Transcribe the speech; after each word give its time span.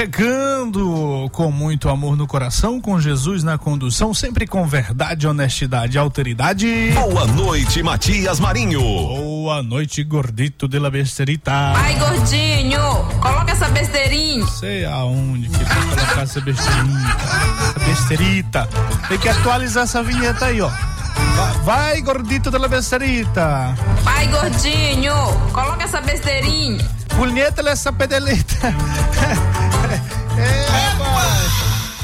Chegando 0.00 1.28
com 1.30 1.52
muito 1.52 1.90
amor 1.90 2.16
no 2.16 2.26
coração, 2.26 2.80
com 2.80 2.98
Jesus 2.98 3.42
na 3.42 3.58
condução, 3.58 4.14
sempre 4.14 4.46
com 4.46 4.66
verdade, 4.66 5.26
honestidade 5.26 5.96
e 5.96 5.98
alteridade. 5.98 6.90
Boa 6.94 7.26
noite, 7.26 7.82
Matias 7.82 8.40
Marinho. 8.40 8.80
Boa 8.80 9.62
noite, 9.62 10.02
gordito 10.02 10.66
de 10.66 10.78
la 10.78 10.88
besterita. 10.88 11.52
Ai, 11.52 11.98
gordinho, 11.98 12.80
coloca 13.20 13.52
essa 13.52 13.68
besteirinha. 13.68 14.46
Sei 14.46 14.86
aonde 14.86 15.50
que 15.50 15.64
vai 15.64 15.86
colocar 15.90 16.22
essa 16.22 16.40
besteirinha. 16.40 17.16
Essa 17.76 17.86
besterita. 17.86 18.68
Tem 19.06 19.18
que 19.18 19.28
atualizar 19.28 19.82
essa 19.84 20.02
vinheta 20.02 20.46
aí, 20.46 20.62
ó. 20.62 20.70
Vai, 21.62 22.00
gordito 22.00 22.50
de 22.50 22.56
la 22.56 22.68
besterita. 22.68 23.76
Vai, 24.02 24.26
gordinho, 24.28 25.14
coloca 25.52 25.84
essa 25.84 26.00
besteirinha. 26.00 26.88
Punheta 27.10 27.60
essa 27.68 27.92
pedeleta. 27.92 28.74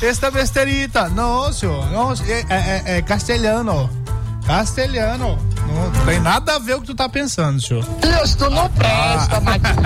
Esta 0.02 0.30
besterita. 0.30 1.08
Não, 1.08 1.52
senhor. 1.52 1.90
Não, 1.90 2.12
é, 2.12 2.44
é, 2.48 2.98
é, 2.98 3.02
castelhano. 3.02 3.90
Castelhano. 4.46 5.38
Não 5.66 6.04
tem 6.04 6.20
nada 6.20 6.56
a 6.56 6.58
ver 6.58 6.76
o 6.76 6.80
que 6.80 6.86
tu 6.86 6.94
tá 6.94 7.08
pensando, 7.08 7.60
senhor. 7.60 7.84
Isso, 8.22 8.38
tu 8.38 8.50
não 8.50 8.68
presta, 8.70 9.40
Matinho. 9.40 9.76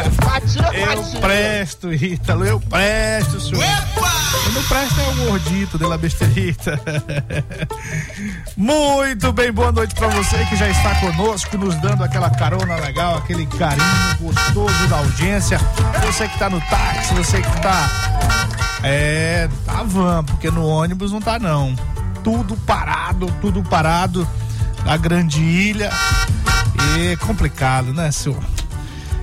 Eu 0.75 1.21
presto, 1.21 1.93
Ítalo, 1.93 2.45
eu 2.45 2.61
presto, 2.61 3.41
senhor. 3.41 3.63
Epa! 3.63 4.11
Eu 4.47 4.53
não 4.53 4.63
presto 4.63 5.01
é 5.01 5.09
o 5.09 5.15
gordito 5.27 5.79
de 5.79 5.85
la 5.85 5.99
besterita. 5.99 6.81
Muito 8.57 9.33
bem, 9.33 9.53
boa 9.53 9.73
noite 9.73 9.95
pra 9.95 10.09
você 10.09 10.45
que 10.47 10.57
já 10.57 10.69
está 10.69 10.95
conosco, 10.97 11.57
nos 11.57 11.75
dando 11.77 12.05
aquela 12.05 12.31
carona 12.31 12.77
legal, 12.77 13.19
aquele 13.19 13.47
carinho 13.47 14.17
gostoso 14.21 14.87
da 14.89 14.99
audiência. 14.99 15.59
Você 16.07 16.29
que 16.29 16.39
tá 16.39 16.49
no 16.51 16.61
táxi, 16.63 17.15
você 17.15 17.41
que 17.41 17.61
tá. 17.61 17.91
É, 18.83 19.49
tá 19.67 19.83
van, 19.83 20.25
porque 20.25 20.51
no 20.51 20.67
ônibus 20.67 21.13
não 21.13 21.21
tá 21.21 21.39
não. 21.39 21.75
Tudo 22.23 22.57
parado, 22.57 23.27
tudo 23.41 23.63
parado 23.63 24.27
na 24.85 24.97
grande 24.97 25.41
ilha. 25.41 25.91
É 26.99 27.17
complicado, 27.17 27.93
né, 27.93 28.11
senhor? 28.11 28.43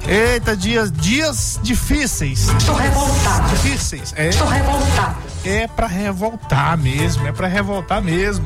Eita, 0.08 0.56
dias, 0.56 0.92
dias 0.92 1.60
difíceis. 1.62 2.48
Estou 2.50 2.76
revoltado. 2.76 3.50
Difíceis. 3.50 4.14
É, 4.16 4.30
Estou 4.30 4.48
revoltado. 4.48 5.18
É 5.44 5.68
pra 5.68 5.88
revoltar 5.88 6.78
mesmo, 6.78 7.28
é 7.28 7.32
pra 7.32 7.48
revoltar 7.48 8.02
mesmo. 8.02 8.46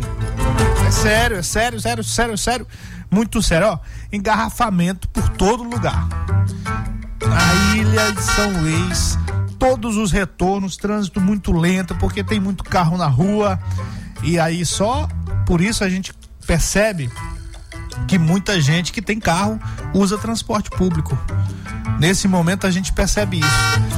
É 0.87 0.91
sério, 0.91 1.37
é 1.37 1.43
sério, 1.43 1.79
sério, 1.79 2.03
sério, 2.03 2.37
sério. 2.37 2.67
Muito 3.09 3.41
sério, 3.43 3.67
ó. 3.67 3.79
Engarrafamento 4.11 5.07
por 5.09 5.29
todo 5.29 5.63
lugar. 5.63 6.07
Na 7.27 7.75
ilha 7.75 8.11
de 8.11 8.23
São 8.23 8.61
Luís, 8.61 9.17
todos 9.59 9.97
os 9.97 10.11
retornos, 10.11 10.77
trânsito 10.77 11.21
muito 11.21 11.51
lento, 11.51 11.95
porque 11.95 12.23
tem 12.23 12.39
muito 12.39 12.63
carro 12.63 12.97
na 12.97 13.07
rua. 13.07 13.59
E 14.23 14.39
aí 14.39 14.65
só 14.65 15.07
por 15.45 15.61
isso 15.61 15.83
a 15.83 15.89
gente 15.89 16.11
percebe 16.41 17.09
que 18.07 18.17
muita 18.17 18.59
gente 18.59 18.91
que 18.91 19.01
tem 19.01 19.19
carro 19.19 19.59
usa 19.93 20.17
transporte 20.17 20.69
público. 20.69 21.17
Nesse 21.99 22.27
momento 22.27 22.65
a 22.65 22.71
gente 22.71 22.91
percebe 22.91 23.39
isso. 23.39 23.91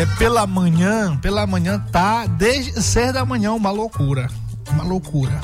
É, 0.00 0.06
pela 0.16 0.46
manhã, 0.46 1.16
pela 1.18 1.46
manhã 1.46 1.78
tá 1.92 2.26
desde 2.26 2.82
seis 2.82 3.12
da 3.12 3.24
manhã 3.24 3.52
uma 3.52 3.70
loucura, 3.70 4.30
uma 4.70 4.82
loucura. 4.82 5.38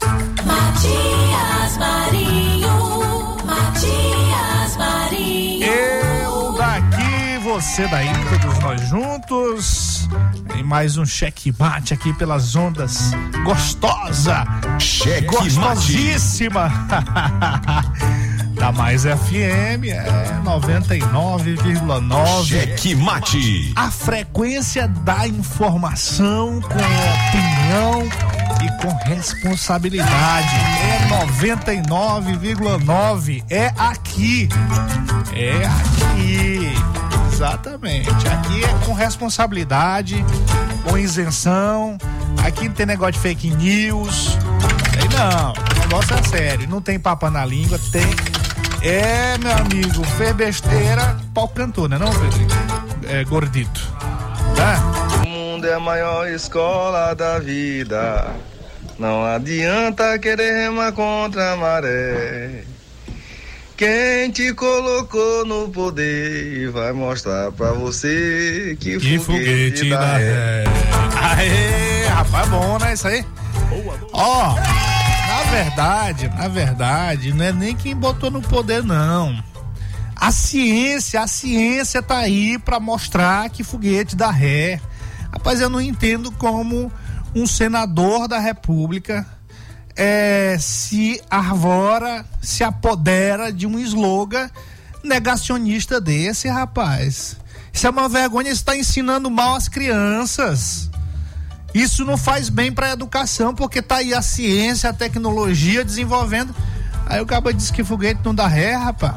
Matias 0.45 1.77
Marinho, 1.77 2.50
Matias 3.71 4.75
Marinho. 4.77 5.63
Eu 5.63 6.53
daqui, 6.53 7.37
você 7.43 7.87
daí, 7.87 8.09
todos 8.41 8.59
nós 8.59 8.81
juntos. 8.81 10.09
Em 10.55 10.63
mais 10.63 10.97
um 10.97 11.05
cheque 11.05 11.53
mate 11.57 11.93
aqui 11.93 12.11
pelas 12.13 12.55
ondas. 12.55 13.11
Gostosa! 13.45 14.43
Cheque 14.77 15.27
Gostosíssima! 15.27 16.69
da 18.61 18.71
Mais 18.71 19.03
FM, 19.05 19.89
é 19.89 20.05
99,9. 20.45 22.45
Cheque 22.45 22.93
Mate. 22.93 23.73
A 23.75 23.89
frequência 23.89 24.87
da 24.87 25.27
informação 25.27 26.61
com 26.61 26.69
opinião 26.69 28.07
e 28.63 28.69
com 28.79 28.93
responsabilidade. 29.09 30.55
É 30.79 30.99
99,9. 31.25 33.43
É 33.49 33.73
aqui. 33.75 34.47
É 35.33 35.65
aqui. 35.65 36.71
Exatamente. 37.33 38.27
Aqui 38.27 38.63
é 38.63 38.67
com 38.85 38.93
responsabilidade, 38.93 40.23
com 40.87 40.95
isenção. 40.99 41.97
Aqui 42.45 42.67
não 42.67 42.75
tem 42.75 42.85
negócio 42.85 43.13
de 43.13 43.19
fake 43.21 43.49
news. 43.55 44.37
Não. 45.17 45.53
negócio 45.81 46.15
é 46.15 46.21
sério. 46.21 46.69
Não 46.69 46.79
tem 46.79 46.99
papa 46.99 47.31
na 47.31 47.43
língua, 47.43 47.79
tem. 47.91 48.05
É, 48.83 49.37
meu 49.37 49.51
amigo, 49.51 50.03
fez 50.17 50.33
besteira, 50.33 51.17
pau 51.33 51.47
cantou, 51.47 51.87
né, 51.87 51.97
não, 51.99 52.11
Frederico? 52.11 52.51
É, 53.07 53.23
gordito. 53.23 53.79
Tá? 54.55 55.21
O 55.23 55.27
mundo 55.29 55.67
é 55.67 55.73
a 55.75 55.79
maior 55.79 56.27
escola 56.27 57.13
da 57.13 57.37
vida. 57.39 58.27
Não 58.97 59.23
adianta 59.25 60.17
querer 60.19 60.63
remar 60.63 60.91
contra 60.93 61.53
a 61.53 61.57
maré. 61.57 62.63
Quem 63.77 64.29
te 64.31 64.53
colocou 64.53 65.43
no 65.45 65.69
poder 65.69 66.69
vai 66.69 66.91
mostrar 66.91 67.51
pra 67.51 67.71
você 67.71 68.77
que, 68.79 68.97
Que 68.99 69.17
foguete, 69.17 69.19
foguete 69.19 69.89
dá 69.89 69.97
da 69.99 70.17
ré. 70.17 70.23
ré. 70.23 70.63
Aê, 71.19 72.05
rapaz, 72.07 72.47
bom, 72.49 72.77
né? 72.77 72.93
Isso 72.93 73.07
aí. 73.07 73.25
Ó, 74.13 74.53
na 74.53 75.00
verdade, 75.51 76.29
na 76.29 76.47
verdade, 76.47 77.33
não 77.33 77.43
é 77.43 77.51
nem 77.51 77.75
quem 77.75 77.93
botou 77.95 78.31
no 78.31 78.41
poder, 78.41 78.83
não. 78.83 79.43
A 80.15 80.31
ciência, 80.31 81.21
a 81.21 81.27
ciência 81.27 82.01
tá 82.01 82.17
aí 82.17 82.57
pra 82.57 82.79
mostrar 82.79 83.49
que 83.49 83.63
foguete 83.63 84.15
dá 84.15 84.31
ré. 84.31 84.79
Rapaz, 85.31 85.59
eu 85.59 85.69
não 85.69 85.81
entendo 85.81 86.31
como 86.31 86.91
um 87.35 87.45
senador 87.45 88.27
da 88.27 88.39
república 88.39 89.27
é, 89.95 90.57
se 90.59 91.21
arvora, 91.29 92.25
se 92.41 92.63
apodera 92.63 93.51
de 93.51 93.67
um 93.67 93.77
slogan 93.79 94.49
negacionista 95.03 95.99
desse, 95.99 96.47
rapaz. 96.47 97.35
Isso 97.73 97.87
é 97.87 97.89
uma 97.89 98.07
vergonha, 98.07 98.51
está 98.51 98.75
ensinando 98.75 99.29
mal 99.29 99.55
as 99.55 99.67
crianças. 99.67 100.89
Isso 101.73 102.03
não 102.03 102.17
faz 102.17 102.49
bem 102.49 102.71
para 102.71 102.87
a 102.87 102.91
educação, 102.91 103.53
porque 103.55 103.81
tá 103.81 103.97
aí 103.97 104.13
a 104.13 104.21
ciência, 104.21 104.89
a 104.89 104.93
tecnologia 104.93 105.85
desenvolvendo. 105.85 106.53
Aí 107.05 107.21
o 107.21 107.25
cara 107.25 107.53
diz 107.53 107.71
que 107.71 107.83
foguete 107.83 108.21
não 108.23 108.35
dá 108.35 108.47
ré, 108.47 108.75
rapaz. 108.75 109.15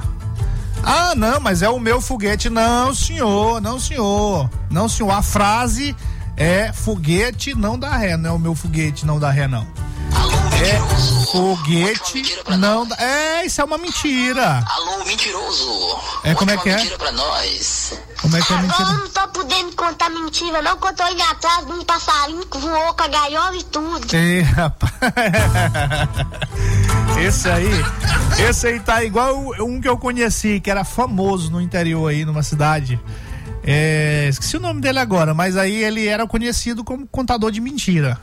Ah, 0.83 1.15
não, 1.17 1.41
mas 1.41 1.63
é 1.63 1.69
o 1.69 1.81
meu 1.81 2.01
foguete. 2.01 2.51
Não, 2.51 2.95
senhor, 2.95 3.61
não, 3.61 3.81
senhor. 3.81 4.51
Não, 4.71 4.89
senhor. 4.89 5.11
A 5.11 5.23
frase 5.23 5.97
é 6.37 6.73
foguete 6.73 7.55
não 7.55 7.79
dá 7.79 7.97
ré, 7.97 8.17
não 8.17 8.31
é 8.31 8.33
o 8.33 8.39
meu 8.39 8.55
foguete 8.55 9.07
não 9.07 9.19
dá 9.19 9.31
ré, 9.31 9.49
não. 9.49 9.67
É 10.65 10.79
foguete 11.33 12.23
não. 12.59 12.87
É, 12.97 13.45
isso 13.45 13.61
é 13.61 13.65
uma 13.65 13.77
mentira. 13.77 14.63
Alô, 14.67 15.05
mentiroso. 15.05 15.69
É, 16.23 16.35
como 16.35 16.51
é 16.51 16.57
que 16.57 16.71
é? 16.71 16.77
mentira 16.77 16.97
pra 16.99 17.13
nós. 17.13 17.99
Como 18.21 18.37
é 18.37 18.41
que 18.41 18.53
é 18.53 18.57
a 18.57 18.59
Agora 18.61 18.73
eu 18.73 18.87
mentira? 18.87 18.99
não 18.99 19.09
tô 19.11 19.29
podendo 19.41 19.77
contar 19.77 20.11
mentira, 20.11 20.63
não, 20.63 20.77
que 20.77 20.87
eu 20.87 20.95
tô 20.95 21.07
indo 21.09 21.23
atrás 21.23 21.67
de 21.67 21.73
um 21.73 21.85
passarinho 21.85 22.47
que 22.47 22.59
voou 22.59 22.95
com 22.95 23.03
a 23.03 23.09
gaiola 23.09 23.57
e 23.57 23.63
tudo. 23.65 24.15
Ei, 24.17 24.41
rapaz. 24.43 24.93
Esse 27.21 27.49
aí, 27.49 27.71
esse 28.49 28.67
aí 28.67 28.81
tá 28.81 29.05
igual 29.05 29.37
um 29.61 29.81
que 29.81 29.89
eu 29.89 29.97
conheci, 29.97 30.61
que 30.61 30.71
era 30.71 30.85
famoso 30.85 31.51
no 31.51 31.61
interior 31.61 32.09
aí, 32.09 32.25
numa 32.25 32.43
cidade. 32.43 33.01
É, 33.63 34.27
esqueci 34.29 34.57
o 34.57 34.61
nome 34.61 34.81
dele 34.81 34.99
agora, 34.99 35.33
mas 35.33 35.57
aí 35.57 35.83
ele 35.83 36.07
era 36.07 36.27
conhecido 36.27 36.85
como 36.85 37.07
contador 37.07 37.51
de 37.51 37.61
mentira. 37.61 38.19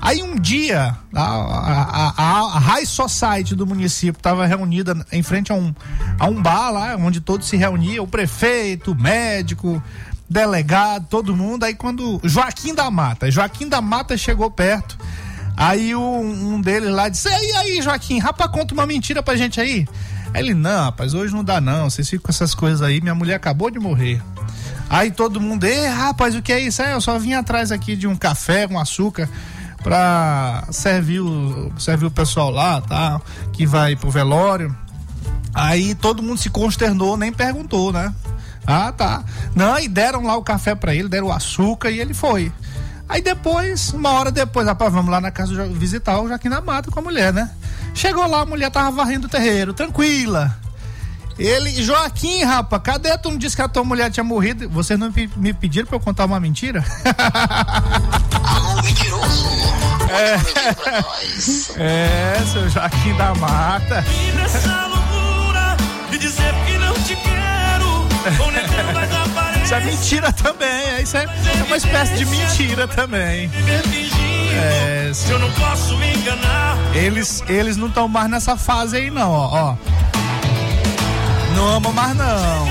Aí 0.00 0.22
um 0.22 0.36
dia, 0.36 0.96
a, 1.14 1.22
a, 1.22 2.14
a, 2.16 2.40
a 2.56 2.58
High 2.58 2.86
Society 2.86 3.54
do 3.54 3.66
município 3.66 4.18
estava 4.18 4.46
reunida 4.46 4.96
em 5.10 5.22
frente 5.22 5.50
a 5.50 5.54
um, 5.54 5.74
a 6.18 6.26
um 6.26 6.40
bar 6.40 6.70
lá, 6.70 6.96
onde 6.96 7.20
todos 7.20 7.48
se 7.48 7.56
reuniam, 7.56 8.04
o 8.04 8.08
prefeito, 8.08 8.92
o 8.92 8.94
médico, 8.94 9.82
delegado, 10.28 11.06
todo 11.08 11.34
mundo. 11.34 11.64
Aí 11.64 11.74
quando 11.74 12.20
Joaquim 12.22 12.74
da 12.74 12.90
Mata, 12.90 13.30
Joaquim 13.30 13.68
da 13.68 13.80
Mata 13.80 14.16
chegou 14.16 14.50
perto, 14.50 14.98
aí 15.56 15.94
um 15.94 16.60
deles 16.60 16.90
lá 16.90 17.08
disse: 17.08 17.28
E 17.28 17.52
aí, 17.56 17.82
Joaquim, 17.82 18.18
rapaz, 18.18 18.50
conta 18.50 18.74
uma 18.74 18.86
mentira 18.86 19.22
pra 19.22 19.36
gente 19.36 19.60
aí. 19.60 19.88
Aí 20.34 20.42
ele, 20.42 20.54
não, 20.54 20.84
rapaz, 20.84 21.14
hoje 21.14 21.32
não 21.32 21.42
dá 21.42 21.60
não, 21.60 21.88
vocês 21.88 22.08
ficam 22.08 22.24
com 22.24 22.30
essas 22.30 22.54
coisas 22.54 22.82
aí, 22.82 23.00
minha 23.00 23.14
mulher 23.14 23.34
acabou 23.34 23.70
de 23.70 23.78
morrer. 23.78 24.20
Aí 24.88 25.10
todo 25.10 25.40
mundo, 25.40 25.64
ei, 25.64 25.86
rapaz, 25.88 26.34
o 26.34 26.42
que 26.42 26.52
é 26.52 26.60
isso? 26.60 26.80
É, 26.82 26.92
eu 26.92 27.00
só 27.00 27.18
vim 27.18 27.32
atrás 27.32 27.72
aqui 27.72 27.96
de 27.96 28.06
um 28.06 28.14
café 28.14 28.68
com 28.68 28.78
açúcar 28.78 29.28
pra 29.86 30.64
servir 30.72 31.20
o, 31.20 31.72
servir 31.78 32.06
o 32.06 32.10
pessoal 32.10 32.50
lá, 32.50 32.80
tá? 32.80 33.20
Que 33.52 33.64
vai 33.64 33.94
pro 33.94 34.10
velório. 34.10 34.76
Aí 35.54 35.94
todo 35.94 36.24
mundo 36.24 36.38
se 36.38 36.50
consternou, 36.50 37.16
nem 37.16 37.32
perguntou, 37.32 37.92
né? 37.92 38.12
Ah, 38.66 38.90
tá. 38.90 39.22
Não, 39.54 39.78
e 39.78 39.86
deram 39.86 40.24
lá 40.24 40.36
o 40.36 40.42
café 40.42 40.74
pra 40.74 40.92
ele, 40.92 41.08
deram 41.08 41.28
o 41.28 41.32
açúcar 41.32 41.88
e 41.88 42.00
ele 42.00 42.14
foi. 42.14 42.52
Aí 43.08 43.22
depois, 43.22 43.92
uma 43.92 44.10
hora 44.10 44.32
depois, 44.32 44.66
rapaz, 44.66 44.92
vamos 44.92 45.08
lá 45.08 45.20
na 45.20 45.30
casa 45.30 45.68
visitar 45.68 46.20
o 46.20 46.26
Joaquim 46.26 46.48
da 46.48 46.60
Mata 46.60 46.90
com 46.90 46.98
a 46.98 47.02
mulher, 47.02 47.32
né? 47.32 47.48
Chegou 47.94 48.26
lá, 48.26 48.40
a 48.40 48.46
mulher 48.46 48.72
tava 48.72 48.90
varrendo 48.90 49.28
o 49.28 49.30
terreiro, 49.30 49.72
tranquila. 49.72 50.52
Ele, 51.38 51.82
Joaquim, 51.82 52.42
rapaz, 52.44 52.82
cadê? 52.82 53.16
Tu 53.18 53.30
não 53.30 53.36
disse 53.36 53.54
que 53.54 53.62
a 53.62 53.68
tua 53.68 53.84
mulher 53.84 54.10
tinha 54.10 54.24
morrido? 54.24 54.68
Vocês 54.70 54.98
não 54.98 55.12
me 55.36 55.52
pediram 55.52 55.86
pra 55.86 55.96
eu 55.96 56.00
contar 56.00 56.24
uma 56.24 56.40
mentira? 56.40 56.82
Alô, 58.42 58.82
mentiroso. 58.82 59.44
Nós. 60.96 61.72
É, 61.76 62.42
seu 62.52 62.68
Joaquim 62.70 63.14
da 63.16 63.34
Mata. 63.34 64.04
nessa 64.34 64.86
loucura 64.86 65.76
de 66.10 66.18
dizer 66.18 66.54
que 66.66 66.78
não 66.78 66.94
te 66.94 67.16
quero. 67.16 68.42
Ou 68.42 68.52
nem 68.52 68.66
quero 68.66 68.92
mais 68.94 69.12
aparecer. 69.12 69.62
Isso 69.62 69.74
é 69.74 69.80
mentira 69.80 70.32
também, 70.32 70.68
é, 70.68 71.02
isso 71.02 71.16
é, 71.16 71.24
é 71.24 71.62
uma 71.64 71.76
espécie 71.76 72.14
de 72.14 72.24
mentira 72.24 72.88
também. 72.88 73.50
É, 74.52 75.12
eu 75.28 75.38
não 75.38 75.50
posso 75.52 75.96
me 75.98 76.14
enganar. 76.14 76.78
eles, 76.94 77.42
eles 77.48 77.76
não 77.76 77.88
estão 77.88 78.08
mais 78.08 78.30
nessa 78.30 78.56
fase 78.56 78.96
aí 78.96 79.10
não, 79.10 79.30
ó. 79.30 79.50
ó. 79.52 79.76
Não 81.56 81.66
amam 81.68 81.92
mais 81.92 82.14
não. 82.14 82.68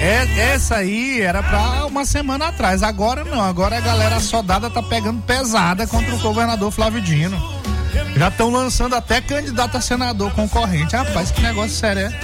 É, 0.00 0.52
essa 0.52 0.76
aí 0.76 1.20
era 1.20 1.42
pra 1.42 1.84
uma 1.86 2.04
semana 2.04 2.46
atrás. 2.46 2.82
Agora 2.84 3.24
não. 3.24 3.42
Agora 3.42 3.76
a 3.76 3.80
galera 3.80 4.20
soldada 4.20 4.70
tá 4.70 4.80
pegando 4.80 5.20
pesada 5.22 5.84
contra 5.84 6.14
o 6.14 6.18
governador 6.18 6.70
Flávio 6.70 7.00
Dino. 7.00 7.36
Já 8.16 8.28
estão 8.28 8.50
lançando 8.50 8.94
até 8.94 9.20
candidato 9.20 9.76
a 9.76 9.80
senador 9.80 10.30
concorrente. 10.32 10.94
Rapaz, 10.94 11.32
que 11.32 11.42
negócio 11.42 11.70
sério 11.70 12.02
é. 12.02 12.20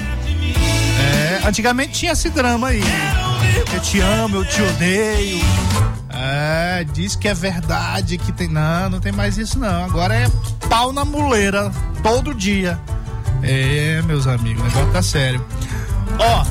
É, 1.01 1.41
antigamente 1.45 1.93
tinha 1.93 2.13
esse 2.13 2.31
drama 2.31 2.69
aí. 2.69 2.83
Eu 3.73 3.81
te 3.81 3.99
amo, 4.01 4.37
eu 4.37 4.45
te 4.45 4.63
odeio. 4.63 5.41
É, 6.09 6.85
diz 6.93 7.17
que 7.17 7.27
é 7.27 7.35
verdade, 7.35 8.17
que 8.17 8.31
tem. 8.31 8.47
Não, 8.47 8.91
não 8.91 9.01
tem 9.01 9.11
mais 9.11 9.39
isso 9.39 9.59
não. 9.59 9.85
Agora 9.85 10.15
é 10.15 10.29
pau 10.69 10.93
na 10.93 11.05
muleira, 11.05 11.73
todo 12.01 12.33
dia. 12.33 12.79
É, 13.43 14.03
meus 14.03 14.27
amigos, 14.27 14.61
o 14.63 14.65
negócio 14.67 14.93
tá 14.93 15.03
sério. 15.03 15.45
Ó, 16.21 16.45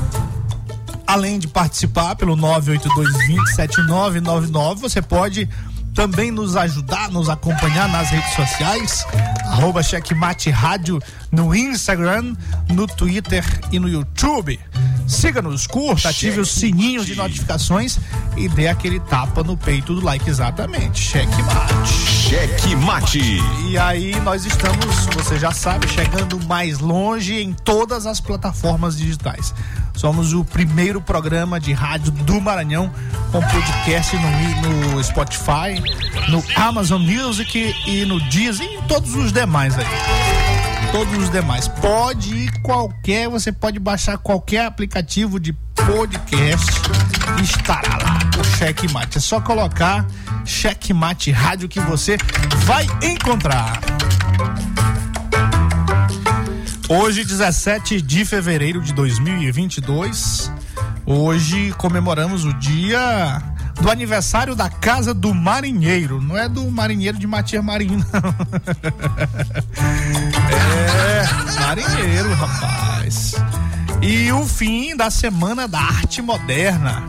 além 1.06 1.38
de 1.38 1.46
participar 1.46 2.16
pelo 2.16 2.36
982207999, 2.36 4.76
você 4.76 5.00
pode 5.00 5.48
também 5.94 6.32
nos 6.32 6.56
ajudar, 6.56 7.08
nos 7.10 7.28
acompanhar 7.28 7.88
nas 7.88 8.10
redes 8.10 8.34
sociais, 8.34 9.06
arroba 9.46 9.82
Checkmate 9.82 10.50
Rádio 10.50 11.00
no 11.30 11.54
Instagram, 11.54 12.34
no 12.68 12.88
Twitter 12.88 13.44
e 13.70 13.78
no 13.78 13.88
YouTube. 13.88 14.58
Siga-nos, 15.06 15.66
curta, 15.66 16.08
ative 16.08 16.40
o 16.40 16.46
sininho 16.46 17.04
de 17.04 17.14
notificações 17.14 17.98
e 18.36 18.48
dê 18.48 18.68
aquele 18.68 19.00
tapa 19.00 19.42
no 19.42 19.56
peito 19.56 19.94
do 19.94 20.04
like 20.04 20.28
exatamente. 20.28 21.00
Checkmate. 21.00 22.10
Cheque 22.30 22.76
Mate. 22.76 23.40
E 23.68 23.76
aí 23.76 24.14
nós 24.20 24.44
estamos, 24.44 25.06
você 25.06 25.36
já 25.36 25.50
sabe, 25.50 25.88
chegando 25.88 26.38
mais 26.46 26.78
longe 26.78 27.42
em 27.42 27.52
todas 27.52 28.06
as 28.06 28.20
plataformas 28.20 28.96
digitais. 28.96 29.52
Somos 29.96 30.32
o 30.32 30.44
primeiro 30.44 31.00
programa 31.00 31.58
de 31.58 31.72
rádio 31.72 32.12
do 32.12 32.40
Maranhão 32.40 32.92
com 33.32 33.40
podcast 33.40 34.16
no, 34.16 34.94
no 34.94 35.02
Spotify, 35.02 35.82
no 36.28 36.42
Amazon 36.54 37.02
Music 37.02 37.74
e 37.86 38.04
no 38.04 38.20
Deezer 38.30 38.64
e 38.64 38.76
em 38.76 38.82
todos 38.82 39.14
os 39.14 39.32
demais 39.32 39.76
aí. 39.76 40.49
Todos 40.92 41.18
os 41.18 41.30
demais. 41.30 41.68
Pode 41.68 42.34
ir 42.34 42.60
qualquer, 42.62 43.28
você 43.28 43.52
pode 43.52 43.78
baixar 43.78 44.18
qualquer 44.18 44.66
aplicativo 44.66 45.38
de 45.38 45.52
podcast 45.52 46.72
e 47.38 47.42
estará 47.42 47.96
lá 47.98 48.18
o 48.38 48.44
Checkmate. 48.56 49.18
É 49.18 49.20
só 49.20 49.40
colocar 49.40 50.04
Checkmate 50.44 51.30
Rádio 51.30 51.68
que 51.68 51.78
você 51.78 52.16
vai 52.64 52.86
encontrar. 53.02 53.80
Hoje, 56.88 57.24
17 57.24 58.02
de 58.02 58.24
fevereiro 58.24 58.80
de 58.80 58.92
2022, 58.92 60.50
hoje 61.06 61.72
comemoramos 61.78 62.44
o 62.44 62.52
dia 62.54 63.40
do 63.80 63.90
aniversário 63.90 64.54
da 64.54 64.68
Casa 64.68 65.14
do 65.14 65.34
Marinheiro. 65.34 66.20
Não 66.20 66.36
é 66.36 66.48
do 66.48 66.70
marinheiro 66.70 67.18
de 67.18 67.26
Matias 67.26 67.64
Marinho, 67.64 67.98
não. 67.98 68.34
É, 71.00 71.60
marinheiro, 71.60 72.32
rapaz. 72.34 73.34
E 74.02 74.30
o 74.32 74.46
fim 74.46 74.96
da 74.96 75.10
Semana 75.10 75.66
da 75.68 75.78
Arte 75.78 76.20
Moderna. 76.22 77.02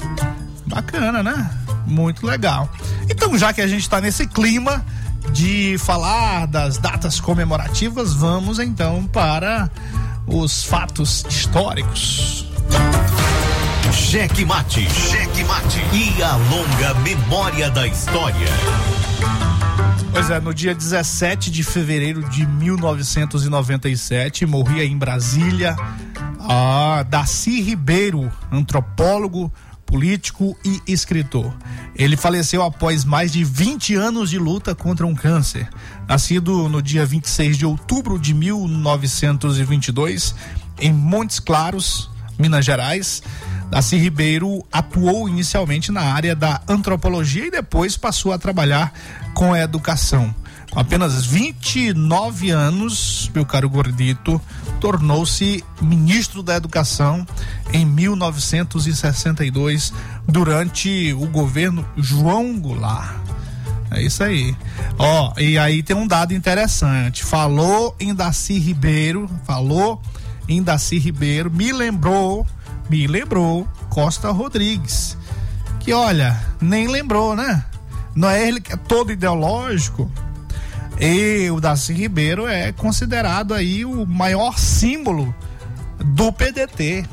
Bacana, 0.66 1.22
né? 1.24 1.50
Muito 1.86 2.26
legal. 2.26 2.70
Então, 3.10 3.38
já 3.38 3.54
que 3.54 3.62
a 3.62 3.68
gente 3.68 3.90
tá 3.90 4.00
nesse 4.00 4.28
clima 4.28 4.86
de 5.32 5.78
falar 5.80 6.48
das 6.48 6.78
datas 6.78 7.20
comemorativas, 7.20 8.14
vamos 8.14 8.60
então 8.60 9.06
para 9.08 9.70
os 10.28 10.64
fatos 10.64 11.26
históricos. 11.30 12.51
Cheque 14.12 14.44
mate. 14.44 14.84
Cheque 14.92 15.44
mate. 15.46 15.80
E 15.94 16.22
a 16.22 16.36
longa 16.36 16.94
memória 16.96 17.72
da 17.72 17.88
história. 17.88 18.50
Pois 20.12 20.30
é, 20.30 20.38
no 20.38 20.54
dia 20.54 20.76
17 20.76 21.50
de 21.50 21.64
fevereiro 21.64 22.30
de 22.30 22.46
1997, 22.46 24.46
morria 24.46 24.84
em 24.84 24.98
Brasília 24.98 25.78
a 26.42 27.04
Daci 27.04 27.62
Ribeiro, 27.62 28.30
antropólogo, 28.52 29.50
político 29.86 30.58
e 30.66 30.82
escritor. 30.86 31.56
Ele 31.96 32.18
faleceu 32.18 32.64
após 32.64 33.06
mais 33.06 33.32
de 33.32 33.46
20 33.46 33.96
anos 33.96 34.30
de 34.30 34.38
luta 34.38 34.76
contra 34.76 35.08
um 35.08 35.16
câncer. 35.16 35.70
Nascido 36.06 36.68
no 36.68 36.82
dia 36.82 37.06
26 37.06 37.58
de 37.58 37.66
outubro 37.66 38.20
de 38.20 38.34
1922, 38.34 40.36
em 40.82 40.92
Montes 40.92 41.40
Claros, 41.40 42.12
Minas 42.38 42.66
Gerais, 42.66 43.24
Daci 43.72 43.98
Ribeiro 43.98 44.64
atuou 44.70 45.30
inicialmente 45.30 45.94
na 45.94 46.02
área 46.02 46.36
da 46.36 46.60
antropologia 46.68 47.48
e 47.48 47.52
depois 47.52 47.96
passou 47.96 48.34
a 48.34 48.38
trabalhar 48.38 48.92
com 49.34 49.54
a 49.54 49.62
educação. 49.62 50.36
Com 50.70 50.78
apenas 50.80 51.26
29 51.26 52.50
anos, 52.50 53.32
meu 53.34 53.46
caro 53.46 53.70
gordito, 53.70 54.42
tornou-se 54.82 55.64
ministro 55.82 56.44
da 56.44 56.56
Educação 56.56 57.26
em 57.72 57.86
1962, 57.86 59.94
durante 60.28 61.14
o 61.14 61.26
governo 61.28 61.88
João 61.98 62.60
Goulart. 62.60 63.16
É 63.92 64.02
isso 64.02 64.24
aí. 64.24 64.56
Ó, 64.98 65.34
e 65.38 65.56
aí 65.58 65.84
tem 65.84 65.96
um 65.96 66.08
dado 66.08 66.34
interessante. 66.34 67.24
Falou 67.24 67.96
em 68.00 68.16
Daci 68.16 68.58
Ribeiro, 68.58 69.30
falou 69.46 70.02
em 70.48 70.64
Daci 70.64 70.98
Ribeiro, 70.98 71.52
me 71.52 71.74
lembrou, 71.74 72.48
me 72.92 73.08
lembrou 73.08 73.66
Costa 73.90 74.32
Rodrigues. 74.32 75.18
Que 75.80 75.94
olha, 75.94 76.38
nem 76.60 76.90
lembrou, 76.90 77.38
né? 77.38 77.64
Não 78.14 78.30
é 78.30 78.46
ele 78.46 78.60
que 78.60 78.74
é 78.74 78.76
todo 78.76 79.14
ideológico. 79.14 80.12
E 81.00 81.50
o 81.50 81.62
Daci 81.62 81.94
Ribeiro 81.94 82.46
é 82.46 82.74
considerado 82.74 83.54
aí 83.54 83.86
o 83.86 84.06
maior 84.06 84.60
símbolo 84.60 85.34
do 86.04 86.34
PDT. 86.34 87.06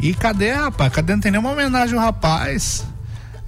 E 0.00 0.14
cadê, 0.14 0.52
rapaz? 0.52 0.92
Cadê? 0.92 1.12
Não 1.14 1.20
tem 1.20 1.32
nenhuma 1.32 1.50
homenagem 1.50 1.98
ao 1.98 2.04
rapaz. 2.04 2.86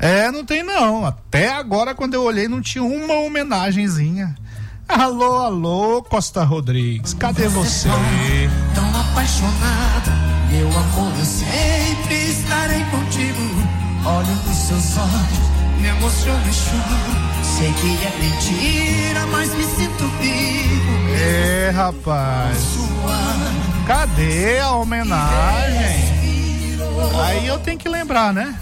É, 0.00 0.32
não 0.32 0.44
tem 0.44 0.64
não. 0.64 1.06
Até 1.06 1.52
agora, 1.52 1.94
quando 1.94 2.14
eu 2.14 2.24
olhei, 2.24 2.48
não 2.48 2.60
tinha 2.60 2.82
uma 2.82 3.14
homenagenzinha. 3.14 4.34
Alô, 4.88 5.38
alô, 5.38 6.02
Costa 6.02 6.42
Rodrigues, 6.42 7.14
cadê 7.14 7.46
você? 7.46 7.88
Tão 8.74 9.00
apaixonada, 9.00 10.31
meu 10.52 10.68
amor, 10.68 11.12
eu 11.18 11.24
sempre 11.24 12.14
estarei 12.28 12.84
contigo. 12.84 13.40
Olho 14.04 14.34
nos 14.46 14.56
seus 14.56 14.98
olhos, 14.98 15.80
me 15.80 15.88
emociono 15.88 16.48
e 16.48 16.52
choro. 16.52 17.22
Sei 17.42 17.72
que 17.72 17.98
é 18.04 18.12
mentira, 18.18 19.26
mas 19.28 19.54
me 19.54 19.64
sinto 19.64 20.06
vivo. 20.20 20.92
É, 21.18 21.70
rapaz. 21.74 22.58
Cadê 23.86 24.60
a 24.60 24.72
homenagem? 24.72 26.12
Aí 27.24 27.46
eu 27.46 27.58
tenho 27.58 27.78
que 27.78 27.88
lembrar, 27.88 28.32
né? 28.32 28.54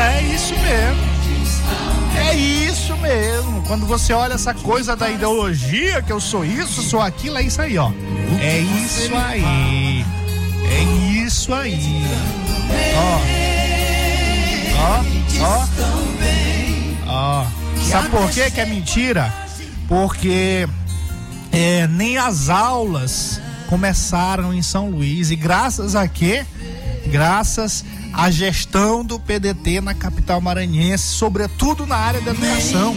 É 0.00 0.22
isso 0.22 0.54
mesmo. 0.54 1.08
É 2.28 2.34
isso 2.34 2.96
mesmo. 2.96 3.62
Quando 3.66 3.86
você 3.86 4.12
olha 4.12 4.34
essa 4.34 4.54
coisa 4.54 4.96
da 4.96 5.10
ideologia, 5.10 6.02
que 6.02 6.12
eu 6.12 6.20
sou 6.20 6.44
isso, 6.44 6.82
sou 6.82 7.00
aquilo, 7.00 7.38
é 7.38 7.42
isso 7.42 7.60
aí, 7.60 7.78
ó. 7.78 7.90
É 8.40 8.58
isso 8.58 9.14
aí. 9.14 9.87
É 10.70 11.24
isso 11.24 11.52
aí. 11.52 11.78
Ó. 12.96 13.48
Ó, 15.40 15.66
ó. 17.06 17.46
Sabe 17.88 18.08
por 18.10 18.30
quê 18.30 18.50
que 18.50 18.60
é 18.60 18.66
mentira? 18.66 19.32
Porque 19.88 20.68
é, 21.52 21.86
nem 21.88 22.18
as 22.18 22.48
aulas 22.48 23.40
começaram 23.68 24.52
em 24.52 24.62
São 24.62 24.90
Luís 24.90 25.30
e 25.30 25.36
graças 25.36 25.94
a 25.94 26.06
quê? 26.06 26.44
Graças 27.06 27.84
à 28.12 28.30
gestão 28.30 29.04
do 29.04 29.18
PDT 29.18 29.80
na 29.80 29.94
capital 29.94 30.40
maranhense, 30.40 31.04
sobretudo 31.04 31.86
na 31.86 31.96
área 31.96 32.20
da 32.20 32.32
educação. 32.32 32.94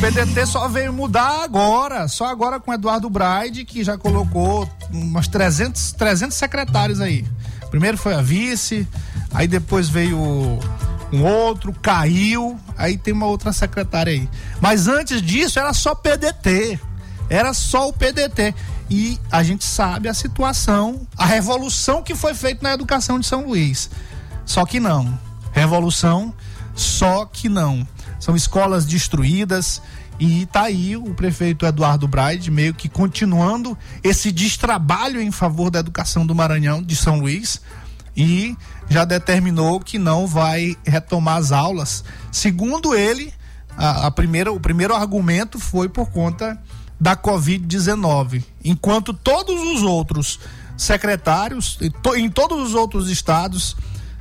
PDT 0.00 0.46
só 0.46 0.68
veio 0.68 0.92
mudar 0.92 1.42
agora, 1.42 2.06
só 2.06 2.26
agora 2.26 2.60
com 2.60 2.72
Eduardo 2.72 3.10
Braide, 3.10 3.64
que 3.64 3.82
já 3.82 3.98
colocou 3.98 4.70
umas 4.92 5.26
300, 5.26 5.90
300 5.92 6.36
secretários 6.36 7.00
aí. 7.00 7.26
Primeiro 7.68 7.98
foi 7.98 8.14
a 8.14 8.22
vice, 8.22 8.86
aí 9.34 9.48
depois 9.48 9.88
veio 9.88 10.16
um 11.12 11.24
outro, 11.24 11.72
caiu, 11.82 12.56
aí 12.76 12.96
tem 12.96 13.12
uma 13.12 13.26
outra 13.26 13.52
secretária 13.52 14.12
aí. 14.12 14.28
Mas 14.60 14.86
antes 14.86 15.20
disso 15.20 15.58
era 15.58 15.72
só 15.72 15.96
PDT. 15.96 16.78
Era 17.28 17.52
só 17.52 17.88
o 17.88 17.92
PDT. 17.92 18.54
E 18.88 19.18
a 19.32 19.42
gente 19.42 19.64
sabe 19.64 20.08
a 20.08 20.14
situação, 20.14 21.06
a 21.16 21.26
revolução 21.26 22.04
que 22.04 22.14
foi 22.14 22.34
feita 22.34 22.60
na 22.62 22.72
educação 22.72 23.18
de 23.18 23.26
São 23.26 23.46
Luís. 23.46 23.90
Só 24.46 24.64
que 24.64 24.78
não. 24.78 25.18
Revolução, 25.52 26.32
só 26.76 27.24
que 27.26 27.48
não. 27.48 27.84
São 28.18 28.34
escolas 28.34 28.84
destruídas 28.84 29.80
e 30.18 30.46
tá 30.46 30.62
aí 30.62 30.96
o 30.96 31.14
prefeito 31.14 31.64
Eduardo 31.64 32.08
Braide 32.08 32.50
meio 32.50 32.74
que 32.74 32.88
continuando 32.88 33.78
esse 34.02 34.32
destrabalho 34.32 35.20
em 35.20 35.30
favor 35.30 35.70
da 35.70 35.78
educação 35.78 36.26
do 36.26 36.34
Maranhão, 36.34 36.82
de 36.82 36.96
São 36.96 37.20
Luís, 37.20 37.60
e 38.16 38.56
já 38.88 39.04
determinou 39.04 39.78
que 39.78 39.96
não 39.96 40.26
vai 40.26 40.76
retomar 40.84 41.36
as 41.36 41.52
aulas. 41.52 42.02
Segundo 42.32 42.94
ele, 42.94 43.32
a, 43.76 44.06
a 44.06 44.10
primeira, 44.10 44.50
o 44.52 44.58
primeiro 44.58 44.94
argumento 44.94 45.60
foi 45.60 45.88
por 45.88 46.10
conta 46.10 46.60
da 47.00 47.16
Covid-19, 47.16 48.42
enquanto 48.64 49.14
todos 49.14 49.54
os 49.54 49.82
outros 49.84 50.40
secretários 50.76 51.78
em, 51.80 51.90
to, 51.90 52.16
em 52.16 52.28
todos 52.28 52.60
os 52.60 52.74
outros 52.74 53.08
estados 53.08 53.76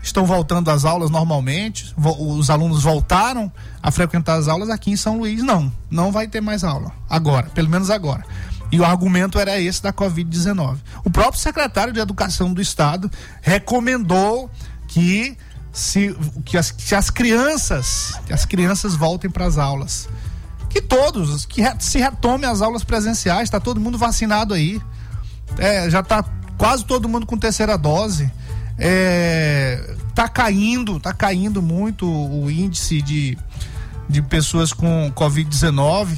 estão 0.07 0.25
voltando 0.25 0.69
às 0.69 0.85
aulas 0.85 1.09
normalmente, 1.09 1.93
os 1.97 2.49
alunos 2.49 2.83
voltaram 2.83 3.51
a 3.81 3.91
frequentar 3.91 4.35
as 4.35 4.47
aulas 4.47 4.69
aqui 4.69 4.91
em 4.91 4.97
São 4.97 5.17
Luís, 5.19 5.43
não, 5.43 5.71
não 5.89 6.11
vai 6.11 6.27
ter 6.27 6.41
mais 6.41 6.63
aula 6.63 6.91
agora, 7.09 7.47
pelo 7.53 7.69
menos 7.69 7.89
agora. 7.89 8.23
E 8.71 8.79
o 8.79 8.85
argumento 8.85 9.39
era 9.39 9.59
esse 9.59 9.81
da 9.81 9.93
Covid-19. 9.93 10.77
O 11.03 11.09
próprio 11.09 11.39
secretário 11.39 11.93
de 11.93 11.99
Educação 11.99 12.53
do 12.53 12.61
Estado 12.61 13.09
recomendou 13.41 14.49
que 14.87 15.37
se 15.71 16.15
que 16.43 16.57
as, 16.57 16.71
que 16.71 16.95
as 16.95 17.09
crianças, 17.09 18.19
que 18.25 18.33
as 18.33 18.45
crianças 18.45 18.95
voltem 18.95 19.29
para 19.29 19.45
as 19.45 19.57
aulas. 19.57 20.09
Que 20.69 20.81
todos, 20.81 21.45
que 21.45 21.61
se 21.79 21.97
retome 21.97 22.45
as 22.45 22.61
aulas 22.61 22.83
presenciais, 22.83 23.43
está 23.43 23.59
todo 23.59 23.79
mundo 23.79 23.97
vacinado 23.97 24.53
aí. 24.53 24.81
É, 25.57 25.89
já 25.89 26.01
está 26.01 26.23
quase 26.57 26.83
todo 26.83 27.07
mundo 27.07 27.25
com 27.25 27.37
terceira 27.37 27.77
dose. 27.77 28.29
É, 28.77 29.95
tá 30.13 30.27
caindo, 30.27 30.99
tá 30.99 31.13
caindo 31.13 31.61
muito 31.61 32.07
o 32.07 32.49
índice 32.49 33.01
de, 33.01 33.37
de 34.07 34.21
pessoas 34.21 34.71
com 34.71 35.11
Covid-19 35.15 36.17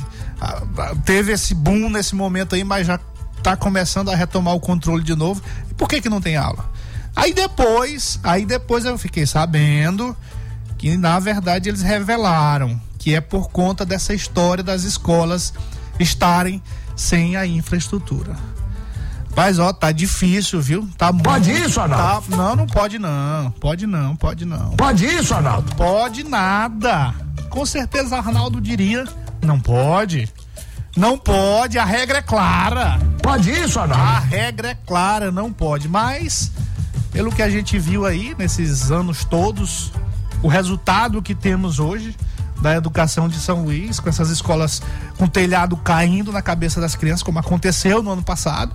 teve 1.06 1.32
esse 1.34 1.54
boom 1.54 1.90
nesse 1.90 2.16
momento 2.16 2.56
aí, 2.56 2.64
mas 2.64 2.88
já 2.88 3.00
está 3.38 3.56
começando 3.56 4.10
a 4.10 4.16
retomar 4.16 4.54
o 4.54 4.60
controle 4.60 5.04
de 5.04 5.16
novo. 5.16 5.42
Por 5.78 5.88
que 5.88 6.02
que 6.02 6.10
não 6.10 6.22
tem 6.22 6.38
aula? 6.38 6.70
Aí 7.16 7.34
depois, 7.34 8.20
aí 8.24 8.46
depois 8.46 8.86
eu 8.86 8.98
fiquei 8.98 9.26
sabendo 9.26 10.16
que 10.78 10.96
na 10.96 11.20
verdade 11.20 11.68
eles 11.68 11.82
revelaram 11.82 12.80
que 12.98 13.16
é 13.16 13.22
por 13.22 13.50
conta 13.50 13.86
dessa 13.86 14.14
história 14.14 14.64
das 14.64 14.84
escolas 14.84 15.54
estarem 16.00 16.62
sem 16.96 17.36
a 17.36 17.46
infraestrutura. 17.46 18.36
Mas 19.36 19.60
ó, 19.60 19.72
tá 19.72 19.92
difícil, 19.92 20.62
viu? 20.62 20.90
Tá 20.98 21.14
Pode 21.14 21.52
muito, 21.52 21.68
isso, 21.68 21.80
Arnaldo? 21.80 22.28
Tá, 22.28 22.36
não, 22.36 22.56
não 22.56 22.68
pode 22.68 23.00
não. 23.00 23.52
Pode 23.52 23.88
não, 23.88 24.16
pode 24.16 24.46
não. 24.46 24.72
Pode 24.72 25.06
isso, 25.06 25.34
Arnaldo? 25.34 25.74
Pode 25.76 26.24
nada. 26.24 27.14
Com 27.50 27.66
certeza 27.66 28.18
Arnaldo 28.18 28.60
diria, 28.60 29.06
não 29.42 29.60
pode. 29.60 30.30
Não 30.96 31.18
pode, 31.18 31.78
a 31.78 31.86
regra 31.86 32.18
é 32.18 32.22
clara. 32.22 33.00
Pode 33.22 33.52
isso, 33.52 33.80
Arnaldo? 33.80 34.04
A 34.04 34.20
regra 34.20 34.70
é 34.70 34.76
clara, 34.76 35.32
não 35.32 35.54
pode. 35.54 35.88
Mas, 35.88 36.52
pelo 37.12 37.32
que 37.32 37.42
a 37.42 37.50
gente 37.50 37.80
viu 37.80 38.06
aí 38.06 38.36
nesses 38.38 38.92
anos 38.92 39.24
todos, 39.24 39.92
o 40.42 40.48
resultado 40.48 41.22
que 41.22 41.36
temos 41.36 41.80
hoje 41.80 42.16
da 42.62 42.76
educação 42.76 43.30
de 43.30 43.40
São 43.40 43.64
Luís, 43.64 44.00
com 44.00 44.10
essas 44.10 44.30
escolas 44.30 44.82
com 45.18 45.28
telhado 45.28 45.78
caindo 45.78 46.32
na 46.32 46.42
cabeça 46.42 46.82
das 46.82 46.96
crianças, 46.96 47.24
como 47.24 47.40
aconteceu 47.40 48.04
no 48.04 48.12
ano 48.12 48.24
passado. 48.24 48.74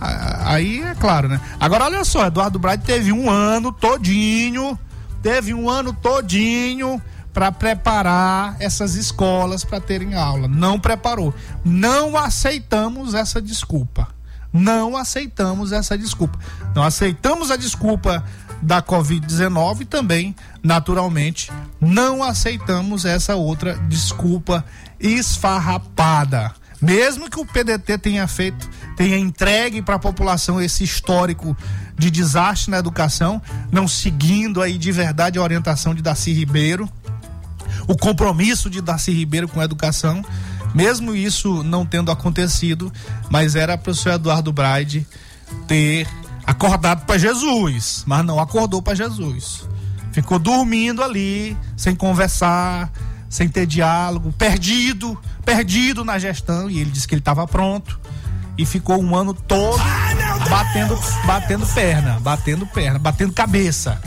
Aí 0.00 0.82
é 0.82 0.94
claro, 0.94 1.28
né? 1.28 1.40
Agora 1.60 1.84
olha 1.84 2.04
só, 2.04 2.26
Eduardo 2.26 2.58
Braide 2.58 2.84
teve 2.84 3.12
um 3.12 3.30
ano 3.30 3.70
todinho, 3.70 4.78
teve 5.22 5.54
um 5.54 5.70
ano 5.70 5.92
todinho 5.92 7.00
para 7.32 7.50
preparar 7.50 8.56
essas 8.60 8.94
escolas 8.94 9.64
para 9.64 9.80
terem 9.80 10.14
aula. 10.14 10.46
Não 10.48 10.78
preparou. 10.78 11.34
Não 11.64 12.16
aceitamos 12.16 13.14
essa 13.14 13.40
desculpa. 13.40 14.08
Não 14.52 14.96
aceitamos 14.96 15.72
essa 15.72 15.96
desculpa. 15.96 16.38
Não 16.74 16.82
aceitamos 16.82 17.50
a 17.50 17.56
desculpa 17.56 18.22
da 18.60 18.82
Covid-19 18.82 19.80
e 19.80 19.84
também, 19.84 20.36
naturalmente, 20.62 21.50
não 21.80 22.22
aceitamos 22.22 23.04
essa 23.04 23.34
outra 23.34 23.74
desculpa 23.88 24.64
esfarrapada. 25.00 26.52
Mesmo 26.82 27.30
que 27.30 27.38
o 27.38 27.46
PDT 27.46 27.96
tenha 27.98 28.26
feito, 28.26 28.68
tenha 28.96 29.16
entregue 29.16 29.80
para 29.80 29.94
a 29.94 30.00
população 30.00 30.60
esse 30.60 30.82
histórico 30.82 31.56
de 31.96 32.10
desastre 32.10 32.72
na 32.72 32.78
educação, 32.78 33.40
não 33.70 33.86
seguindo 33.86 34.60
aí 34.60 34.76
de 34.76 34.90
verdade 34.90 35.38
a 35.38 35.42
orientação 35.42 35.94
de 35.94 36.02
Darcy 36.02 36.32
Ribeiro, 36.32 36.90
o 37.86 37.96
compromisso 37.96 38.68
de 38.68 38.80
Darcy 38.80 39.12
Ribeiro 39.12 39.46
com 39.46 39.60
a 39.60 39.64
educação, 39.64 40.24
mesmo 40.74 41.14
isso 41.14 41.62
não 41.62 41.86
tendo 41.86 42.10
acontecido, 42.10 42.92
mas 43.30 43.54
era 43.54 43.78
para 43.78 43.92
o 43.92 43.94
senhor 43.94 44.16
Eduardo 44.16 44.52
Braide 44.52 45.06
ter 45.68 46.08
acordado 46.44 47.04
para 47.06 47.16
Jesus, 47.16 48.02
mas 48.06 48.24
não 48.24 48.40
acordou 48.40 48.82
para 48.82 48.96
Jesus. 48.96 49.68
Ficou 50.10 50.38
dormindo 50.38 51.02
ali, 51.02 51.56
sem 51.76 51.94
conversar, 51.94 52.90
sem 53.32 53.48
ter 53.48 53.64
diálogo, 53.64 54.30
perdido, 54.30 55.18
perdido 55.42 56.04
na 56.04 56.18
gestão, 56.18 56.68
e 56.68 56.78
ele 56.78 56.90
disse 56.90 57.08
que 57.08 57.14
ele 57.14 57.20
estava 57.20 57.46
pronto 57.46 57.98
e 58.58 58.66
ficou 58.66 59.02
um 59.02 59.16
ano 59.16 59.32
todo 59.32 59.82
batendo, 60.50 60.98
batendo 61.24 61.66
perna, 61.68 62.20
batendo 62.20 62.66
perna, 62.66 62.98
batendo 62.98 63.32
cabeça, 63.32 63.98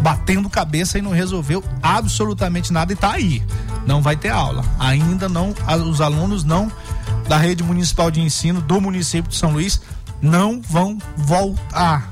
batendo 0.00 0.50
cabeça 0.50 0.98
e 0.98 1.02
não 1.02 1.12
resolveu 1.12 1.64
absolutamente 1.82 2.74
nada 2.74 2.92
e 2.92 2.96
tá 2.96 3.12
aí. 3.12 3.42
Não 3.86 4.02
vai 4.02 4.16
ter 4.16 4.28
aula. 4.28 4.62
Ainda 4.78 5.30
não, 5.30 5.54
os 5.90 6.02
alunos 6.02 6.44
não 6.44 6.70
da 7.26 7.38
rede 7.38 7.62
municipal 7.62 8.10
de 8.10 8.20
ensino 8.20 8.60
do 8.60 8.82
município 8.82 9.30
de 9.30 9.36
São 9.36 9.52
Luís 9.52 9.80
não 10.20 10.60
vão 10.60 10.98
voltar. 11.16 12.10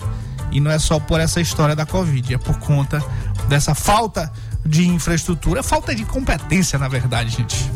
E 0.51 0.59
não 0.59 0.71
é 0.71 0.79
só 0.79 0.99
por 0.99 1.21
essa 1.21 1.39
história 1.39 1.77
da 1.77 1.85
Covid, 1.85 2.33
é 2.33 2.39
por 2.39 2.59
conta 2.59 3.05
dessa 3.47 3.75
falta 3.75 4.33
de 4.65 4.87
infraestrutura, 4.87 5.63
falta 5.63 5.95
de 5.95 6.05
competência, 6.05 6.79
na 6.79 6.89
verdade, 6.89 7.31
gente. 7.31 7.71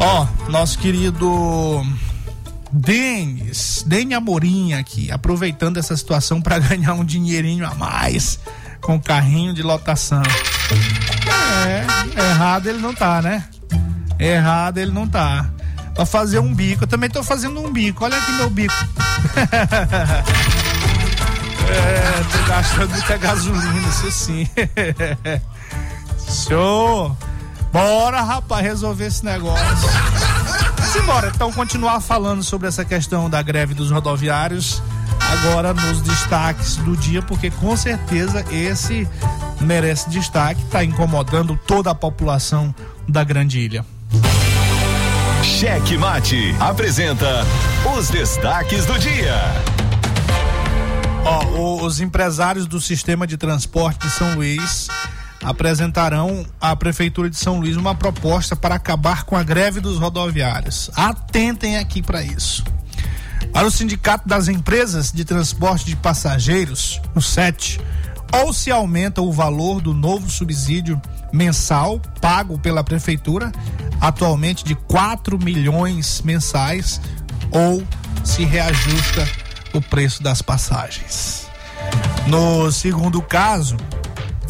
Ó, 0.00 0.26
nosso 0.48 0.78
querido 0.78 1.86
Denis, 2.72 3.84
Denis 3.86 4.16
Amorim 4.16 4.72
aqui, 4.72 5.10
aproveitando 5.10 5.76
essa 5.76 5.96
situação 5.96 6.40
para 6.42 6.58
ganhar 6.60 6.94
um 6.94 7.04
dinheirinho 7.04 7.66
a 7.66 7.74
mais 7.74 8.38
com 8.80 9.00
carrinho 9.00 9.54
de 9.54 9.62
lotação. 9.62 10.22
É, 11.66 12.20
errado 12.20 12.66
ele 12.68 12.78
não 12.78 12.94
tá, 12.94 13.22
né? 13.22 13.44
Errado 14.18 14.78
ele 14.78 14.92
não 14.92 15.08
tá. 15.08 15.48
Pra 15.94 16.04
fazer 16.04 16.40
um 16.40 16.52
bico, 16.52 16.84
eu 16.84 16.88
também 16.88 17.08
tô 17.08 17.22
fazendo 17.22 17.60
um 17.60 17.72
bico. 17.72 18.04
Olha 18.04 18.16
aqui 18.16 18.32
meu 18.32 18.50
bico. 18.50 18.74
é, 21.70 22.24
tô 22.32 22.48
gastando 22.48 22.90
muita 22.90 23.16
gasolina, 23.16 23.88
isso 23.88 24.10
sim. 24.10 24.48
Show! 26.48 27.16
Bora, 27.72 28.22
rapaz, 28.22 28.64
resolver 28.64 29.06
esse 29.06 29.24
negócio. 29.24 29.88
Simbora, 30.92 31.32
então 31.34 31.52
continuar 31.52 32.00
falando 32.00 32.42
sobre 32.42 32.68
essa 32.68 32.84
questão 32.84 33.28
da 33.28 33.42
greve 33.42 33.74
dos 33.74 33.90
rodoviários 33.90 34.80
agora 35.20 35.74
nos 35.74 36.00
destaques 36.00 36.76
do 36.76 36.96
dia, 36.96 37.22
porque 37.22 37.50
com 37.50 37.76
certeza 37.76 38.44
esse 38.50 39.08
merece 39.60 40.08
destaque, 40.10 40.62
está 40.62 40.84
incomodando 40.84 41.58
toda 41.66 41.90
a 41.90 41.94
população 41.94 42.74
da 43.08 43.24
Grande 43.24 43.58
Ilha. 43.58 43.84
Cheque 45.42 45.96
Mate 45.98 46.54
apresenta 46.60 47.44
os 47.96 48.08
destaques 48.08 48.86
do 48.86 48.98
dia. 48.98 49.34
Ó, 51.24 51.84
os 51.84 52.00
empresários 52.00 52.66
do 52.66 52.80
sistema 52.80 53.26
de 53.26 53.36
transporte 53.36 54.06
de 54.06 54.12
São 54.12 54.34
Luís 54.34 54.88
apresentarão 55.42 56.44
à 56.60 56.76
Prefeitura 56.76 57.30
de 57.30 57.36
São 57.36 57.60
Luís 57.60 57.76
uma 57.76 57.94
proposta 57.94 58.54
para 58.54 58.74
acabar 58.74 59.24
com 59.24 59.36
a 59.36 59.42
greve 59.42 59.80
dos 59.80 59.98
rodoviários. 59.98 60.90
Atentem 60.94 61.78
aqui 61.78 62.02
para 62.02 62.22
isso. 62.22 62.62
Para 63.52 63.66
o 63.66 63.70
Sindicato 63.70 64.28
das 64.28 64.48
Empresas 64.48 65.12
de 65.12 65.24
Transporte 65.24 65.86
de 65.86 65.96
Passageiros, 65.96 67.00
o 67.14 67.20
SET, 67.20 67.80
ou 68.32 68.52
se 68.52 68.70
aumenta 68.70 69.22
o 69.22 69.32
valor 69.32 69.80
do 69.80 69.94
novo 69.94 70.28
subsídio 70.30 71.00
mensal 71.32 72.00
pago 72.20 72.58
pela 72.58 72.82
Prefeitura, 72.82 73.52
atualmente 74.00 74.64
de 74.64 74.74
4 74.74 75.38
milhões 75.38 76.20
mensais, 76.22 77.00
ou 77.50 77.82
se 78.24 78.44
reajusta 78.44 79.43
o 79.74 79.82
preço 79.82 80.22
das 80.22 80.40
passagens. 80.40 81.46
No 82.26 82.70
segundo 82.72 83.20
caso, 83.20 83.76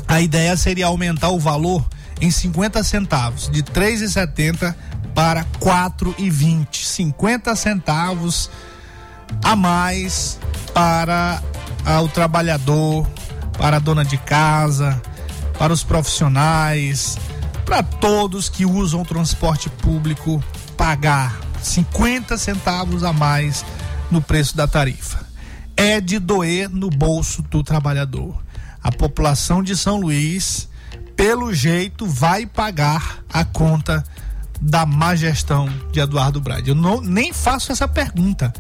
a 0.07 0.21
ideia 0.21 0.57
seria 0.57 0.87
aumentar 0.87 1.31
o 1.31 1.39
valor 1.39 1.85
em 2.21 2.31
50 2.31 2.83
centavos, 2.85 3.49
de 3.49 3.63
3,70 3.63 4.75
para 5.15 5.45
4,20. 5.61 6.85
50 6.85 7.57
centavos 7.57 8.51
a 9.43 9.57
mais 9.57 10.39
para 10.73 11.43
ah, 11.85 12.01
o 12.01 12.09
trabalhador, 12.09 13.07
para 13.59 13.77
a 13.77 13.81
dona 13.81 14.05
de 14.05 14.19
casa, 14.19 15.01
para 15.59 15.73
os 15.73 15.83
profissionais, 15.83 17.17
para 17.65 17.83
todos 17.83 18.49
que 18.49 18.65
usam 18.65 19.03
o 19.03 19.05
transporte 19.05 19.69
público 19.69 20.43
pagar 20.77 21.41
50 21.63 22.37
centavos 22.37 23.03
a 23.03 23.13
mais 23.13 23.65
no 24.15 24.23
preço 24.23 24.57
da 24.57 24.69
tarifa. 24.69 25.27
É 25.77 26.01
de 26.01 26.21
doer 26.21 26.71
no 26.71 26.89
bolso 26.89 27.43
do 27.43 27.65
trabalhador. 27.65 28.41
A 28.81 28.93
população 28.93 29.61
de 29.61 29.77
São 29.77 29.99
Luís, 29.99 30.69
pelo 31.17 31.53
jeito, 31.53 32.07
vai 32.07 32.47
pagar 32.47 33.25
a 33.29 33.45
conta 33.45 34.05
da 34.61 34.87
má 34.87 35.17
gestão 35.17 35.69
de 35.91 35.99
Eduardo 35.99 36.41
Brade. 36.41 36.71
Eu 36.71 36.77
não, 36.77 37.01
nem 37.01 37.33
faço 37.33 37.73
essa 37.73 37.89
pergunta. 37.89 38.55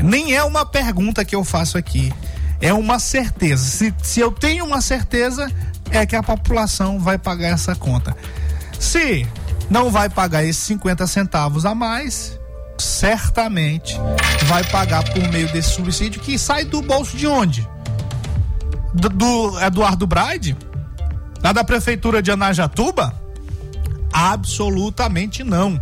Nem 0.00 0.34
é 0.34 0.44
uma 0.44 0.64
pergunta 0.64 1.24
que 1.24 1.34
eu 1.34 1.42
faço 1.42 1.76
aqui. 1.76 2.12
É 2.60 2.72
uma 2.72 3.00
certeza. 3.00 3.64
Se, 3.64 3.92
se 4.02 4.20
eu 4.20 4.30
tenho 4.30 4.64
uma 4.64 4.80
certeza, 4.80 5.50
é 5.90 6.06
que 6.06 6.14
a 6.14 6.22
população 6.22 7.00
vai 7.00 7.18
pagar 7.18 7.48
essa 7.48 7.74
conta. 7.74 8.16
Se 8.78 9.26
não 9.68 9.90
vai 9.90 10.08
pagar 10.08 10.44
esses 10.44 10.62
50 10.62 11.06
centavos 11.08 11.66
a 11.66 11.74
mais, 11.74 12.39
certamente 12.80 13.96
vai 14.46 14.64
pagar 14.64 15.04
por 15.12 15.22
meio 15.28 15.50
desse 15.52 15.70
subsídio 15.70 16.20
que 16.20 16.38
sai 16.38 16.64
do 16.64 16.82
bolso 16.82 17.16
de 17.16 17.26
onde? 17.26 17.66
Do, 18.94 19.08
do 19.08 19.60
Eduardo 19.60 20.06
Braide? 20.06 20.56
Lá 21.42 21.52
da 21.52 21.62
prefeitura 21.64 22.20
de 22.22 22.30
Anajatuba? 22.30 23.14
Absolutamente 24.12 25.42
não. 25.44 25.80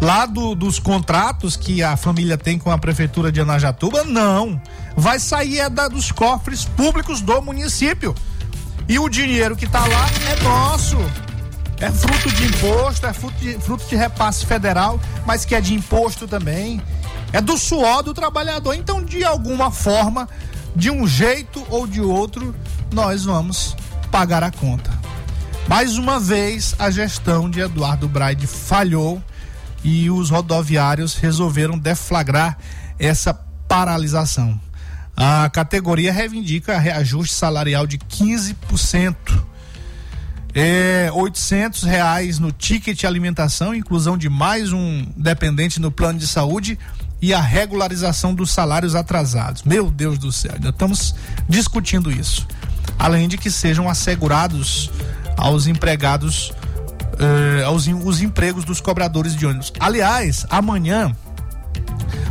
Lá 0.00 0.26
do- 0.26 0.54
dos 0.54 0.78
contratos 0.78 1.56
que 1.56 1.82
a 1.82 1.96
família 1.96 2.36
tem 2.36 2.58
com 2.58 2.70
a 2.70 2.78
prefeitura 2.78 3.30
de 3.30 3.40
Anajatuba, 3.40 4.02
não. 4.04 4.60
Vai 4.96 5.18
sair 5.18 5.60
é 5.60 5.68
da, 5.70 5.86
dos 5.88 6.10
cofres 6.10 6.64
públicos 6.64 7.20
do 7.20 7.40
município. 7.42 8.14
E 8.88 8.98
o 8.98 9.08
dinheiro 9.08 9.54
que 9.56 9.66
tá 9.68 9.80
lá 9.80 10.06
é 10.30 10.42
nosso. 10.42 10.96
É 11.82 11.90
fruto 11.90 12.30
de 12.30 12.44
imposto, 12.44 13.06
é 13.06 13.12
fruto 13.12 13.36
de, 13.38 13.58
fruto 13.58 13.84
de 13.88 13.96
repasse 13.96 14.46
federal, 14.46 15.00
mas 15.26 15.44
que 15.44 15.52
é 15.52 15.60
de 15.60 15.74
imposto 15.74 16.28
também. 16.28 16.80
É 17.32 17.40
do 17.40 17.58
suor 17.58 18.04
do 18.04 18.14
trabalhador. 18.14 18.74
Então, 18.74 19.02
de 19.02 19.24
alguma 19.24 19.68
forma, 19.72 20.28
de 20.76 20.92
um 20.92 21.08
jeito 21.08 21.66
ou 21.68 21.84
de 21.84 22.00
outro, 22.00 22.54
nós 22.92 23.24
vamos 23.24 23.74
pagar 24.12 24.44
a 24.44 24.52
conta. 24.52 24.92
Mais 25.66 25.98
uma 25.98 26.20
vez, 26.20 26.72
a 26.78 26.88
gestão 26.88 27.50
de 27.50 27.58
Eduardo 27.58 28.06
Braide 28.06 28.46
falhou 28.46 29.20
e 29.82 30.08
os 30.08 30.30
rodoviários 30.30 31.16
resolveram 31.16 31.76
deflagrar 31.76 32.58
essa 32.96 33.34
paralisação. 33.66 34.60
A 35.16 35.50
categoria 35.50 36.12
reivindica 36.12 36.78
reajuste 36.78 37.34
salarial 37.34 37.88
de 37.88 37.98
15%. 37.98 39.16
É, 40.54 41.10
800 41.12 41.84
reais 41.84 42.38
no 42.38 42.52
ticket 42.52 43.04
alimentação, 43.04 43.74
inclusão 43.74 44.18
de 44.18 44.28
mais 44.28 44.72
um 44.72 45.06
dependente 45.16 45.80
no 45.80 45.90
plano 45.90 46.18
de 46.18 46.26
saúde 46.26 46.78
e 47.22 47.32
a 47.32 47.40
regularização 47.40 48.34
dos 48.34 48.50
salários 48.50 48.94
atrasados. 48.94 49.62
Meu 49.62 49.90
Deus 49.90 50.18
do 50.18 50.30
céu, 50.30 50.52
ainda 50.54 50.68
estamos 50.68 51.14
discutindo 51.48 52.10
isso. 52.10 52.46
Além 52.98 53.28
de 53.28 53.38
que 53.38 53.50
sejam 53.50 53.88
assegurados 53.88 54.90
aos 55.36 55.66
empregados 55.66 56.52
eh, 57.18 57.64
aos 57.64 57.86
os 57.86 58.20
empregos 58.20 58.64
dos 58.64 58.80
cobradores 58.80 59.34
de 59.36 59.46
ônibus. 59.46 59.72
Aliás, 59.78 60.46
amanhã 60.50 61.14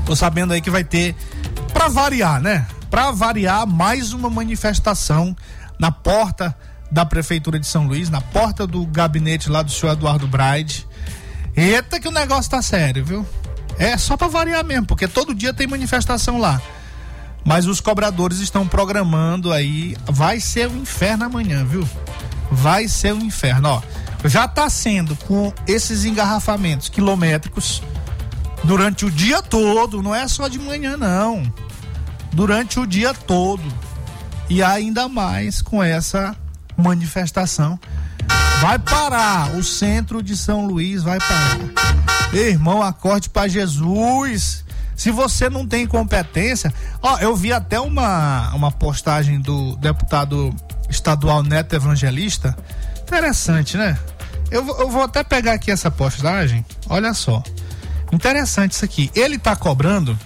tô 0.05 0.15
sabendo 0.15 0.53
aí 0.53 0.61
que 0.61 0.69
vai 0.69 0.83
ter 0.83 1.15
para 1.73 1.87
variar, 1.87 2.41
né? 2.41 2.67
Para 2.89 3.11
variar 3.11 3.65
mais 3.65 4.13
uma 4.13 4.29
manifestação 4.29 5.35
na 5.79 5.91
porta 5.91 6.55
da 6.91 7.05
Prefeitura 7.05 7.57
de 7.57 7.65
São 7.65 7.87
Luís, 7.87 8.09
na 8.09 8.19
porta 8.19 8.67
do 8.67 8.85
gabinete 8.85 9.49
lá 9.49 9.61
do 9.61 9.71
senhor 9.71 9.93
Eduardo 9.93 10.27
Braide. 10.27 10.85
Eita, 11.55 11.99
que 11.99 12.07
o 12.07 12.11
negócio 12.11 12.51
tá 12.51 12.61
sério, 12.61 13.05
viu? 13.05 13.25
É 13.79 13.97
só 13.97 14.17
pra 14.17 14.27
variar 14.27 14.63
mesmo, 14.63 14.85
porque 14.85 15.07
todo 15.07 15.33
dia 15.33 15.53
tem 15.53 15.67
manifestação 15.67 16.37
lá. 16.37 16.61
Mas 17.43 17.65
os 17.65 17.79
cobradores 17.79 18.39
estão 18.39 18.67
programando 18.67 19.51
aí. 19.51 19.95
Vai 20.05 20.39
ser 20.39 20.67
um 20.67 20.77
inferno 20.77 21.25
amanhã, 21.25 21.65
viu? 21.65 21.87
Vai 22.51 22.87
ser 22.87 23.13
um 23.13 23.21
inferno, 23.21 23.69
ó. 23.69 23.81
Já 24.25 24.47
tá 24.47 24.69
sendo 24.69 25.15
com 25.15 25.51
esses 25.65 26.05
engarrafamentos 26.05 26.89
quilométricos 26.89 27.81
durante 28.63 29.05
o 29.05 29.09
dia 29.09 29.41
todo, 29.41 30.03
não 30.03 30.13
é 30.13 30.27
só 30.27 30.47
de 30.47 30.59
manhã, 30.59 30.95
não. 30.95 31.51
Durante 32.31 32.79
o 32.79 32.85
dia 32.85 33.13
todo. 33.13 33.63
E 34.47 34.61
ainda 34.61 35.07
mais 35.07 35.61
com 35.61 35.81
essa 35.81 36.35
manifestação. 36.81 37.79
Vai 38.61 38.77
parar, 38.77 39.55
o 39.55 39.63
centro 39.63 40.21
de 40.21 40.35
São 40.37 40.65
Luís 40.65 41.03
vai 41.03 41.17
parar. 41.19 41.59
Irmão, 42.33 42.81
acorde 42.81 43.29
para 43.29 43.47
Jesus. 43.47 44.63
Se 44.95 45.09
você 45.09 45.49
não 45.49 45.65
tem 45.67 45.87
competência, 45.87 46.71
ó, 47.01 47.17
eu 47.17 47.35
vi 47.35 47.51
até 47.51 47.79
uma, 47.79 48.53
uma 48.53 48.71
postagem 48.71 49.39
do 49.39 49.75
deputado 49.77 50.53
estadual 50.89 51.41
Neto 51.41 51.75
Evangelista. 51.75 52.55
Interessante, 53.01 53.77
né? 53.77 53.97
Eu, 54.51 54.67
eu 54.77 54.89
vou 54.89 55.03
até 55.03 55.23
pegar 55.23 55.53
aqui 55.53 55.71
essa 55.71 55.89
postagem. 55.89 56.63
Olha 56.87 57.13
só. 57.13 57.41
Interessante 58.11 58.73
isso 58.73 58.85
aqui. 58.85 59.09
Ele 59.15 59.39
tá 59.39 59.55
cobrando, 59.55 60.17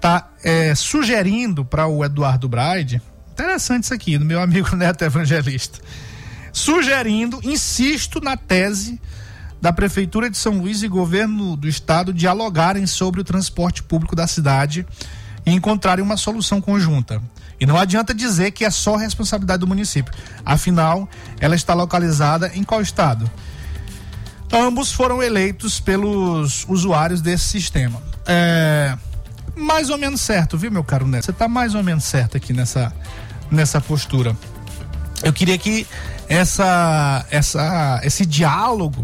tá 0.00 0.28
é, 0.44 0.74
sugerindo 0.74 1.64
para 1.64 1.86
o 1.86 2.04
Eduardo 2.04 2.48
Braide. 2.48 3.02
Interessante 3.36 3.84
isso 3.84 3.92
aqui, 3.92 4.16
do 4.16 4.24
meu 4.24 4.40
amigo 4.40 4.72
Neto 4.74 5.04
Evangelista. 5.04 5.78
Sugerindo, 6.54 7.38
insisto 7.44 8.18
na 8.18 8.34
tese 8.34 8.98
da 9.60 9.74
Prefeitura 9.74 10.30
de 10.30 10.38
São 10.38 10.58
Luís 10.60 10.82
e 10.82 10.88
governo 10.88 11.54
do 11.54 11.68
estado 11.68 12.14
dialogarem 12.14 12.86
sobre 12.86 13.20
o 13.20 13.24
transporte 13.24 13.82
público 13.82 14.16
da 14.16 14.26
cidade 14.26 14.86
e 15.44 15.52
encontrarem 15.52 16.02
uma 16.02 16.16
solução 16.16 16.62
conjunta. 16.62 17.20
E 17.60 17.66
não 17.66 17.76
adianta 17.76 18.14
dizer 18.14 18.52
que 18.52 18.64
é 18.64 18.70
só 18.70 18.96
responsabilidade 18.96 19.60
do 19.60 19.66
município. 19.66 20.14
Afinal, 20.42 21.06
ela 21.38 21.54
está 21.54 21.74
localizada 21.74 22.50
em 22.54 22.64
qual 22.64 22.80
estado? 22.80 23.30
Ambos 24.50 24.92
foram 24.92 25.22
eleitos 25.22 25.78
pelos 25.78 26.64
usuários 26.66 27.20
desse 27.20 27.44
sistema. 27.44 28.02
É 28.24 28.96
mais 29.56 29.88
ou 29.88 29.96
menos 29.96 30.20
certo, 30.20 30.58
viu, 30.58 30.70
meu 30.70 30.84
caro 30.84 31.06
Neto? 31.06 31.24
Você 31.24 31.30
está 31.30 31.48
mais 31.48 31.74
ou 31.74 31.82
menos 31.82 32.04
certo 32.04 32.36
aqui 32.36 32.52
nessa, 32.52 32.92
nessa 33.50 33.80
postura. 33.80 34.36
Eu 35.22 35.32
queria 35.32 35.56
que 35.56 35.86
essa, 36.28 37.24
essa, 37.30 38.00
esse 38.02 38.26
diálogo, 38.26 39.02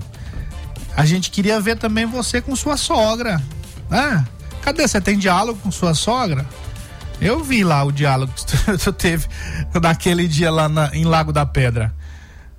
a 0.96 1.05
gente 1.05 1.31
queria 1.31 1.61
ver 1.61 1.76
também 1.78 2.07
você 2.07 2.40
com 2.40 2.55
sua 2.55 2.76
sogra. 2.76 3.40
Né? 3.88 4.24
Cadê? 4.62 4.87
Você 4.87 5.00
tem 5.00 5.18
diálogo 5.18 5.59
com 5.62 5.70
sua 5.70 5.94
sogra? 5.94 6.46
Eu 7.20 7.42
vi 7.44 7.62
lá 7.62 7.85
o 7.85 7.92
diálogo 7.92 8.33
que 8.33 8.78
tu 8.78 8.92
teve 8.92 9.26
naquele 9.81 10.26
dia 10.26 10.50
lá 10.50 10.68
na, 10.68 10.90
em 10.94 11.05
Lago 11.05 11.33
da 11.33 11.46
Pedra. 11.46 11.92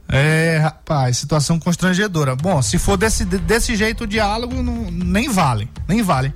É, 0.07 0.59
rapaz, 0.61 1.17
situação 1.17 1.59
constrangedora. 1.59 2.35
Bom, 2.35 2.61
se 2.61 2.77
for 2.77 2.97
desse, 2.97 3.25
desse 3.25 3.75
jeito 3.75 4.03
o 4.03 4.07
diálogo, 4.07 4.61
não, 4.61 4.91
nem 4.91 5.29
vale, 5.29 5.69
nem 5.87 6.01
vale. 6.01 6.33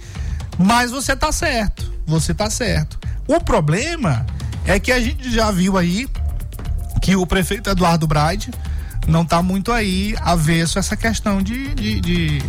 Mas 0.57 0.91
você 0.91 1.15
tá 1.15 1.31
certo, 1.31 1.91
você 2.05 2.33
tá 2.33 2.49
certo. 2.49 2.97
O 3.27 3.39
problema 3.39 4.25
é 4.67 4.79
que 4.79 4.91
a 4.91 4.99
gente 4.99 5.31
já 5.31 5.49
viu 5.49 5.77
aí 5.77 6.07
que 7.01 7.15
o 7.15 7.25
prefeito 7.25 7.69
Eduardo 7.69 8.05
Braide 8.05 8.51
não 9.07 9.25
tá 9.25 9.41
muito 9.41 9.71
aí 9.71 10.15
avesso 10.21 10.77
essa 10.77 10.95
questão 10.95 11.41
de, 11.41 11.73
de, 11.73 11.99
de, 12.01 12.41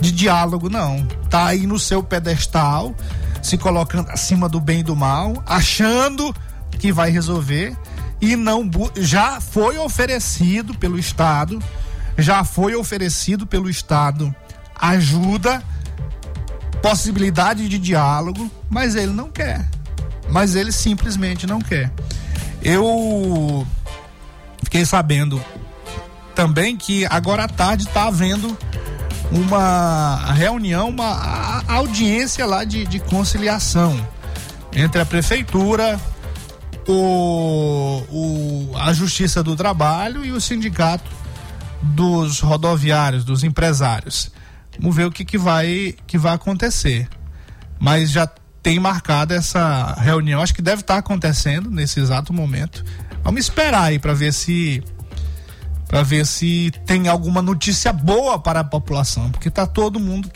de 0.00 0.12
diálogo, 0.12 0.68
não. 0.68 1.06
Tá 1.30 1.46
aí 1.46 1.66
no 1.66 1.78
seu 1.78 2.02
pedestal, 2.02 2.94
se 3.40 3.56
colocando 3.56 4.10
acima 4.10 4.48
do 4.48 4.60
bem 4.60 4.80
e 4.80 4.82
do 4.82 4.96
mal, 4.96 5.42
achando 5.46 6.34
que 6.78 6.92
vai 6.92 7.10
resolver 7.10 7.76
e 8.20 8.36
não 8.36 8.68
já 8.98 9.40
foi 9.40 9.78
oferecido 9.78 10.74
pelo 10.74 10.98
Estado, 10.98 11.62
já 12.18 12.44
foi 12.44 12.74
oferecido 12.74 13.46
pelo 13.46 13.70
Estado 13.70 14.34
ajuda, 14.82 15.62
possibilidade 16.82 17.68
de 17.68 17.78
diálogo, 17.78 18.50
mas 18.68 18.96
ele 18.96 19.12
não 19.12 19.30
quer. 19.30 19.68
Mas 20.32 20.56
ele 20.56 20.72
simplesmente 20.72 21.46
não 21.46 21.60
quer. 21.60 21.92
Eu 22.62 23.66
fiquei 24.64 24.84
sabendo 24.86 25.42
também 26.34 26.74
que 26.74 27.04
agora 27.06 27.44
à 27.44 27.48
tarde 27.48 27.84
está 27.84 28.04
havendo 28.04 28.56
uma 29.30 30.32
reunião, 30.32 30.88
uma 30.88 31.62
audiência 31.68 32.46
lá 32.46 32.64
de, 32.64 32.86
de 32.86 32.98
conciliação 32.98 33.94
entre 34.74 35.02
a 35.02 35.04
prefeitura, 35.04 36.00
o, 36.88 38.02
o, 38.10 38.72
a 38.78 38.92
Justiça 38.94 39.42
do 39.42 39.54
Trabalho 39.54 40.24
e 40.24 40.32
o 40.32 40.40
Sindicato 40.40 41.10
dos 41.82 42.40
Rodoviários, 42.40 43.22
dos 43.22 43.44
Empresários. 43.44 44.30
Vamos 44.78 44.96
ver 44.96 45.04
o 45.04 45.10
que, 45.10 45.26
que, 45.26 45.36
vai, 45.36 45.94
que 46.06 46.16
vai 46.16 46.34
acontecer. 46.34 47.06
Mas 47.78 48.10
já 48.10 48.26
tem 48.62 48.78
marcado 48.78 49.34
essa 49.34 49.94
reunião, 49.94 50.40
acho 50.40 50.54
que 50.54 50.62
deve 50.62 50.82
estar 50.82 50.96
acontecendo 50.96 51.70
nesse 51.70 51.98
exato 51.98 52.32
momento. 52.32 52.84
Vamos 53.24 53.40
esperar 53.40 53.84
aí 53.84 53.98
para 53.98 54.14
ver 54.14 54.32
se 54.32 54.82
para 55.88 56.02
ver 56.02 56.24
se 56.24 56.72
tem 56.86 57.06
alguma 57.06 57.42
notícia 57.42 57.92
boa 57.92 58.38
para 58.38 58.60
a 58.60 58.64
população, 58.64 59.30
porque 59.30 59.50
tá 59.50 59.66
todo 59.66 60.00
mundo 60.00 60.30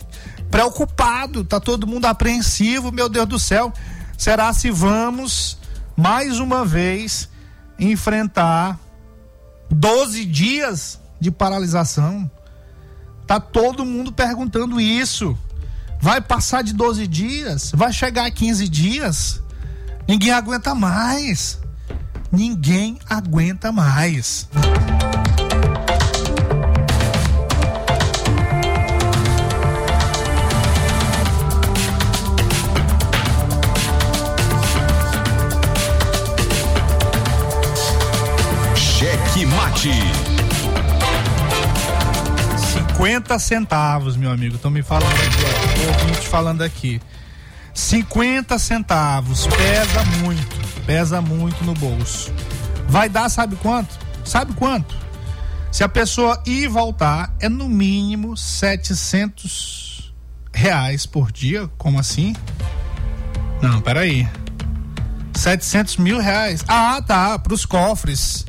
preocupado, 0.51 1.45
tá 1.45 1.59
todo 1.59 1.87
mundo 1.87 2.05
apreensivo, 2.05 2.93
meu 2.93 3.09
Deus 3.09 3.27
do 3.27 3.39
céu. 3.39 3.73
Será 4.19 4.53
se 4.53 4.71
vamos 4.71 5.57
mais 5.97 6.41
uma 6.41 6.63
vez 6.63 7.31
enfrentar 7.79 8.79
12 9.71 10.27
dias 10.27 11.01
de 11.19 11.31
paralisação. 11.31 12.31
Tá 13.27 13.41
todo 13.41 13.85
mundo 13.85 14.13
perguntando 14.13 14.81
isso. 14.81 15.37
Vai 16.01 16.21
passar 16.21 16.63
de 16.63 16.73
12 16.73 17.07
dias? 17.07 17.73
Vai 17.75 17.93
chegar 17.93 18.27
a 18.27 18.31
15 18.31 18.69
dias? 18.69 19.43
Ninguém 20.09 20.33
aguenta 20.33 20.75
mais. 20.75 21.59
Ninguém 22.31 22.99
aguenta 23.09 23.73
mais. 23.73 24.49
Mate. 39.77 40.26
50 43.07 43.39
centavos, 43.39 44.17
meu 44.17 44.33
amigo. 44.33 44.57
Estão 44.57 44.69
me 44.69 44.83
falando 44.83 45.13
aqui, 45.13 46.27
falando 46.29 46.63
aqui. 46.63 47.01
50 47.73 48.59
centavos. 48.59 49.47
Pesa 49.47 50.03
muito. 50.19 50.57
Pesa 50.85 51.23
muito 51.23 51.65
no 51.65 51.73
bolso. 51.75 52.33
Vai 52.89 53.09
dar, 53.09 53.29
sabe 53.29 53.55
quanto? 53.57 53.97
Sabe 54.25 54.55
quanto? 54.55 54.97
Se 55.71 55.85
a 55.85 55.89
pessoa 55.89 56.43
ir 56.45 56.65
e 56.65 56.67
voltar, 56.67 57.33
é 57.39 57.49
no 57.49 57.69
mínimo 57.69 58.37
700 58.37 60.13
reais 60.53 61.07
por 61.07 61.31
dia. 61.31 61.71
Como 61.79 62.01
assim? 62.01 62.35
Não, 63.63 63.81
peraí. 63.83 64.29
700 65.33 65.99
mil 65.99 66.19
reais. 66.19 66.65
Ah, 66.67 67.01
tá. 67.07 67.39
Para 67.39 67.55
os 67.55 67.65
cofres. 67.65 68.45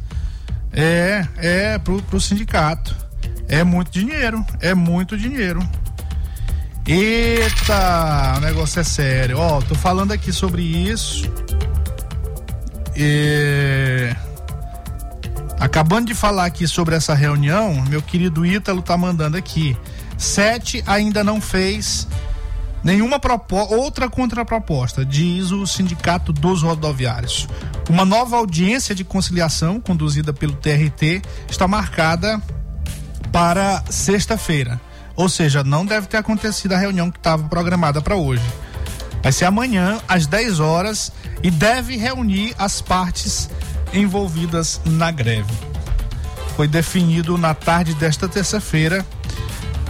É, 0.73 1.27
é 1.37 1.77
pro, 1.77 2.01
pro 2.01 2.19
sindicato. 2.19 3.06
É 3.47 3.63
muito 3.63 3.91
dinheiro, 3.91 4.45
é 4.59 4.73
muito 4.73 5.17
dinheiro. 5.17 5.59
Eita, 6.85 8.35
o 8.37 8.39
negócio 8.41 8.79
é 8.79 8.83
sério. 8.83 9.37
Ó, 9.39 9.61
tô 9.61 9.75
falando 9.75 10.11
aqui 10.11 10.31
sobre 10.31 10.61
isso. 10.61 11.31
É... 12.95 14.15
Acabando 15.59 16.07
de 16.07 16.13
falar 16.13 16.45
aqui 16.45 16.67
sobre 16.67 16.95
essa 16.95 17.13
reunião, 17.13 17.83
meu 17.89 18.01
querido 18.01 18.45
Ítalo 18.45 18.81
tá 18.81 18.97
mandando 18.97 19.37
aqui. 19.37 19.75
Sete 20.17 20.83
ainda 20.85 21.23
não 21.23 21.41
fez 21.41 22.07
nenhuma 22.83 23.19
outra 23.69 24.09
contraproposta, 24.09 25.05
diz 25.05 25.51
o 25.51 25.65
Sindicato 25.65 26.31
dos 26.31 26.63
Rodoviários. 26.63 27.47
Uma 27.89 28.05
nova 28.05 28.37
audiência 28.37 28.93
de 28.93 29.03
conciliação 29.03 29.79
conduzida 29.79 30.31
pelo 30.31 30.53
TRT 30.53 31.21
está 31.49 31.67
marcada 31.67 32.41
para 33.31 33.83
sexta-feira. 33.89 34.79
Ou 35.15 35.27
seja, 35.27 35.63
não 35.63 35.85
deve 35.85 36.07
ter 36.07 36.17
acontecido 36.17 36.73
a 36.73 36.77
reunião 36.77 37.09
que 37.09 37.17
estava 37.17 37.43
programada 37.47 38.01
para 38.01 38.15
hoje. 38.15 38.43
Vai 39.23 39.31
ser 39.31 39.45
amanhã, 39.45 39.99
às 40.07 40.27
10 40.27 40.59
horas, 40.59 41.11
e 41.41 41.49
deve 41.49 41.97
reunir 41.97 42.53
as 42.57 42.81
partes 42.81 43.49
envolvidas 43.93 44.79
na 44.85 45.11
greve. 45.11 45.51
foi 46.55 46.67
definido 46.67 47.37
na 47.37 47.53
tarde 47.53 47.93
desta 47.93 48.27
terça-feira 48.27 49.05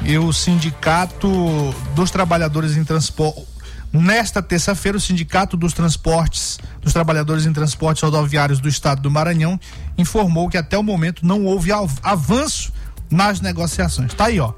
e 0.04 0.18
o 0.18 0.34
Sindicato 0.34 1.74
dos 1.96 2.12
Trabalhadores 2.12 2.76
em 2.76 2.84
Transporte. 2.84 3.46
Nesta 3.94 4.42
terça-feira, 4.42 4.98
o 4.98 5.02
Sindicato 5.02 5.56
dos 5.56 5.72
Transportes, 5.72 6.60
dos 6.82 6.92
Trabalhadores 6.92 7.46
em 7.46 7.54
Transportes 7.54 8.04
Rodoviários 8.04 8.60
do 8.60 8.68
Estado 8.68 9.02
do 9.02 9.10
Maranhão, 9.10 9.58
informou 9.98 10.50
que 10.50 10.58
até 10.58 10.78
o 10.78 10.84
momento 10.84 11.26
não 11.26 11.46
houve 11.46 11.72
av- 11.72 11.98
avanço 12.04 12.72
nas 13.10 13.42
negociações. 13.42 14.14
Tá 14.14 14.26
aí, 14.26 14.40
ó. 14.40 14.54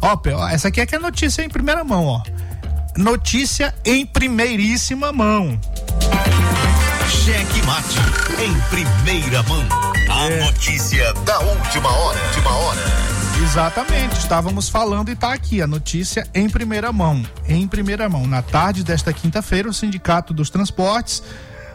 Ó, 0.00 0.48
essa 0.48 0.68
aqui 0.68 0.80
é 0.80 0.86
que 0.86 0.94
é 0.94 0.98
notícia 0.98 1.42
em 1.42 1.48
primeira 1.48 1.82
mão, 1.82 2.04
ó. 2.06 2.22
Notícia 2.96 3.74
em 3.84 4.04
primeiríssima 4.06 5.12
mão. 5.12 5.58
Cheque 7.08 7.62
mate 7.66 7.98
em 8.42 8.54
primeira 8.70 9.42
mão. 9.44 9.64
A 10.10 10.44
notícia 10.44 11.12
da 11.24 11.38
última 11.40 11.90
hora. 11.90 12.18
Última 12.26 12.50
hora. 12.50 12.80
Exatamente, 13.42 14.18
estávamos 14.18 14.68
falando 14.68 15.10
e 15.10 15.12
está 15.12 15.32
aqui 15.32 15.62
a 15.62 15.66
notícia 15.66 16.26
em 16.34 16.50
primeira 16.50 16.92
mão. 16.92 17.24
Em 17.48 17.68
primeira 17.68 18.08
mão. 18.08 18.26
Na 18.26 18.42
tarde 18.42 18.82
desta 18.82 19.12
quinta-feira, 19.12 19.68
o 19.68 19.72
Sindicato 19.72 20.34
dos 20.34 20.50
Transportes, 20.50 21.22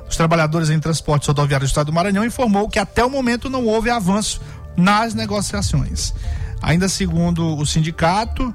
os 0.09 0.17
trabalhadores 0.17 0.69
em 0.69 0.79
transportes 0.79 1.27
rodoviários 1.27 1.69
do 1.69 1.71
Estado 1.71 1.87
do 1.87 1.93
Maranhão, 1.93 2.25
informou 2.25 2.67
que 2.67 2.79
até 2.79 3.03
o 3.03 3.09
momento 3.09 3.49
não 3.49 3.65
houve 3.65 3.89
avanço 3.89 4.41
nas 4.75 5.13
negociações. 5.13 6.13
Ainda 6.61 6.87
segundo 6.87 7.57
o 7.57 7.65
sindicato, 7.65 8.53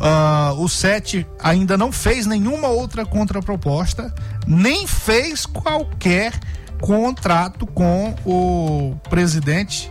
ah, 0.00 0.54
o 0.56 0.68
SET 0.68 1.26
ainda 1.40 1.76
não 1.76 1.92
fez 1.92 2.26
nenhuma 2.26 2.68
outra 2.68 3.04
contraproposta, 3.04 4.12
nem 4.46 4.86
fez 4.86 5.46
qualquer 5.46 6.32
contrato 6.80 7.66
com 7.66 8.14
o 8.24 8.96
presidente 9.08 9.90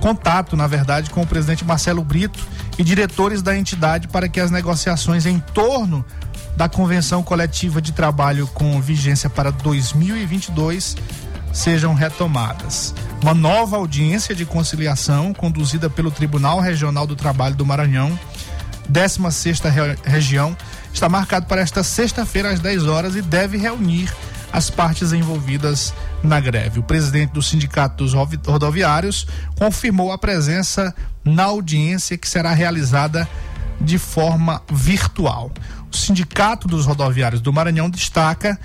contato, 0.00 0.56
na 0.56 0.66
verdade, 0.66 1.10
com 1.10 1.22
o 1.22 1.26
presidente 1.26 1.64
Marcelo 1.64 2.02
Brito 2.02 2.46
e 2.78 2.84
diretores 2.84 3.42
da 3.42 3.56
entidade 3.56 4.08
para 4.08 4.28
que 4.28 4.40
as 4.40 4.50
negociações 4.50 5.26
em 5.26 5.38
torno 5.38 6.04
da 6.56 6.68
convenção 6.68 7.22
coletiva 7.22 7.82
de 7.82 7.92
trabalho 7.92 8.46
com 8.48 8.80
vigência 8.80 9.28
para 9.28 9.50
2022 9.50 10.96
sejam 11.56 11.94
retomadas. 11.94 12.94
Uma 13.22 13.32
nova 13.32 13.76
audiência 13.76 14.34
de 14.34 14.44
conciliação 14.44 15.32
conduzida 15.32 15.88
pelo 15.88 16.10
Tribunal 16.10 16.60
Regional 16.60 17.06
do 17.06 17.16
Trabalho 17.16 17.54
do 17.54 17.64
Maranhão, 17.64 18.16
16ª 18.92 19.70
re 19.70 19.96
região, 20.04 20.54
está 20.92 21.08
marcado 21.08 21.46
para 21.46 21.62
esta 21.62 21.82
sexta-feira 21.82 22.50
às 22.50 22.60
10 22.60 22.86
horas 22.86 23.16
e 23.16 23.22
deve 23.22 23.56
reunir 23.56 24.12
as 24.52 24.68
partes 24.68 25.14
envolvidas 25.14 25.94
na 26.22 26.38
greve. 26.38 26.78
O 26.78 26.82
presidente 26.82 27.32
do 27.32 27.42
Sindicato 27.42 28.04
dos 28.04 28.12
Rodoviários 28.12 29.26
confirmou 29.58 30.12
a 30.12 30.18
presença 30.18 30.94
na 31.24 31.44
audiência 31.44 32.18
que 32.18 32.28
será 32.28 32.52
realizada 32.52 33.26
de 33.80 33.98
forma 33.98 34.62
virtual. 34.70 35.50
O 35.90 35.96
Sindicato 35.96 36.68
dos 36.68 36.84
Rodoviários 36.84 37.40
do 37.40 37.52
Maranhão 37.52 37.88
destaca 37.88 38.58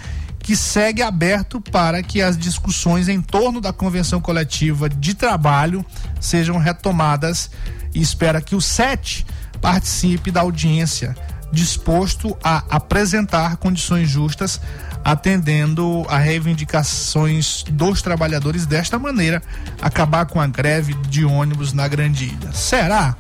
que 0.51 0.55
segue 0.57 1.01
aberto 1.01 1.61
para 1.61 2.03
que 2.03 2.21
as 2.21 2.37
discussões 2.37 3.07
em 3.07 3.21
torno 3.21 3.61
da 3.61 3.71
convenção 3.71 4.19
coletiva 4.19 4.89
de 4.89 5.13
trabalho 5.13 5.85
sejam 6.19 6.57
retomadas 6.57 7.49
e 7.95 8.01
espera 8.01 8.41
que 8.41 8.53
o 8.53 8.59
SET 8.59 9.25
participe 9.61 10.29
da 10.29 10.41
audiência, 10.41 11.15
disposto 11.53 12.37
a 12.43 12.65
apresentar 12.69 13.55
condições 13.55 14.09
justas, 14.09 14.59
atendendo 15.05 16.05
a 16.09 16.17
reivindicações 16.17 17.63
dos 17.71 18.01
trabalhadores 18.01 18.65
desta 18.65 18.99
maneira, 18.99 19.41
acabar 19.81 20.25
com 20.25 20.41
a 20.41 20.47
greve 20.47 20.93
de 21.07 21.23
ônibus 21.23 21.71
na 21.71 21.87
Grande 21.87 22.25
Ilha. 22.25 22.51
Será? 22.51 23.15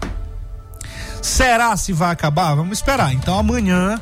Será 1.21 1.77
se 1.77 1.93
vai 1.93 2.11
acabar? 2.11 2.55
Vamos 2.55 2.79
esperar. 2.79 3.13
Então 3.13 3.39
amanhã 3.39 4.01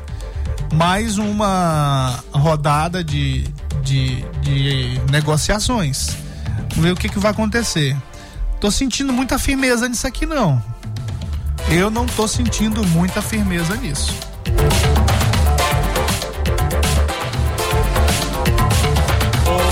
mais 0.72 1.18
uma 1.18 2.22
rodada 2.32 3.02
de, 3.02 3.44
de, 3.82 4.22
de 4.42 5.00
negociações. 5.10 6.16
Vamos 6.70 6.84
ver 6.84 6.92
o 6.92 6.96
que, 6.96 7.08
que 7.08 7.18
vai 7.18 7.30
acontecer. 7.30 7.96
Tô 8.60 8.70
sentindo 8.70 9.12
muita 9.12 9.38
firmeza 9.38 9.88
nisso 9.88 10.06
aqui 10.06 10.26
não. 10.26 10.62
Eu 11.68 11.90
não 11.90 12.06
tô 12.06 12.26
sentindo 12.26 12.84
muita 12.88 13.22
firmeza 13.22 13.74
nisso. 13.76 14.14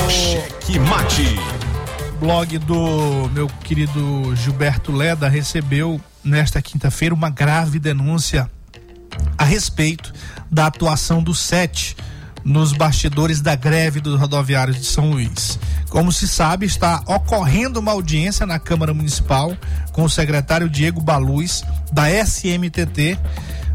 Cheque 0.09 0.79
mate. 0.79 1.39
blog 2.21 2.59
do 2.59 3.29
meu 3.33 3.47
querido 3.65 4.35
Gilberto 4.37 4.93
Leda 4.93 5.29
recebeu 5.29 6.01
nesta 6.23 6.61
quinta-feira 6.61 7.15
uma 7.15 7.31
grave 7.31 7.79
denúncia 7.79 8.51
a 9.37 9.45
respeito 9.45 10.13
da 10.51 10.67
atuação 10.67 11.23
do 11.23 11.35
SET 11.35 11.97
nos 12.45 12.73
bastidores 12.73 13.41
da 13.41 13.55
greve 13.55 14.01
dos 14.01 14.19
rodoviários 14.19 14.79
de 14.79 14.87
São 14.87 15.11
Luís. 15.11 15.59
Como 15.91 16.13
se 16.13 16.29
sabe, 16.29 16.67
está 16.67 17.03
ocorrendo 17.07 17.81
uma 17.81 17.93
audiência 17.93 18.47
na 18.47 18.59
Câmara 18.59 18.93
Municipal 18.95 19.57
com 19.93 20.05
o 20.05 20.11
secretário 20.11 20.69
Diego 20.69 21.01
Baluz, 21.01 21.63
da 21.93 22.11
SMTT, 22.11 23.19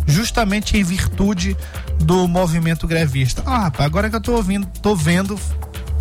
justamente 0.08 0.78
em 0.78 0.84
virtude 0.84 1.58
do 2.00 2.28
movimento 2.28 2.88
grevista. 2.88 3.44
Ah, 3.46 3.64
rapaz, 3.64 3.86
agora 3.86 4.10
que 4.10 4.16
eu 4.16 4.22
tô 4.22 4.34
ouvindo, 4.34 4.68
tô 4.82 4.96
vendo 4.96 5.40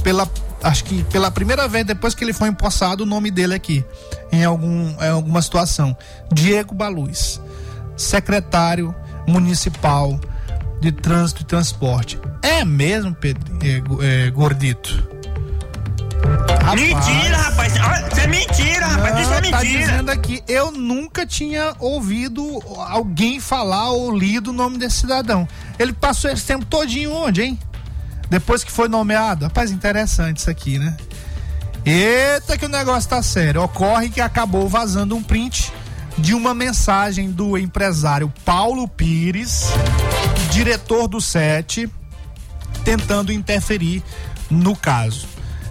pela 0.03 0.29
acho 0.63 0.85
que 0.85 1.03
pela 1.05 1.31
primeira 1.31 1.67
vez 1.67 1.85
depois 1.85 2.15
que 2.15 2.23
ele 2.23 2.33
foi 2.33 2.49
empossado 2.49 3.03
o 3.03 3.07
nome 3.07 3.33
dele 3.33 3.53
aqui 3.53 3.85
em 4.31 4.45
algum 4.45 4.91
em 5.01 5.09
alguma 5.09 5.43
situação. 5.43 5.97
Diego 6.33 6.75
Baluz, 6.75 7.41
secretário 7.97 8.95
municipal 9.27 10.21
de 10.83 10.91
trânsito 10.91 11.43
e 11.43 11.45
transporte. 11.45 12.19
É 12.43 12.65
mesmo, 12.65 13.15
Pedro, 13.15 13.45
é, 13.63 14.27
é, 14.27 14.31
gordito? 14.31 14.91
Mentira, 16.75 17.37
rapaz. 17.37 17.73
Isso 17.75 18.21
é 18.21 18.27
mentira, 18.27 18.87
rapaz. 18.87 19.21
Isso 19.21 19.33
é 19.33 19.35
Tá 19.35 19.41
mentira. 19.61 19.79
dizendo 19.79 20.11
aqui, 20.11 20.43
eu 20.49 20.73
nunca 20.73 21.25
tinha 21.25 21.73
ouvido 21.79 22.61
alguém 22.89 23.39
falar 23.39 23.91
ou 23.91 24.17
lido 24.17 24.51
o 24.51 24.53
nome 24.53 24.77
desse 24.77 24.99
cidadão. 24.99 25.47
Ele 25.79 25.93
passou 25.93 26.31
esse 26.31 26.45
tempo 26.45 26.65
todinho 26.65 27.13
onde, 27.13 27.43
hein? 27.43 27.59
Depois 28.29 28.65
que 28.65 28.73
foi 28.73 28.89
nomeado. 28.89 29.45
Rapaz, 29.45 29.71
interessante 29.71 30.39
isso 30.39 30.51
aqui, 30.51 30.79
né? 30.81 30.97
Eita 31.85 32.59
que 32.59 32.65
o 32.67 32.69
negócio 32.69 33.09
tá 33.09 33.23
sério. 33.23 33.63
Ocorre 33.63 34.09
que 34.09 34.21
acabou 34.21 34.69
vazando 34.69 35.15
um 35.15 35.23
print 35.23 35.73
de 36.19 36.35
uma 36.35 36.55
mensagem 36.55 37.31
do 37.31 37.57
empresário 37.57 38.33
Paulo 38.45 38.87
Pires, 38.87 39.67
diretor 40.51 41.09
do 41.09 41.21
SET, 41.21 41.89
tentando 42.85 43.33
interferir 43.33 44.03
no 44.51 44.77
caso. 44.77 45.27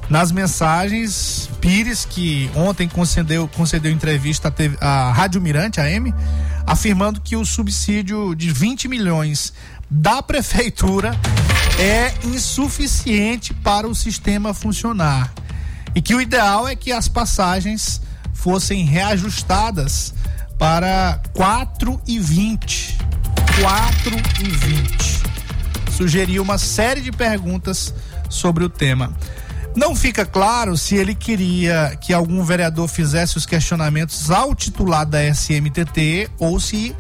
Nas 0.10 0.32
mensagens, 0.32 1.50
Pires, 1.62 2.04
que 2.04 2.50
ontem 2.54 2.88
concedeu, 2.88 3.48
concedeu 3.48 3.92
entrevista 3.92 4.50
à, 4.50 4.52
TV 4.52 4.78
à 4.82 5.12
Rádio 5.12 5.40
Mirante, 5.40 5.80
AM, 5.80 6.14
afirmando 6.66 7.22
que 7.22 7.36
o 7.36 7.46
subsídio 7.46 8.36
de 8.36 8.52
20 8.52 8.88
milhões 8.88 9.54
da 9.90 10.22
prefeitura 10.22 11.18
é 11.80 12.14
insuficiente 12.28 13.54
para 13.54 13.88
o 13.88 13.96
sistema 13.96 14.54
funcionar. 14.54 15.32
E 15.96 16.02
que 16.02 16.16
o 16.16 16.22
ideal 16.22 16.68
é 16.68 16.76
que 16.76 16.92
as 16.92 17.08
passagens 17.08 18.02
fossem 18.34 18.86
reajustadas 18.86 20.14
para 20.62 21.20
4,20. 21.34 22.96
4,20. 23.64 25.24
Sugeriu 25.90 26.44
uma 26.44 26.60
série 26.60 27.02
de 27.02 27.12
perguntas 27.12 27.92
sobre 28.30 28.64
o 28.64 28.70
tema. 28.70 29.12
Não 29.76 29.96
fica 29.96 30.24
claro 30.24 30.78
se 30.78 30.96
ele 30.96 31.16
queria 31.16 31.98
que 32.00 32.14
algum 32.14 32.44
vereador 32.44 32.88
fizesse 32.88 33.38
os 33.38 33.46
questionamentos 33.48 34.30
ao 34.30 34.54
titular 34.54 35.04
da 35.04 35.24
SMTT 35.34 36.30
ou 36.38 36.60
se 36.60 36.96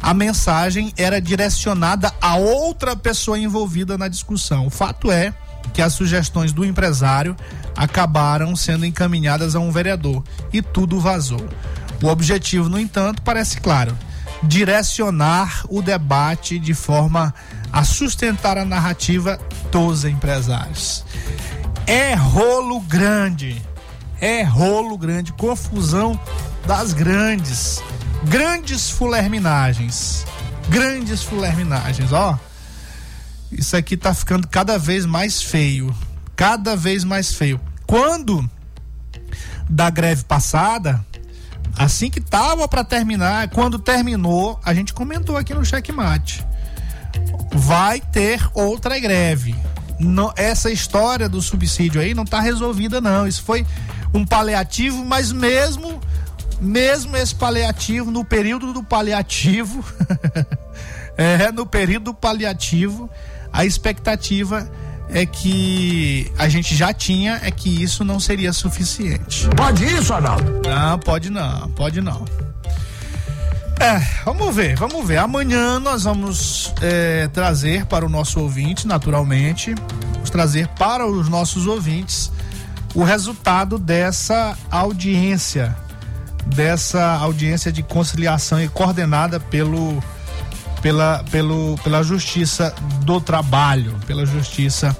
a 0.00 0.14
mensagem 0.14 0.90
era 0.96 1.20
direcionada 1.20 2.10
a 2.18 2.36
outra 2.36 2.96
pessoa 2.96 3.38
envolvida 3.38 3.98
na 3.98 4.08
discussão. 4.08 4.66
O 4.66 4.70
fato 4.70 5.12
é 5.12 5.34
que 5.74 5.82
as 5.82 5.92
sugestões 5.92 6.50
do 6.50 6.64
empresário 6.64 7.36
acabaram 7.76 8.56
sendo 8.56 8.86
encaminhadas 8.86 9.54
a 9.54 9.60
um 9.60 9.70
vereador 9.70 10.24
e 10.50 10.62
tudo 10.62 10.98
vazou. 10.98 11.46
O 12.02 12.08
objetivo, 12.08 12.68
no 12.68 12.78
entanto, 12.78 13.22
parece 13.22 13.60
claro: 13.60 13.96
direcionar 14.42 15.64
o 15.68 15.80
debate 15.80 16.58
de 16.58 16.74
forma 16.74 17.32
a 17.72 17.84
sustentar 17.84 18.58
a 18.58 18.64
narrativa 18.64 19.38
dos 19.70 20.04
empresários. 20.04 21.04
É 21.86 22.14
rolo 22.14 22.80
grande. 22.80 23.62
É 24.20 24.42
rolo 24.42 24.96
grande, 24.96 25.32
confusão 25.32 26.18
das 26.66 26.92
grandes, 26.92 27.82
grandes 28.24 28.88
fulerminagens. 28.88 30.24
Grandes 30.68 31.22
fulerminagens, 31.22 32.12
ó. 32.12 32.38
Isso 33.50 33.76
aqui 33.76 33.96
tá 33.96 34.14
ficando 34.14 34.46
cada 34.46 34.78
vez 34.78 35.04
mais 35.04 35.42
feio. 35.42 35.94
Cada 36.36 36.76
vez 36.76 37.04
mais 37.04 37.34
feio. 37.34 37.60
Quando 37.86 38.48
da 39.68 39.90
greve 39.90 40.24
passada, 40.24 41.04
Assim 41.76 42.10
que 42.10 42.20
tava 42.20 42.68
para 42.68 42.84
terminar, 42.84 43.48
quando 43.50 43.78
terminou, 43.78 44.60
a 44.64 44.74
gente 44.74 44.92
comentou 44.92 45.36
aqui 45.36 45.54
no 45.54 45.64
checkmate. 45.64 46.44
Vai 47.52 48.00
ter 48.00 48.46
outra 48.54 48.98
greve. 48.98 49.54
Não, 49.98 50.32
essa 50.36 50.70
história 50.70 51.28
do 51.28 51.40
subsídio 51.40 52.00
aí 52.00 52.14
não 52.14 52.24
tá 52.24 52.40
resolvida 52.40 53.00
não. 53.00 53.26
Isso 53.26 53.42
foi 53.42 53.66
um 54.12 54.24
paliativo, 54.24 55.04
mas 55.04 55.32
mesmo 55.32 56.00
mesmo 56.60 57.16
esse 57.16 57.34
paliativo 57.34 58.10
no 58.12 58.24
período 58.24 58.72
do 58.72 58.84
paliativo, 58.84 59.84
é, 61.18 61.50
no 61.50 61.66
período 61.66 62.04
do 62.04 62.14
paliativo, 62.14 63.10
a 63.52 63.64
expectativa 63.64 64.70
é 65.12 65.26
que 65.26 66.30
a 66.38 66.48
gente 66.48 66.74
já 66.74 66.92
tinha 66.92 67.40
é 67.42 67.50
que 67.50 67.82
isso 67.82 68.04
não 68.04 68.18
seria 68.18 68.52
suficiente. 68.52 69.48
Pode 69.56 69.84
isso, 69.84 70.12
Arnaldo? 70.12 70.62
Não, 70.66 70.98
pode 70.98 71.30
não, 71.30 71.68
pode 71.70 72.00
não. 72.00 72.24
É, 73.78 73.98
vamos 74.24 74.54
ver, 74.54 74.76
vamos 74.76 75.06
ver. 75.06 75.18
Amanhã 75.18 75.78
nós 75.80 76.04
vamos 76.04 76.72
é, 76.80 77.28
trazer 77.28 77.84
para 77.86 78.06
o 78.06 78.08
nosso 78.08 78.40
ouvinte, 78.40 78.86
naturalmente, 78.86 79.74
vamos 80.14 80.30
trazer 80.30 80.68
para 80.68 81.06
os 81.06 81.28
nossos 81.28 81.66
ouvintes 81.66 82.30
o 82.94 83.02
resultado 83.02 83.78
dessa 83.78 84.56
audiência, 84.70 85.76
dessa 86.46 87.02
audiência 87.16 87.72
de 87.72 87.82
conciliação 87.82 88.62
e 88.62 88.68
coordenada 88.68 89.40
pelo 89.40 90.02
pela, 90.82 91.24
pelo, 91.30 91.78
pela 91.82 92.02
Justiça 92.02 92.74
do 93.04 93.20
Trabalho, 93.20 93.94
pela 94.06 94.26
Justiça 94.26 94.96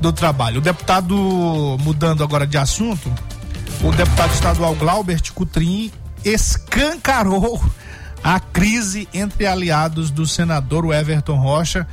do 0.00 0.12
Trabalho. 0.12 0.58
O 0.58 0.60
deputado, 0.60 1.16
mudando 1.80 2.24
agora 2.24 2.46
de 2.46 2.58
assunto, 2.58 3.10
o 3.82 3.92
deputado 3.92 4.34
estadual 4.34 4.74
Glaubert 4.74 5.32
Cutrim 5.32 5.90
escancarou 6.24 7.62
a 8.22 8.38
crise 8.38 9.08
entre 9.14 9.46
aliados 9.46 10.10
do 10.10 10.26
senador 10.26 10.92
Everton 10.92 11.36
Rocha 11.36 11.86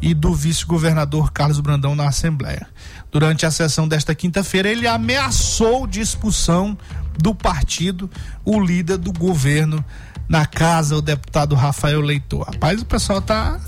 e 0.00 0.12
do 0.14 0.34
vice-governador 0.34 1.32
Carlos 1.32 1.60
Brandão 1.60 1.94
na 1.94 2.08
Assembleia. 2.08 2.66
Durante 3.10 3.46
a 3.46 3.50
sessão 3.50 3.88
desta 3.88 4.14
quinta-feira, 4.14 4.68
ele 4.68 4.86
ameaçou 4.86 5.86
de 5.86 6.00
expulsão 6.00 6.76
do 7.18 7.34
partido 7.34 8.10
o 8.44 8.60
líder 8.60 8.98
do 8.98 9.12
governo 9.12 9.84
na 10.28 10.46
casa, 10.46 10.96
o 10.96 11.02
deputado 11.02 11.54
Rafael 11.54 12.00
Leitor. 12.00 12.46
Rapaz, 12.46 12.80
o 12.82 12.86
pessoal 12.86 13.20
tá 13.20 13.60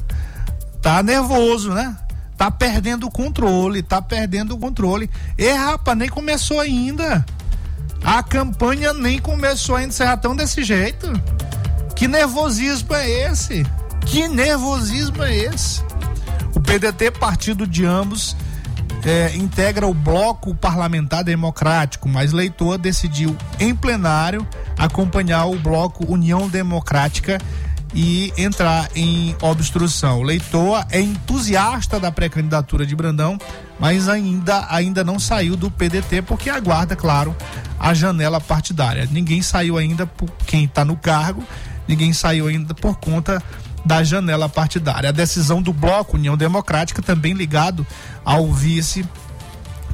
tá 0.81 1.03
nervoso, 1.03 1.73
né? 1.73 1.97
Tá 2.37 2.51
perdendo 2.51 3.07
o 3.07 3.11
controle, 3.11 3.83
tá 3.83 4.01
perdendo 4.01 4.55
o 4.55 4.59
controle. 4.59 5.11
E 5.37 5.51
rapaz, 5.51 5.99
nem 5.99 6.09
começou 6.09 6.61
ainda. 6.61 7.25
A 8.03 8.23
campanha 8.23 8.93
nem 8.93 9.19
começou 9.19 9.75
ainda, 9.75 9.93
vocês 9.93 10.09
já 10.09 10.15
estão 10.15 10.37
desse 10.37 10.63
jeito. 10.63 11.13
Que 11.97 12.07
nervosismo 12.07 12.95
é 12.95 13.31
esse? 13.31 13.67
Que 14.07 14.29
nervosismo 14.29 15.23
é 15.25 15.37
esse? 15.37 15.83
O 16.55 16.61
PDT, 16.61 17.11
partido 17.11 17.67
de 17.67 17.85
ambos, 17.85 18.37
é, 19.09 19.35
integra 19.35 19.87
o 19.87 19.95
bloco 19.95 20.55
parlamentar 20.55 21.25
democrático, 21.25 22.07
mas 22.07 22.33
Leitor 22.33 22.77
decidiu 22.77 23.35
em 23.59 23.75
plenário 23.75 24.47
acompanhar 24.77 25.47
o 25.47 25.59
bloco 25.59 26.05
União 26.13 26.47
Democrática 26.47 27.39
e 27.95 28.31
entrar 28.37 28.91
em 28.95 29.35
obstrução. 29.41 30.21
Leitor 30.21 30.85
é 30.91 31.01
entusiasta 31.01 31.99
da 31.99 32.13
pré-candidatura 32.13 32.85
de 32.85 32.95
Brandão, 32.95 33.39
mas 33.81 34.11
ainda, 34.11 34.67
ainda 34.69 35.03
não 35.03 35.19
saiu 35.19 35.57
do 35.57 35.71
PDT 35.71 36.21
porque 36.21 36.51
aguarda, 36.51 36.95
claro, 36.95 37.35
a 37.81 37.95
janela 37.95 38.41
partidária. 38.41 39.09
Ninguém 39.11 39.41
saiu 39.41 39.79
ainda 39.79 40.07
por 40.07 40.31
quem 40.47 40.65
está 40.65 40.85
no 40.85 40.97
cargo, 40.97 41.43
ninguém 41.89 42.13
saiu 42.13 42.47
ainda 42.47 42.75
por 42.75 42.97
conta 42.97 43.43
da 43.89 44.05
janela 44.05 44.51
partidária. 44.51 45.09
A 45.09 45.13
decisão 45.13 45.63
do 45.63 45.73
bloco 45.73 46.19
União 46.19 46.37
Democrática, 46.37 47.01
também 47.01 47.33
ligado 47.33 47.87
ao 48.23 48.53
vice 48.53 49.03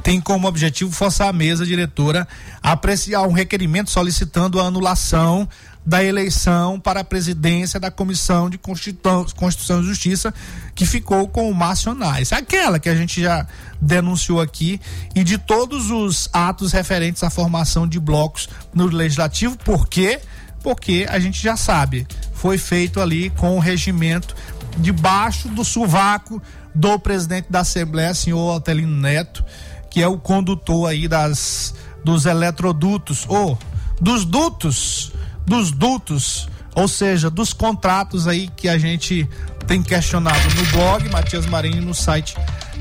tem 0.03 0.19
como 0.19 0.49
objetivo 0.49 0.91
forçar 0.91 1.29
a 1.29 1.33
mesa 1.33 1.65
diretora 1.65 2.27
a 2.61 2.73
apreciar 2.73 3.23
um 3.23 3.31
requerimento 3.31 3.89
solicitando 3.89 4.59
a 4.59 4.65
anulação 4.65 5.47
da 5.85 6.03
eleição 6.03 6.77
para 6.77 6.99
a 6.99 7.03
presidência 7.05 7.79
da 7.79 7.89
Comissão 7.89 8.49
de 8.49 8.57
Constituição 8.57 9.81
e 9.81 9.85
Justiça, 9.85 10.33
que 10.75 10.85
ficou 10.85 11.27
com 11.29 11.49
o 11.49 11.55
Márcio. 11.55 11.95
Aquela 12.31 12.79
que 12.79 12.89
a 12.89 12.95
gente 12.95 13.21
já 13.21 13.47
denunciou 13.79 14.41
aqui, 14.41 14.79
e 15.15 15.23
de 15.23 15.37
todos 15.37 15.89
os 15.89 16.29
atos 16.33 16.73
referentes 16.73 17.23
à 17.23 17.29
formação 17.29 17.87
de 17.87 17.99
blocos 17.99 18.49
no 18.73 18.87
Legislativo, 18.87 19.57
por 19.57 19.87
quê? 19.87 20.19
Porque 20.65 21.05
a 21.07 21.19
gente 21.19 21.39
já 21.39 21.55
sabe, 21.55 22.07
foi 22.33 22.57
feito 22.57 22.99
ali 22.99 23.29
com 23.29 23.55
o 23.55 23.59
regimento 23.59 24.35
debaixo 24.79 25.47
do 25.47 25.63
sovaco 25.63 26.41
do 26.73 26.97
presidente 26.97 27.51
da 27.51 27.59
Assembleia, 27.59 28.15
senhor 28.15 28.49
Altelino 28.49 28.99
Neto, 28.99 29.45
que 29.91 30.01
é 30.01 30.07
o 30.07 30.17
condutor 30.17 30.89
aí 30.89 31.07
das 31.07 31.75
dos 32.03 32.25
eletrodutos 32.25 33.25
ou 33.27 33.55
dos 34.01 34.25
dutos, 34.25 35.11
dos 35.45 35.69
dutos, 35.69 36.49
ou 36.73 36.87
seja, 36.87 37.29
dos 37.29 37.53
contratos 37.53 38.27
aí 38.27 38.47
que 38.47 38.67
a 38.67 38.79
gente 38.79 39.29
tem 39.67 39.83
questionado 39.83 40.49
no 40.55 40.65
blog 40.71 41.07
Matias 41.09 41.45
Marinho 41.45 41.83
no 41.83 41.93
site 41.93 42.35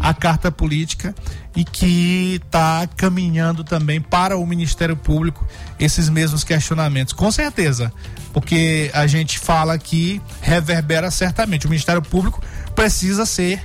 A 0.04 0.12
Carta 0.12 0.52
Política 0.52 1.14
e 1.56 1.64
que 1.64 2.40
está 2.44 2.86
caminhando 2.94 3.64
também 3.64 4.02
para 4.02 4.36
o 4.36 4.46
Ministério 4.46 4.94
Público 4.94 5.46
esses 5.80 6.10
mesmos 6.10 6.44
questionamentos. 6.44 7.14
Com 7.14 7.32
certeza, 7.32 7.90
porque 8.32 8.90
a 8.92 9.06
gente 9.06 9.38
fala 9.38 9.78
que 9.78 10.20
reverbera 10.42 11.10
certamente. 11.10 11.66
O 11.66 11.70
Ministério 11.70 12.02
Público 12.02 12.42
precisa 12.74 13.24
ser 13.24 13.62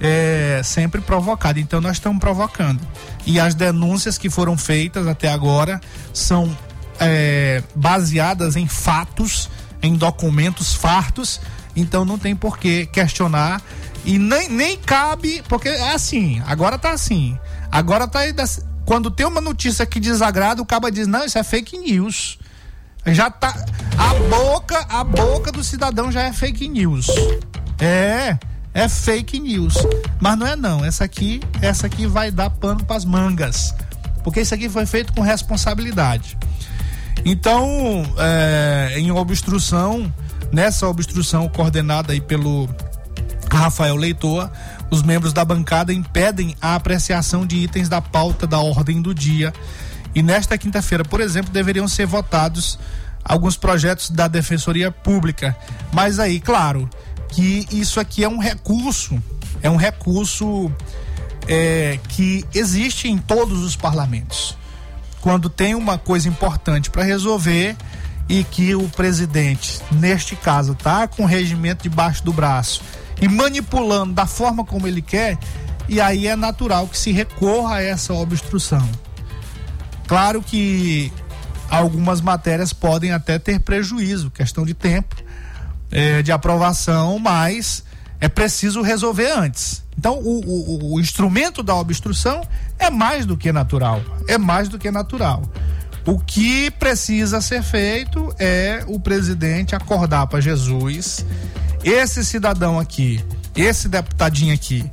é, 0.00 0.60
sempre 0.62 1.00
provocado. 1.00 1.58
Então 1.58 1.80
nós 1.80 1.96
estamos 1.96 2.20
provocando. 2.20 2.80
E 3.26 3.40
as 3.40 3.54
denúncias 3.56 4.16
que 4.16 4.30
foram 4.30 4.56
feitas 4.56 5.08
até 5.08 5.28
agora 5.32 5.80
são 6.12 6.56
é, 7.00 7.62
baseadas 7.74 8.54
em 8.54 8.68
fatos, 8.68 9.50
em 9.82 9.96
documentos 9.96 10.74
fartos. 10.74 11.40
Então 11.74 12.04
não 12.04 12.18
tem 12.18 12.36
por 12.36 12.58
que 12.58 12.86
questionar. 12.86 13.60
E 14.04 14.18
nem, 14.18 14.48
nem 14.48 14.76
cabe, 14.76 15.42
porque 15.48 15.68
é 15.68 15.92
assim, 15.92 16.42
agora 16.46 16.78
tá 16.78 16.90
assim. 16.92 17.38
Agora 17.70 18.08
tá. 18.08 18.20
Quando 18.84 19.10
tem 19.10 19.24
uma 19.24 19.40
notícia 19.40 19.86
que 19.86 20.00
desagrada, 20.00 20.60
o 20.60 20.66
caba 20.66 20.90
diz: 20.90 21.06
não, 21.06 21.24
isso 21.24 21.38
é 21.38 21.44
fake 21.44 21.78
news. 21.78 22.38
Já 23.06 23.30
tá. 23.30 23.54
A 23.96 24.14
boca, 24.14 24.78
a 24.88 25.04
boca 25.04 25.52
do 25.52 25.62
cidadão 25.62 26.10
já 26.10 26.22
é 26.22 26.32
fake 26.32 26.68
news. 26.68 27.06
É 27.80 28.38
é 28.74 28.88
fake 28.88 29.38
news. 29.38 29.74
Mas 30.20 30.38
não 30.38 30.46
é 30.46 30.56
não. 30.56 30.84
Essa 30.84 31.04
aqui, 31.04 31.40
essa 31.60 31.86
aqui 31.86 32.06
vai 32.06 32.30
dar 32.30 32.50
pano 32.50 32.84
para 32.84 32.96
as 32.96 33.04
mangas. 33.04 33.74
Porque 34.24 34.40
isso 34.40 34.54
aqui 34.54 34.68
foi 34.68 34.86
feito 34.86 35.12
com 35.12 35.20
responsabilidade. 35.20 36.38
Então, 37.24 38.02
é, 38.18 38.94
em 38.96 39.10
obstrução, 39.10 40.12
nessa 40.50 40.88
obstrução 40.88 41.48
coordenada 41.48 42.12
aí 42.12 42.20
pelo 42.20 42.68
Rafael 43.56 43.96
Leitor, 43.96 44.50
os 44.90 45.02
membros 45.02 45.32
da 45.32 45.44
bancada 45.44 45.92
impedem 45.92 46.56
a 46.60 46.74
apreciação 46.74 47.46
de 47.46 47.56
itens 47.56 47.88
da 47.88 48.00
pauta 48.00 48.46
da 48.46 48.58
ordem 48.58 49.00
do 49.00 49.14
dia. 49.14 49.52
E 50.14 50.22
nesta 50.22 50.58
quinta-feira, 50.58 51.04
por 51.04 51.20
exemplo, 51.20 51.52
deveriam 51.52 51.86
ser 51.86 52.06
votados 52.06 52.78
alguns 53.24 53.56
projetos 53.56 54.10
da 54.10 54.26
Defensoria 54.28 54.90
Pública. 54.90 55.56
Mas 55.92 56.18
aí, 56.18 56.40
claro, 56.40 56.88
que 57.28 57.66
isso 57.70 58.00
aqui 58.00 58.24
é 58.24 58.28
um 58.28 58.38
recurso, 58.38 59.22
é 59.62 59.70
um 59.70 59.76
recurso 59.76 60.70
é, 61.46 61.98
que 62.08 62.44
existe 62.54 63.08
em 63.08 63.18
todos 63.18 63.62
os 63.62 63.76
parlamentos. 63.76 64.56
Quando 65.20 65.48
tem 65.48 65.74
uma 65.74 65.96
coisa 65.98 66.28
importante 66.28 66.90
para 66.90 67.04
resolver 67.04 67.76
e 68.28 68.44
que 68.44 68.74
o 68.74 68.88
presidente, 68.88 69.80
neste 69.92 70.34
caso, 70.34 70.74
tá 70.74 71.06
com 71.06 71.22
o 71.22 71.26
regimento 71.26 71.84
debaixo 71.84 72.24
do 72.24 72.32
braço 72.32 72.82
e 73.20 73.28
manipulando 73.28 74.12
da 74.12 74.26
forma 74.26 74.64
como 74.64 74.86
ele 74.86 75.02
quer, 75.02 75.38
e 75.88 76.00
aí 76.00 76.26
é 76.26 76.36
natural 76.36 76.86
que 76.88 76.98
se 76.98 77.12
recorra 77.12 77.76
a 77.76 77.82
essa 77.82 78.12
obstrução. 78.14 78.88
Claro 80.06 80.42
que 80.42 81.12
algumas 81.70 82.20
matérias 82.20 82.72
podem 82.72 83.12
até 83.12 83.38
ter 83.38 83.60
prejuízo, 83.60 84.30
questão 84.30 84.64
de 84.64 84.74
tempo, 84.74 85.16
é, 85.90 86.22
de 86.22 86.32
aprovação, 86.32 87.18
mas 87.18 87.84
é 88.20 88.28
preciso 88.28 88.82
resolver 88.82 89.30
antes. 89.30 89.82
Então, 89.98 90.18
o, 90.18 90.40
o, 90.44 90.94
o, 90.94 91.00
instrumento 91.00 91.62
da 91.62 91.74
obstrução 91.74 92.42
é 92.78 92.90
mais 92.90 93.26
do 93.26 93.36
que 93.36 93.52
natural. 93.52 94.02
É 94.26 94.38
mais 94.38 94.68
do 94.68 94.78
que 94.78 94.90
natural. 94.90 95.42
O 96.06 96.18
que 96.18 96.70
precisa 96.72 97.40
ser 97.40 97.62
feito 97.62 98.34
é 98.38 98.84
o 98.86 98.98
presidente 98.98 99.74
acordar 99.74 100.26
para 100.26 100.40
Jesus. 100.40 101.24
Esse 101.84 102.24
cidadão 102.24 102.78
aqui, 102.78 103.24
esse 103.56 103.88
deputadinho 103.88 104.54
aqui, 104.54 104.88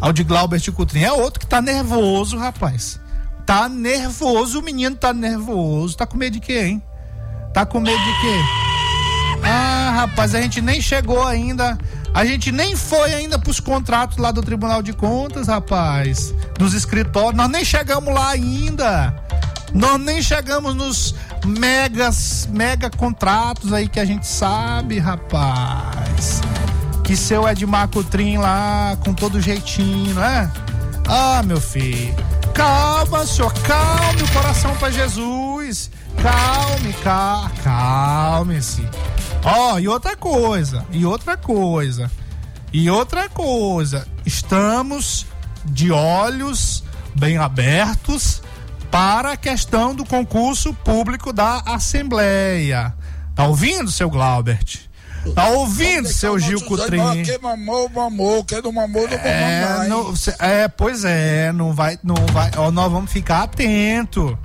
Aldi 0.00 0.24
Glaubert 0.24 0.70
Coutrin, 0.72 1.02
é 1.02 1.12
outro 1.12 1.40
que 1.40 1.46
tá 1.46 1.62
nervoso, 1.62 2.36
rapaz. 2.36 3.00
Tá 3.46 3.68
nervoso, 3.68 4.60
o 4.60 4.62
menino 4.62 4.96
tá 4.96 5.12
nervoso. 5.12 5.96
Tá 5.96 6.06
com 6.06 6.16
medo 6.16 6.34
de 6.34 6.40
quê, 6.40 6.60
hein? 6.60 6.82
Tá 7.52 7.66
com 7.66 7.78
medo 7.78 8.02
de 8.02 8.20
quê? 8.20 8.38
Ah, 9.42 9.92
rapaz, 9.96 10.34
a 10.34 10.40
gente 10.40 10.60
nem 10.60 10.80
chegou 10.80 11.22
ainda. 11.26 11.78
A 12.14 12.24
gente 12.24 12.50
nem 12.50 12.74
foi 12.76 13.12
ainda 13.12 13.38
pros 13.38 13.60
contratos 13.60 14.16
lá 14.18 14.30
do 14.30 14.40
Tribunal 14.40 14.82
de 14.82 14.92
Contas, 14.92 15.48
rapaz. 15.48 16.34
Dos 16.58 16.72
escritórios. 16.72 17.34
Nós 17.34 17.50
nem 17.50 17.64
chegamos 17.64 18.14
lá 18.14 18.30
ainda. 18.30 19.14
Nós 19.74 20.00
nem 20.00 20.22
chegamos 20.22 20.74
nos 20.74 21.14
megas, 21.44 22.48
mega 22.50 22.90
contratos 22.90 23.72
aí 23.72 23.88
que 23.88 24.00
a 24.00 24.04
gente 24.04 24.26
sabe, 24.26 24.98
rapaz. 24.98 26.40
Que 27.02 27.16
seu 27.16 27.46
Edmar 27.48 27.88
Cotrim 27.88 28.38
lá, 28.38 28.96
com 29.04 29.12
todo 29.12 29.40
jeitinho, 29.40 30.14
não 30.14 30.24
é? 30.24 30.50
Ah, 31.06 31.42
meu 31.44 31.60
filho. 31.60 32.14
Calma, 32.54 33.26
senhor, 33.26 33.52
calme 33.60 34.22
o 34.22 34.32
coração 34.32 34.74
para 34.76 34.90
Jesus. 34.90 35.90
Calme, 36.22 36.92
ca 37.02 37.50
calme-se. 37.62 38.88
Ó, 39.42 39.78
e 39.78 39.86
outra 39.88 40.16
coisa, 40.16 40.86
e 40.90 41.04
outra 41.04 41.36
coisa, 41.36 42.10
e 42.72 42.88
outra 42.88 43.28
coisa. 43.28 44.06
Estamos 44.24 45.26
de 45.64 45.90
olhos 45.90 46.82
bem 47.14 47.36
abertos 47.36 48.42
para 48.94 49.32
a 49.32 49.36
questão 49.36 49.92
do 49.92 50.04
concurso 50.04 50.72
público 50.72 51.32
da 51.32 51.58
Assembleia. 51.66 52.94
Tá 53.34 53.44
ouvindo, 53.44 53.90
seu 53.90 54.08
Glaubert? 54.08 54.82
Tá 55.34 55.48
ouvindo, 55.48 56.06
seu 56.06 56.38
Gil 56.38 56.60
Cutrim? 56.60 57.24
Quem 57.24 57.36
mamou, 57.42 57.88
mamou. 57.88 58.44
Quem 58.44 58.62
não 58.62 58.70
mamou, 58.70 59.02
não 59.02 59.16
mamou 59.18 59.26
É, 59.26 59.66
mais. 59.66 59.88
não- 59.88 60.14
é, 60.38 60.68
pois 60.68 61.04
é, 61.04 61.50
não 61.50 61.72
vai, 61.72 61.98
não 62.04 62.14
vai, 62.32 62.52
ó, 62.56 62.70
nós 62.70 62.92
vamos 62.92 63.10
ficar 63.10 63.42
atento, 63.42 64.38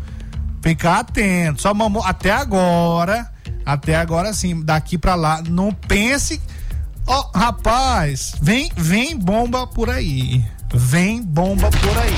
ficar 0.63 1.01
atento, 1.01 1.61
só 1.61 1.71
mamou, 1.71 2.01
até 2.03 2.31
agora, 2.31 3.31
até 3.63 3.97
agora 3.97 4.33
sim, 4.33 4.63
daqui 4.65 4.97
pra 4.97 5.13
lá, 5.13 5.43
não 5.47 5.71
pense, 5.71 6.41
ó, 7.05 7.29
rapaz, 7.35 8.33
vem, 8.41 8.71
vem 8.75 9.15
bomba 9.15 9.67
por 9.67 9.91
aí, 9.91 10.43
vem 10.73 11.21
bomba 11.21 11.69
por 11.69 11.97
aí, 11.99 12.17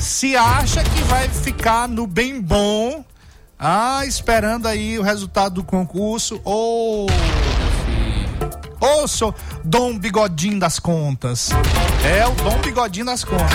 se 0.00 0.36
acha 0.36 0.82
que 0.82 1.02
vai 1.02 1.28
ficar 1.28 1.88
no 1.88 2.06
bem 2.06 2.40
bom, 2.40 3.04
ah, 3.58 4.04
esperando 4.06 4.66
aí 4.66 4.98
o 4.98 5.02
resultado 5.02 5.56
do 5.56 5.64
concurso, 5.64 6.40
ô, 6.44 7.06
Ô, 8.80 9.08
sou 9.08 9.34
Dom 9.64 9.98
Bigodinho 9.98 10.58
das 10.60 10.78
contas. 10.78 11.50
É 12.04 12.24
o 12.26 12.30
Dom 12.30 12.58
Bigodinho 12.60 13.06
das 13.06 13.24
contas. 13.24 13.48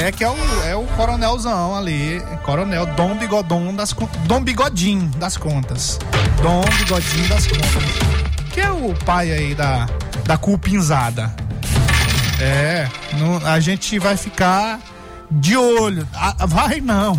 É 0.00 0.12
que 0.12 0.22
é 0.22 0.30
o, 0.30 0.36
é 0.64 0.76
o 0.76 0.84
coronelzão 0.96 1.76
ali. 1.76 2.22
Coronel 2.44 2.86
Dom 2.86 3.16
Bigodon 3.16 3.74
das 3.74 3.92
Dom 4.26 4.42
Bigodinho 4.42 5.08
das 5.18 5.36
contas. 5.36 5.98
Dom 6.40 6.62
Bigodinho 6.78 7.28
das 7.28 7.46
contas. 7.48 7.82
Que 8.52 8.60
é 8.60 8.70
o 8.70 8.94
pai 9.04 9.32
aí 9.32 9.54
da, 9.56 9.88
da 10.24 10.38
cupinzada. 10.38 11.34
É, 12.40 12.88
a 13.44 13.58
gente 13.58 13.98
vai 13.98 14.16
ficar 14.16 14.80
de 15.30 15.56
olho. 15.56 16.06
Ah, 16.14 16.46
vai 16.46 16.80
não. 16.80 17.18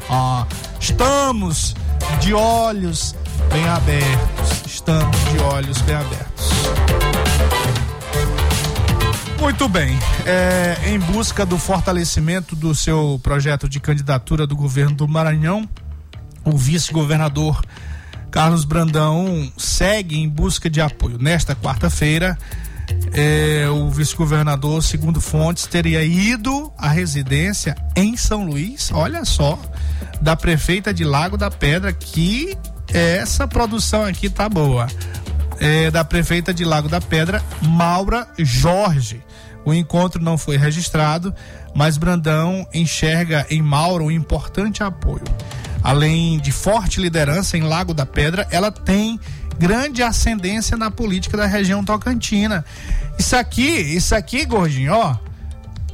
Estamos 0.80 1.74
de 2.20 2.32
olhos 2.32 3.14
bem 3.52 3.68
abertos. 3.68 4.62
Estamos 4.66 5.16
de 5.30 5.38
olhos 5.38 5.80
bem 5.82 5.96
abertos. 5.96 6.50
Muito 9.40 9.68
bem. 9.68 9.98
É, 10.26 10.76
em 10.86 10.98
busca 10.98 11.46
do 11.46 11.58
fortalecimento 11.58 12.54
do 12.54 12.74
seu 12.74 13.20
projeto 13.22 13.68
de 13.68 13.80
candidatura 13.80 14.46
do 14.46 14.54
governo 14.54 14.94
do 14.96 15.08
Maranhão, 15.08 15.68
o 16.44 16.56
vice-governador 16.56 17.62
Carlos 18.30 18.64
Brandão 18.64 19.50
segue 19.56 20.18
em 20.18 20.28
busca 20.28 20.70
de 20.70 20.80
apoio. 20.80 21.18
Nesta 21.18 21.54
quarta-feira, 21.56 22.38
é, 23.12 23.68
o 23.68 23.88
vice-governador, 23.90 24.82
segundo 24.82 25.20
fontes, 25.20 25.66
teria 25.66 26.04
ido 26.04 26.72
à 26.78 26.88
residência 26.88 27.76
em 27.96 28.16
São 28.16 28.46
Luís, 28.46 28.90
olha 28.92 29.24
só, 29.24 29.58
da 30.20 30.36
prefeita 30.36 30.92
de 30.92 31.04
Lago 31.04 31.36
da 31.36 31.50
Pedra, 31.50 31.92
que 31.92 32.56
essa 32.92 33.46
produção 33.46 34.04
aqui 34.04 34.28
tá 34.28 34.48
boa. 34.48 34.86
É, 35.58 35.90
da 35.90 36.02
prefeita 36.02 36.54
de 36.54 36.64
Lago 36.64 36.88
da 36.88 37.00
Pedra, 37.00 37.42
Maura 37.62 38.26
Jorge. 38.38 39.22
O 39.64 39.74
encontro 39.74 40.22
não 40.22 40.38
foi 40.38 40.56
registrado, 40.56 41.34
mas 41.74 41.98
Brandão 41.98 42.66
enxerga 42.72 43.46
em 43.50 43.60
Maura 43.60 44.04
um 44.04 44.10
importante 44.10 44.82
apoio. 44.82 45.24
Além 45.82 46.38
de 46.38 46.52
forte 46.52 47.00
liderança 47.00 47.56
em 47.56 47.62
Lago 47.62 47.92
da 47.92 48.06
Pedra, 48.06 48.46
ela 48.50 48.70
tem 48.70 49.20
grande 49.60 50.02
ascendência 50.02 50.74
na 50.74 50.90
política 50.90 51.36
da 51.36 51.44
região 51.44 51.84
tocantina. 51.84 52.64
Isso 53.18 53.36
aqui, 53.36 53.68
isso 53.68 54.14
aqui, 54.14 54.46
gordinho, 54.46 54.94
ó, 54.94 55.14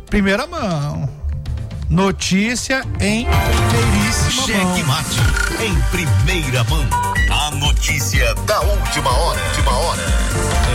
primeira 0.08 0.46
mão. 0.46 1.10
Notícia 1.90 2.82
em 3.00 3.26
primeiríssima 3.26 4.46
Cheque 4.46 4.82
mão. 4.82 4.86
mate 4.86 5.18
em 5.64 5.74
primeira 5.90 6.62
mão. 6.64 6.86
A 7.28 7.50
notícia 7.56 8.34
da 8.46 8.60
última 8.60 9.10
hora. 9.10 9.40
Última 9.48 9.72
hora. 9.72 10.02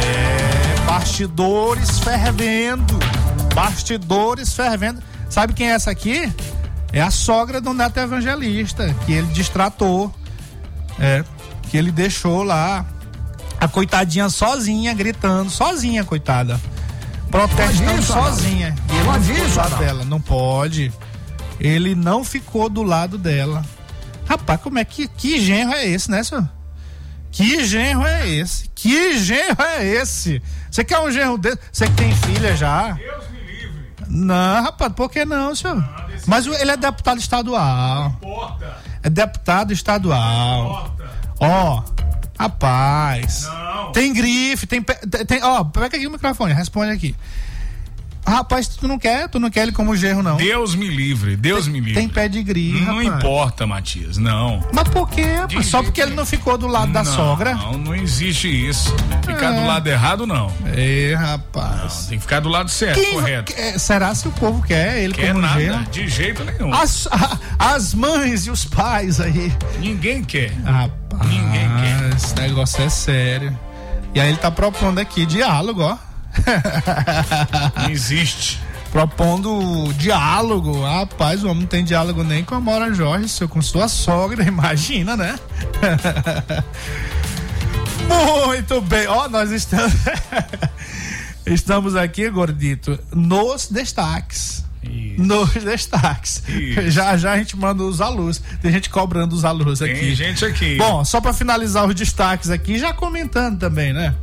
É, 0.04 0.86
bastidores 0.86 2.00
fervendo. 2.00 3.00
Bastidores 3.56 4.54
fervendo. 4.54 5.02
Sabe 5.30 5.54
quem 5.54 5.72
é 5.72 5.76
essa 5.76 5.92
aqui? 5.92 6.32
É 6.92 7.02
a 7.02 7.10
sogra 7.10 7.62
do 7.62 7.74
Neto 7.74 7.98
Evangelista, 8.02 8.94
que 9.06 9.14
ele 9.14 9.28
distratou. 9.28 10.14
É, 11.00 11.24
que 11.72 11.78
ele 11.78 11.92
deixou 11.92 12.44
lá 12.44 12.86
a 13.60 13.68
coitadinha 13.68 14.28
sozinha, 14.30 14.94
gritando, 14.94 15.50
sozinha, 15.50 16.04
coitada. 16.04 16.60
Protestando 17.30 17.90
Pode 17.92 18.00
isso, 18.02 18.12
Arnaldo? 18.14 18.36
sozinha. 18.36 18.76
E 18.90 18.96
ele 18.96 19.06
Pode 19.06 19.20
não 19.20 19.24
ficou 19.24 19.46
isso, 19.46 19.54
do 19.54 19.58
lado 19.58 19.60
Arnaldo? 19.74 19.86
dela. 19.86 20.06
Não 20.06 20.22
pode. 20.22 20.94
Ele 21.60 21.96
não 21.96 22.24
ficou 22.26 22.68
do 22.70 22.84
lado 22.84 23.18
dela. 23.18 23.64
Rapaz, 24.28 24.60
como 24.62 24.80
é 24.80 24.84
que. 24.86 25.08
Que 25.08 25.40
genro 25.40 25.72
é 25.74 25.86
esse, 25.88 26.12
né, 26.12 26.24
senhor? 26.24 26.48
Que 27.32 27.64
genro 27.66 28.06
é 28.06 28.28
esse? 28.28 28.70
Que 28.76 29.18
genro 29.18 29.62
é 29.64 29.86
esse? 29.86 30.42
Você 30.70 30.84
quer 30.84 31.00
um 31.00 31.10
genro 31.10 31.38
desse? 31.38 31.60
Você 31.72 31.86
que 31.88 31.94
tem 31.94 32.14
filha 32.16 32.54
já? 32.58 32.92
Deus 32.92 33.30
me 33.30 33.40
livre. 33.40 33.86
Não, 34.10 34.64
rapaz, 34.64 34.92
por 34.94 35.10
que 35.10 35.24
não, 35.24 35.56
senhor? 35.56 35.82
Mas 36.28 36.46
o- 36.48 36.54
ele 36.54 36.72
é 36.72 36.76
deputado 36.78 37.20
estadual. 37.20 38.20
É 39.02 39.10
deputado 39.10 39.72
estadual. 39.72 40.94
Ó, 41.42 41.84
rapaz. 42.40 43.48
Tem 43.94 44.14
grife, 44.14 44.66
tem. 44.68 44.82
tem- 44.82 45.26
tem 45.26 45.44
ó, 45.44 45.64
pega 45.64 45.88
aqui 45.98 46.08
o 46.08 46.12
microfone, 46.12 46.54
responde 46.54 46.92
aqui. 46.92 47.16
Rapaz, 48.26 48.68
tu 48.68 48.88
não 48.88 49.00
quer? 49.00 49.28
Tu 49.28 49.40
não 49.40 49.50
quer 49.50 49.64
ele 49.64 49.72
como 49.72 49.96
genro, 49.96 50.22
não? 50.22 50.38
Deus 50.38 50.76
me 50.76 50.88
livre, 50.88 51.36
Deus 51.36 51.68
me 51.68 51.80
livre. 51.80 51.96
Tem 51.96 52.08
pedigree, 52.08 52.80
Não 52.86 52.98
rapaz. 53.04 53.08
importa, 53.08 53.66
Matias, 53.66 54.18
não. 54.20 54.64
Mas 54.72 54.88
por 54.90 55.10
quê? 55.10 55.24
rapaz? 55.24 55.66
Só 55.66 55.82
porque 55.82 56.00
ele 56.00 56.14
não 56.14 56.24
ficou 56.24 56.56
do 56.56 56.68
lado 56.68 56.92
da 56.94 57.04
Não, 57.04 57.12
sogra? 57.16 57.56
Não, 57.56 57.74
não 57.74 57.96
existe 57.96 58.48
isso. 58.48 58.96
Ficar 59.26 59.56
É. 59.56 59.60
do 59.62 59.66
lado 59.66 59.88
errado, 59.90 60.28
não. 60.28 60.54
É, 60.68 61.16
rapaz. 61.18 62.02
Não, 62.04 62.10
tem 62.10 62.18
que 62.20 62.24
ficar 62.24 62.40
do 62.42 62.48
lado 62.50 62.70
certo, 62.70 63.02
Quem- 63.02 63.14
correto. 63.16 63.54
é, 63.58 63.80
será 63.80 64.14
se 64.14 64.28
o 64.28 64.32
povo 64.34 64.62
quer 64.62 65.00
ele 65.00 65.14
Quer 65.16 65.30
como 65.30 65.42
nada, 65.42 65.60
genro? 65.60 65.84
de 65.86 66.08
jeito 66.08 66.44
nenhum. 66.44 66.72
As, 66.72 67.08
a- 67.08 67.40
as 67.58 67.92
mães 67.96 68.46
e 68.46 68.52
os 68.52 68.64
pais 68.66 69.20
aí. 69.20 69.52
Ninguém 69.80 70.24
quer. 70.24 70.52
Rapaz, 70.64 70.92
Ninguém 71.26 71.70
quer. 71.70 72.16
esse 72.16 72.36
negócio 72.36 72.84
é 72.84 72.90
sério. 72.90 73.58
E 74.14 74.20
aí 74.20 74.30
ele 74.30 74.38
tá 74.38 74.52
propondo 74.52 75.00
aqui 75.00 75.26
diálogo, 75.26 75.82
ó. 75.82 75.98
Não 77.82 77.90
existe. 77.90 78.60
Propondo 78.92 79.94
diálogo. 79.94 80.84
Rapaz, 80.84 81.44
o 81.44 81.48
homem 81.48 81.62
não 81.62 81.68
tem 81.68 81.84
diálogo 81.84 82.24
nem 82.24 82.44
com 82.44 82.56
a 82.56 82.60
Mora 82.60 82.94
Jorge, 82.94 83.30
seu, 83.30 83.48
com 83.48 83.62
sua 83.62 83.88
sogra, 83.88 84.44
imagina, 84.44 85.16
né? 85.16 85.40
Muito 88.46 88.82
bem, 88.82 89.08
ó, 89.08 89.30
nós 89.30 89.52
estamos. 89.52 89.94
estamos 91.46 91.96
aqui, 91.96 92.30
gordito, 92.30 93.00
nos 93.14 93.70
destaques. 93.70 94.66
Nos 95.18 95.52
destaques. 95.54 96.42
Isso. 96.48 96.90
Já 96.92 97.16
já 97.18 97.34
a 97.34 97.38
gente 97.38 97.56
manda 97.56 97.84
os 97.84 98.02
alunos. 98.02 98.42
Tem 98.62 98.72
gente 98.72 98.90
cobrando 98.90 99.34
os 99.36 99.46
alunos 99.46 99.80
Tem 99.80 99.92
aqui. 99.92 100.16
gente 100.16 100.44
aqui. 100.44 100.78
Bom, 100.78 101.06
só 101.06 101.22
para 101.22 101.34
finalizar 101.34 101.88
os 101.88 101.94
destaques 101.94 102.50
aqui, 102.50 102.80
já 102.80 102.92
comentando 102.94 103.60
também, 103.60 103.94
né? 103.94 104.16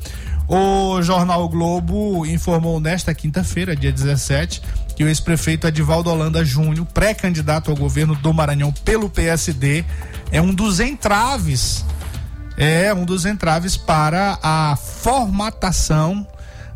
O 0.49 1.03
Jornal 1.03 1.45
o 1.45 1.49
Globo 1.49 2.25
informou 2.25 2.81
nesta 2.81 3.15
quinta-feira, 3.15 3.77
dia 3.77 3.93
17, 3.93 4.63
que 4.97 5.05
o 5.05 5.09
ex-prefeito 5.09 5.67
Edivaldo 5.67 6.09
Holanda 6.11 6.43
Júnior, 6.43 6.87
pré-candidato 6.87 7.71
ao 7.71 7.77
governo 7.77 8.15
do 8.17 8.33
Maranhão 8.33 8.73
pelo 8.73 9.11
PSD, 9.11 9.85
é 10.33 10.41
um 10.41 10.55
dos 10.55 10.81
entraves, 10.81 11.85
é 12.57 12.93
um 12.95 13.05
dos 13.05 13.27
entraves 13.27 13.77
para 13.77 14.39
a 14.43 14.75
formatação 14.77 16.27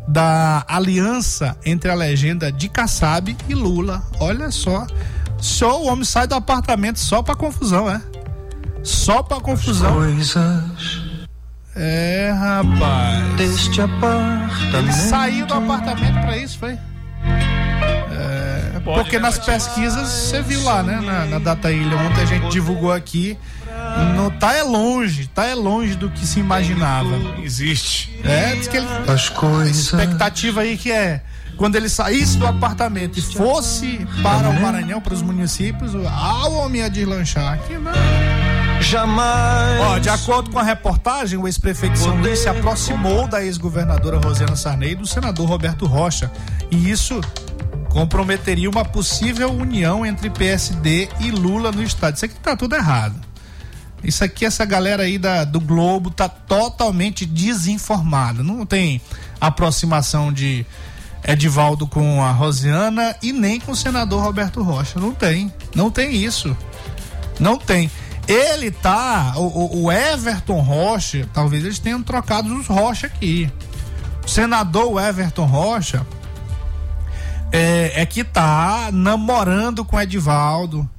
da 0.07 0.63
aliança 0.67 1.57
entre 1.65 1.89
a 1.89 1.93
legenda 1.93 2.51
de 2.51 2.69
Kassab 2.69 3.35
e 3.47 3.53
Lula. 3.53 4.03
Olha 4.19 4.51
só, 4.51 4.85
só 5.37 5.81
o 5.81 5.87
homem 5.87 6.05
sai 6.05 6.27
do 6.27 6.35
apartamento 6.35 6.99
só 6.99 7.21
para 7.21 7.35
confusão, 7.35 7.89
é? 7.89 8.01
Só 8.83 9.23
pra 9.23 9.39
confusão. 9.39 9.95
É, 11.75 12.31
rapaz. 12.37 13.35
Deste 13.35 13.81
apartamento. 13.81 14.77
Ele 14.77 14.93
saiu 14.93 15.45
do 15.45 15.53
apartamento 15.53 16.21
pra 16.21 16.37
isso, 16.37 16.59
foi? 16.59 16.77
É, 18.11 18.79
porque 18.83 19.17
nas 19.17 19.39
pesquisas, 19.39 20.07
você 20.07 20.41
viu 20.41 20.63
lá, 20.63 20.83
né? 20.83 21.01
Na, 21.01 21.25
na 21.25 21.39
Data 21.39 21.71
Ilha, 21.71 21.97
ontem 21.97 22.21
a 22.21 22.25
gente 22.25 22.49
divulgou 22.49 22.91
aqui. 22.91 23.37
Não, 24.15 24.29
tá 24.31 24.53
é 24.53 24.63
longe, 24.63 25.27
tá 25.27 25.45
é 25.45 25.55
longe 25.55 25.95
do 25.95 26.09
que 26.09 26.25
se 26.25 26.39
imaginava. 26.39 27.15
Existe. 27.41 28.19
É, 28.23 28.55
diz 28.55 28.67
que 28.67 28.77
ele. 28.77 28.87
As 29.07 29.29
coisas. 29.29 29.77
expectativa 29.77 30.61
aí 30.61 30.77
que 30.77 30.91
é 30.91 31.21
quando 31.57 31.75
ele 31.75 31.89
saísse 31.89 32.37
do 32.37 32.47
apartamento 32.47 33.17
e 33.17 33.21
fosse 33.21 34.05
para 34.21 34.49
o 34.49 34.61
Maranhão, 34.61 34.99
para 34.99 35.13
os 35.13 35.21
municípios, 35.21 35.93
ah, 36.07 36.47
o 36.49 36.55
homem 36.55 36.81
ia 36.81 36.89
deslanchar. 36.89 37.53
Aqui 37.53 37.77
não. 37.77 37.91
Jamais. 38.81 39.81
Ó, 39.81 39.97
de 39.99 40.09
acordo 40.09 40.49
com 40.49 40.59
a 40.59 40.63
reportagem, 40.63 41.39
o 41.39 41.47
ex-prefeito 41.47 41.93
de 41.93 41.99
São 41.99 42.17
Luís 42.17 42.39
se 42.39 42.49
aproximou 42.49 43.27
da 43.27 43.43
ex-governadora 43.43 44.17
Rosiana 44.17 44.55
Sarney 44.55 44.91
e 44.91 44.95
do 44.95 45.07
senador 45.07 45.47
Roberto 45.47 45.85
Rocha. 45.85 46.31
E 46.69 46.89
isso 46.89 47.21
comprometeria 47.89 48.69
uma 48.69 48.83
possível 48.83 49.51
união 49.51 50.05
entre 50.05 50.29
PSD 50.29 51.07
e 51.19 51.31
Lula 51.31 51.71
no 51.71 51.83
estado. 51.83 52.15
Isso 52.15 52.25
aqui 52.25 52.35
tá 52.35 52.57
tudo 52.57 52.75
errado. 52.75 53.15
Isso 54.03 54.23
aqui, 54.23 54.45
essa 54.45 54.65
galera 54.65 55.03
aí 55.03 55.17
da, 55.17 55.43
do 55.45 55.59
Globo 55.59 56.11
tá 56.11 56.27
totalmente 56.27 57.25
desinformada. 57.25 58.43
Não 58.43 58.65
tem 58.65 59.01
aproximação 59.39 60.31
de 60.31 60.65
Edivaldo 61.25 61.87
com 61.87 62.21
a 62.21 62.31
Rosiana 62.31 63.15
e 63.21 63.31
nem 63.31 63.59
com 63.59 63.71
o 63.71 63.75
senador 63.75 64.21
Roberto 64.21 64.61
Rocha. 64.61 64.99
Não 64.99 65.13
tem. 65.13 65.51
Não 65.73 65.89
tem 65.89 66.13
isso. 66.15 66.55
Não 67.39 67.57
tem. 67.57 67.89
Ele 68.27 68.71
tá. 68.71 69.33
O, 69.37 69.83
o- 69.85 69.91
Everton 69.91 70.59
Rocha, 70.59 71.27
talvez 71.33 71.63
eles 71.63 71.79
tenham 71.79 72.03
trocado 72.03 72.53
os 72.53 72.67
Rocha 72.67 73.07
aqui. 73.07 73.49
O 74.25 74.29
senador 74.29 75.01
Everton 75.01 75.45
Rocha 75.45 76.05
é, 77.51 78.01
é 78.01 78.05
que 78.05 78.23
tá 78.23 78.89
namorando 78.91 79.85
com 79.85 79.99
Edivaldo. 79.99 80.89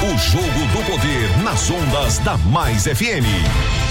O 0.04 0.18
jogo 0.18 0.46
do 0.46 0.84
poder 0.86 1.44
nas 1.44 1.70
ondas 1.70 2.18
da 2.20 2.38
Mais 2.38 2.86
FM. 2.86 3.91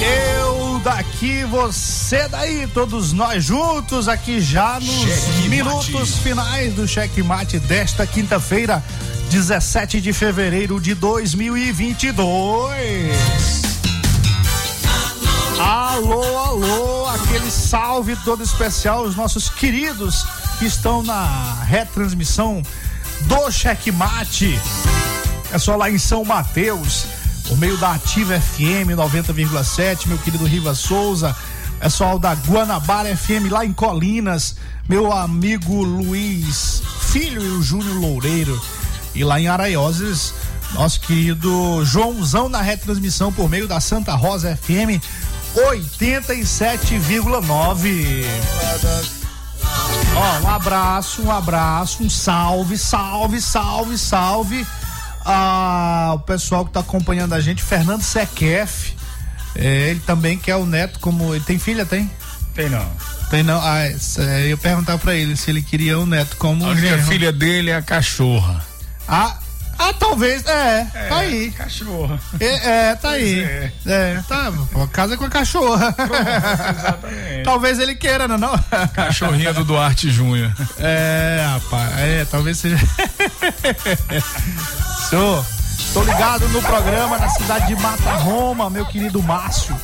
Eu 0.00 0.78
daqui, 0.80 1.44
você 1.44 2.28
daí, 2.28 2.66
todos 2.68 3.12
nós 3.12 3.44
juntos 3.44 4.08
aqui 4.08 4.40
já 4.40 4.78
nos 4.80 4.88
Cheque 4.88 5.48
minutos 5.48 6.10
mate. 6.10 6.20
finais 6.20 6.74
do 6.74 6.86
Cheque 6.86 7.22
Mate 7.22 7.58
desta 7.58 8.06
quinta-feira, 8.06 8.82
17 9.30 10.00
de 10.00 10.12
fevereiro 10.12 10.80
de 10.80 10.94
2022. 10.94 13.66
Alô, 15.58 16.38
alô, 16.38 17.08
aquele 17.08 17.50
salve 17.50 18.14
todo 18.16 18.42
especial 18.42 18.98
aos 18.98 19.16
nossos 19.16 19.48
queridos 19.48 20.26
que 20.58 20.66
estão 20.66 21.02
na 21.02 21.62
retransmissão 21.64 22.62
do 23.22 23.50
Cheque 23.50 23.90
Mate. 23.90 24.60
É 25.52 25.58
só 25.58 25.76
lá 25.76 25.90
em 25.90 25.98
São 25.98 26.24
Mateus, 26.24 27.06
por 27.48 27.58
meio 27.58 27.76
da 27.76 27.92
Ativa 27.92 28.40
FM 28.40 28.96
90,7, 28.96 30.06
meu 30.06 30.18
querido 30.18 30.44
Riva 30.44 30.74
Souza. 30.74 31.34
Pessoal 31.80 32.18
da 32.18 32.34
Guanabara 32.34 33.16
FM 33.16 33.50
lá 33.50 33.64
em 33.64 33.72
Colinas, 33.72 34.56
meu 34.88 35.12
amigo 35.12 35.82
Luiz 35.82 36.82
Filho 37.00 37.42
e 37.42 37.50
o 37.50 37.62
Júnior 37.62 37.96
Loureiro. 37.96 38.60
E 39.14 39.22
lá 39.22 39.40
em 39.40 39.46
Araioses, 39.46 40.34
Nosso 40.74 41.00
querido 41.00 41.84
Joãozão 41.84 42.48
na 42.48 42.60
retransmissão 42.60 43.32
por 43.32 43.48
meio 43.48 43.68
da 43.68 43.80
Santa 43.80 44.14
Rosa 44.14 44.56
FM 44.56 45.00
87,9. 45.54 48.26
Ó, 50.14 50.40
um 50.44 50.50
abraço, 50.50 51.22
um 51.22 51.30
abraço, 51.30 52.02
um 52.02 52.10
salve, 52.10 52.76
salve, 52.76 53.40
salve, 53.40 53.96
salve. 53.96 54.66
Ah, 55.26 56.12
o 56.14 56.20
pessoal 56.20 56.64
que 56.64 56.70
tá 56.72 56.80
acompanhando 56.80 57.32
a 57.34 57.40
gente, 57.40 57.62
Fernando 57.62 58.02
Sequef. 58.02 58.94
É, 59.56 59.90
ele 59.90 60.00
também 60.00 60.38
quer 60.38 60.56
o 60.56 60.64
neto 60.66 61.00
como. 61.00 61.34
Ele 61.34 61.42
tem 61.44 61.58
filha, 61.58 61.84
tem? 61.84 62.10
Tem 62.54 62.68
não. 62.68 62.88
Tem 63.28 63.42
não. 63.42 63.60
Ah, 63.60 63.80
é, 63.84 63.96
eu 64.46 64.56
perguntar 64.56 64.98
pra 64.98 65.14
ele 65.14 65.36
se 65.36 65.50
ele 65.50 65.62
queria 65.62 65.98
o 65.98 66.06
neto 66.06 66.36
como 66.36 66.64
A 66.64 66.68
única 66.68 66.88
genro. 66.88 67.06
filha 67.06 67.32
dele 67.32 67.70
é 67.70 67.76
a 67.76 67.82
cachorra. 67.82 68.64
Ah, 69.08 69.36
ah, 69.78 69.92
talvez, 69.92 70.44
é, 70.46 70.86
É, 70.94 71.08
tá 71.08 71.16
aí. 71.18 71.50
Cachorra. 71.50 72.18
É, 72.40 72.46
é, 72.90 72.94
tá 72.94 73.08
Pois 73.10 73.22
aí. 73.22 73.40
é. 73.40 73.72
É, 73.86 74.22
tá. 74.28 74.52
Casa 74.92 75.16
com 75.16 75.24
a 75.24 75.28
cachorra. 75.28 75.94
exatamente. 76.78 77.42
talvez 77.44 77.78
ele 77.78 77.94
queira, 77.94 78.26
não? 78.28 78.38
não? 78.38 78.56
Cachorrinha 78.94 79.52
do 79.52 79.64
Duarte 79.64 80.10
Júnior. 80.10 80.50
É, 80.78 81.44
rapaz, 81.46 81.98
é, 81.98 82.24
talvez 82.30 82.58
seja. 82.58 82.78
Senhor, 85.08 85.44
tô 85.92 86.02
ligado 86.02 86.48
no 86.48 86.60
programa 86.62 87.18
na 87.18 87.28
cidade 87.28 87.68
de 87.68 87.76
Mata 87.80 88.14
Roma, 88.16 88.68
meu 88.68 88.84
querido 88.86 89.22
Márcio, 89.22 89.76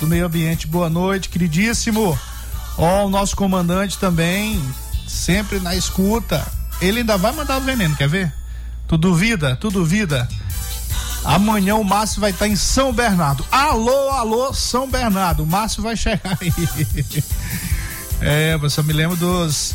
do 0.00 0.06
meio 0.06 0.26
ambiente. 0.26 0.66
Boa 0.66 0.88
noite, 0.88 1.28
queridíssimo. 1.28 2.18
Ó, 2.78 3.06
o 3.06 3.10
nosso 3.10 3.36
comandante 3.36 3.98
também, 3.98 4.62
sempre 5.06 5.60
na 5.60 5.74
escuta. 5.74 6.46
Ele 6.80 7.00
ainda 7.00 7.18
vai 7.18 7.32
mandar 7.32 7.58
o 7.58 7.60
veneno, 7.60 7.94
quer 7.94 8.08
ver? 8.08 8.32
Tu 8.88 8.96
duvida? 8.96 9.54
Tu 9.56 9.70
duvida? 9.70 10.26
Amanhã 11.24 11.74
o 11.76 11.84
Márcio 11.84 12.20
vai 12.20 12.30
estar 12.30 12.48
em 12.48 12.56
São 12.56 12.92
Bernardo. 12.92 13.44
Alô, 13.52 14.08
alô, 14.10 14.54
São 14.54 14.88
Bernardo. 14.88 15.42
O 15.42 15.46
Márcio 15.46 15.82
vai 15.82 15.94
chegar 15.96 16.38
aí. 16.40 16.52
É, 18.22 18.58
eu 18.60 18.70
só 18.70 18.82
me 18.82 18.92
lembro 18.94 19.16
dos- 19.16 19.74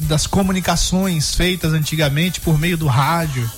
das 0.00 0.26
comunicações 0.26 1.34
feitas 1.34 1.72
antigamente 1.74 2.40
por 2.40 2.58
meio 2.58 2.78
do 2.78 2.86
rádio. 2.86 3.48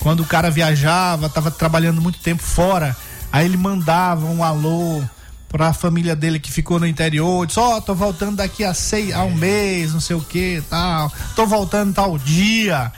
Quando 0.00 0.20
o 0.20 0.26
cara 0.26 0.50
viajava, 0.50 1.28
tava 1.28 1.50
trabalhando 1.50 2.00
muito 2.00 2.18
tempo 2.18 2.42
fora, 2.42 2.96
aí 3.30 3.44
ele 3.44 3.56
mandava 3.56 4.26
um 4.26 4.42
alô 4.42 5.02
pra 5.48 5.72
família 5.72 6.14
dele 6.16 6.38
que 6.38 6.50
ficou 6.50 6.78
no 6.80 6.86
interior, 6.86 7.46
disse, 7.46 7.58
ó, 7.58 7.80
tô 7.80 7.94
voltando 7.94 8.36
daqui 8.36 8.64
a 8.64 8.72
seis, 8.72 9.12
a 9.12 9.24
um 9.24 9.34
mês, 9.34 9.92
não 9.92 10.00
sei 10.00 10.16
o 10.16 10.20
que, 10.20 10.62
tal, 10.70 11.12
tô 11.34 11.44
voltando 11.46 11.92
tal 11.92 12.16
dia. 12.18 12.90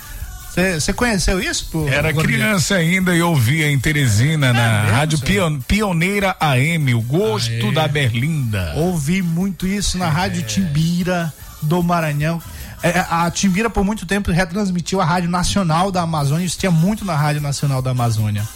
Você 0.79 0.93
conheceu 0.93 1.41
isso? 1.41 1.69
pô, 1.73 1.89
Era 1.89 2.13
criança 2.13 2.75
ainda 2.75 3.17
e 3.17 3.23
ouvia 3.23 3.71
em 3.71 3.79
Teresina, 3.79 4.53
na 4.53 4.83
mesmo, 4.83 4.95
Rádio? 4.97 5.19
Pion- 5.21 5.61
Pioneira 5.61 6.37
AM, 6.39 6.93
o 6.95 7.01
gosto 7.01 7.73
da 7.73 7.89
Berlinda. 7.89 8.75
Ouvi 8.77 9.23
muito 9.23 9.67
isso 9.67 9.97
na 9.97 10.11
Rádio 10.11 10.43
Timbira 10.43 11.33
do 11.63 11.83
Maranhão. 11.83 12.41
É, 12.83 13.07
a 13.09 13.31
Timbira, 13.31 13.71
por 13.71 13.85
muito 13.85 14.05
tempo, 14.05 14.33
retransmitiu 14.33 15.01
a 15.01 15.05
Rádio 15.05 15.31
Nacional 15.31 15.93
da 15.93 16.03
Amazônia. 16.03 16.45
Isso 16.45 16.59
tinha 16.59 16.73
muito 16.73 17.05
na 17.05 17.15
Rádio 17.15 17.41
Nacional 17.41 17.81
da 17.81 17.93
Amazônia. 17.93 18.47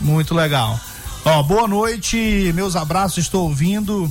Muito 0.00 0.34
legal. 0.34 0.80
Ó, 1.24 1.42
boa 1.42 1.68
noite, 1.68 2.50
meus 2.54 2.76
abraços, 2.76 3.18
estou 3.18 3.44
ouvindo. 3.44 4.10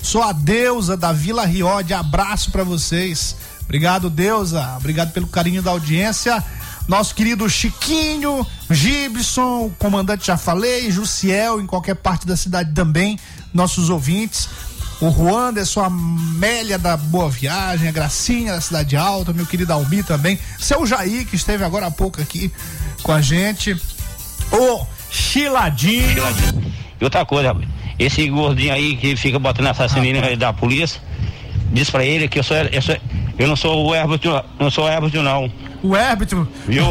Sou 0.00 0.22
a 0.22 0.32
deusa 0.32 0.96
da 0.96 1.12
Vila 1.12 1.44
Riode, 1.44 1.92
abraço 1.92 2.50
pra 2.50 2.64
vocês. 2.64 3.36
Obrigado, 3.62 4.08
deusa. 4.08 4.74
Obrigado 4.76 5.12
pelo 5.12 5.26
carinho 5.26 5.62
da 5.62 5.70
audiência. 5.70 6.42
Nosso 6.86 7.14
querido 7.14 7.48
Chiquinho, 7.48 8.46
Gibson, 8.70 9.70
comandante 9.78 10.26
já 10.26 10.36
falei, 10.36 10.90
Jussiel, 10.90 11.60
em 11.60 11.66
qualquer 11.66 11.94
parte 11.94 12.26
da 12.26 12.36
cidade 12.36 12.72
também, 12.72 13.18
nossos 13.54 13.88
ouvintes. 13.88 14.48
O 15.04 15.10
Juan, 15.10 15.48
Anderson, 15.48 15.82
a 15.82 15.86
Amélia 15.86 16.78
da 16.78 16.96
Boa 16.96 17.28
Viagem, 17.28 17.88
a 17.88 17.92
Gracinha 17.92 18.54
da 18.54 18.60
Cidade 18.62 18.96
Alta, 18.96 19.34
meu 19.34 19.44
querido 19.44 19.70
Albi 19.70 20.02
também. 20.02 20.38
Seu 20.58 20.86
Jair, 20.86 21.26
que 21.26 21.36
esteve 21.36 21.62
agora 21.62 21.88
há 21.88 21.90
pouco 21.90 22.22
aqui 22.22 22.50
com 23.02 23.12
a 23.12 23.20
gente. 23.20 23.76
O 24.50 24.86
Chiladinho. 25.10 26.24
E 26.98 27.04
outra 27.04 27.22
coisa, 27.26 27.48
rapaz, 27.48 27.68
esse 27.98 28.26
gordinho 28.30 28.72
aí 28.72 28.96
que 28.96 29.14
fica 29.14 29.38
botando 29.38 29.66
assassino 29.66 30.36
da 30.38 30.54
polícia, 30.54 30.98
diz 31.70 31.90
pra 31.90 32.02
ele 32.02 32.26
que 32.26 32.38
eu 32.38 32.42
sou, 32.42 32.56
eu, 32.56 32.80
sou, 32.80 32.96
eu 33.38 33.46
não 33.46 33.56
sou 33.56 33.86
o 33.86 33.92
árbitro, 33.92 34.42
não 34.58 34.70
sou 34.70 34.84
o 34.84 34.88
árbitro 34.88 35.22
não, 35.22 35.52
O 35.82 35.94
árbitro. 35.94 36.48
viu? 36.66 36.86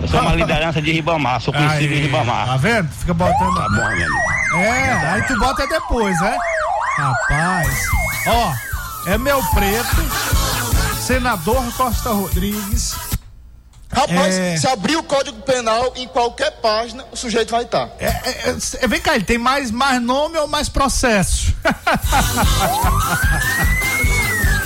Eu 0.00 0.08
sou 0.08 0.20
uma 0.20 0.34
liderança 0.34 0.80
de 0.80 0.92
Ribamar, 0.92 1.42
sou 1.42 1.52
conhecido 1.52 1.92
Aí, 1.92 2.00
Ribamar. 2.00 2.46
Tá 2.46 2.56
vendo? 2.56 2.88
Fica 2.88 3.12
botando. 3.12 3.54
Tá 3.54 3.68
bom, 3.68 3.74
meu 3.74 3.86
amigo. 3.86 4.36
É, 4.54 5.10
aí 5.10 5.22
tu 5.26 5.38
bota 5.38 5.66
depois, 5.66 6.18
né? 6.22 6.38
Rapaz, 6.96 7.86
ó, 8.26 8.54
é 9.06 9.18
meu 9.18 9.42
preto, 9.54 9.96
senador 11.00 11.62
Costa 11.76 12.10
Rodrigues. 12.10 12.94
Rapaz, 13.92 14.34
É. 14.34 14.56
se 14.56 14.66
abrir 14.66 14.96
o 14.96 15.02
Código 15.02 15.40
Penal 15.42 15.92
em 15.96 16.08
qualquer 16.08 16.50
página, 16.60 17.04
o 17.12 17.16
sujeito 17.16 17.50
vai 17.50 17.62
estar. 17.62 17.88
É, 17.98 18.06
é, 18.08 18.56
é, 18.80 18.88
vem 18.88 19.00
cá, 19.00 19.14
ele 19.14 19.24
tem 19.24 19.38
mais, 19.38 19.70
mais 19.70 20.02
nome 20.02 20.36
ou 20.38 20.48
mais 20.48 20.68
processo? 20.68 21.54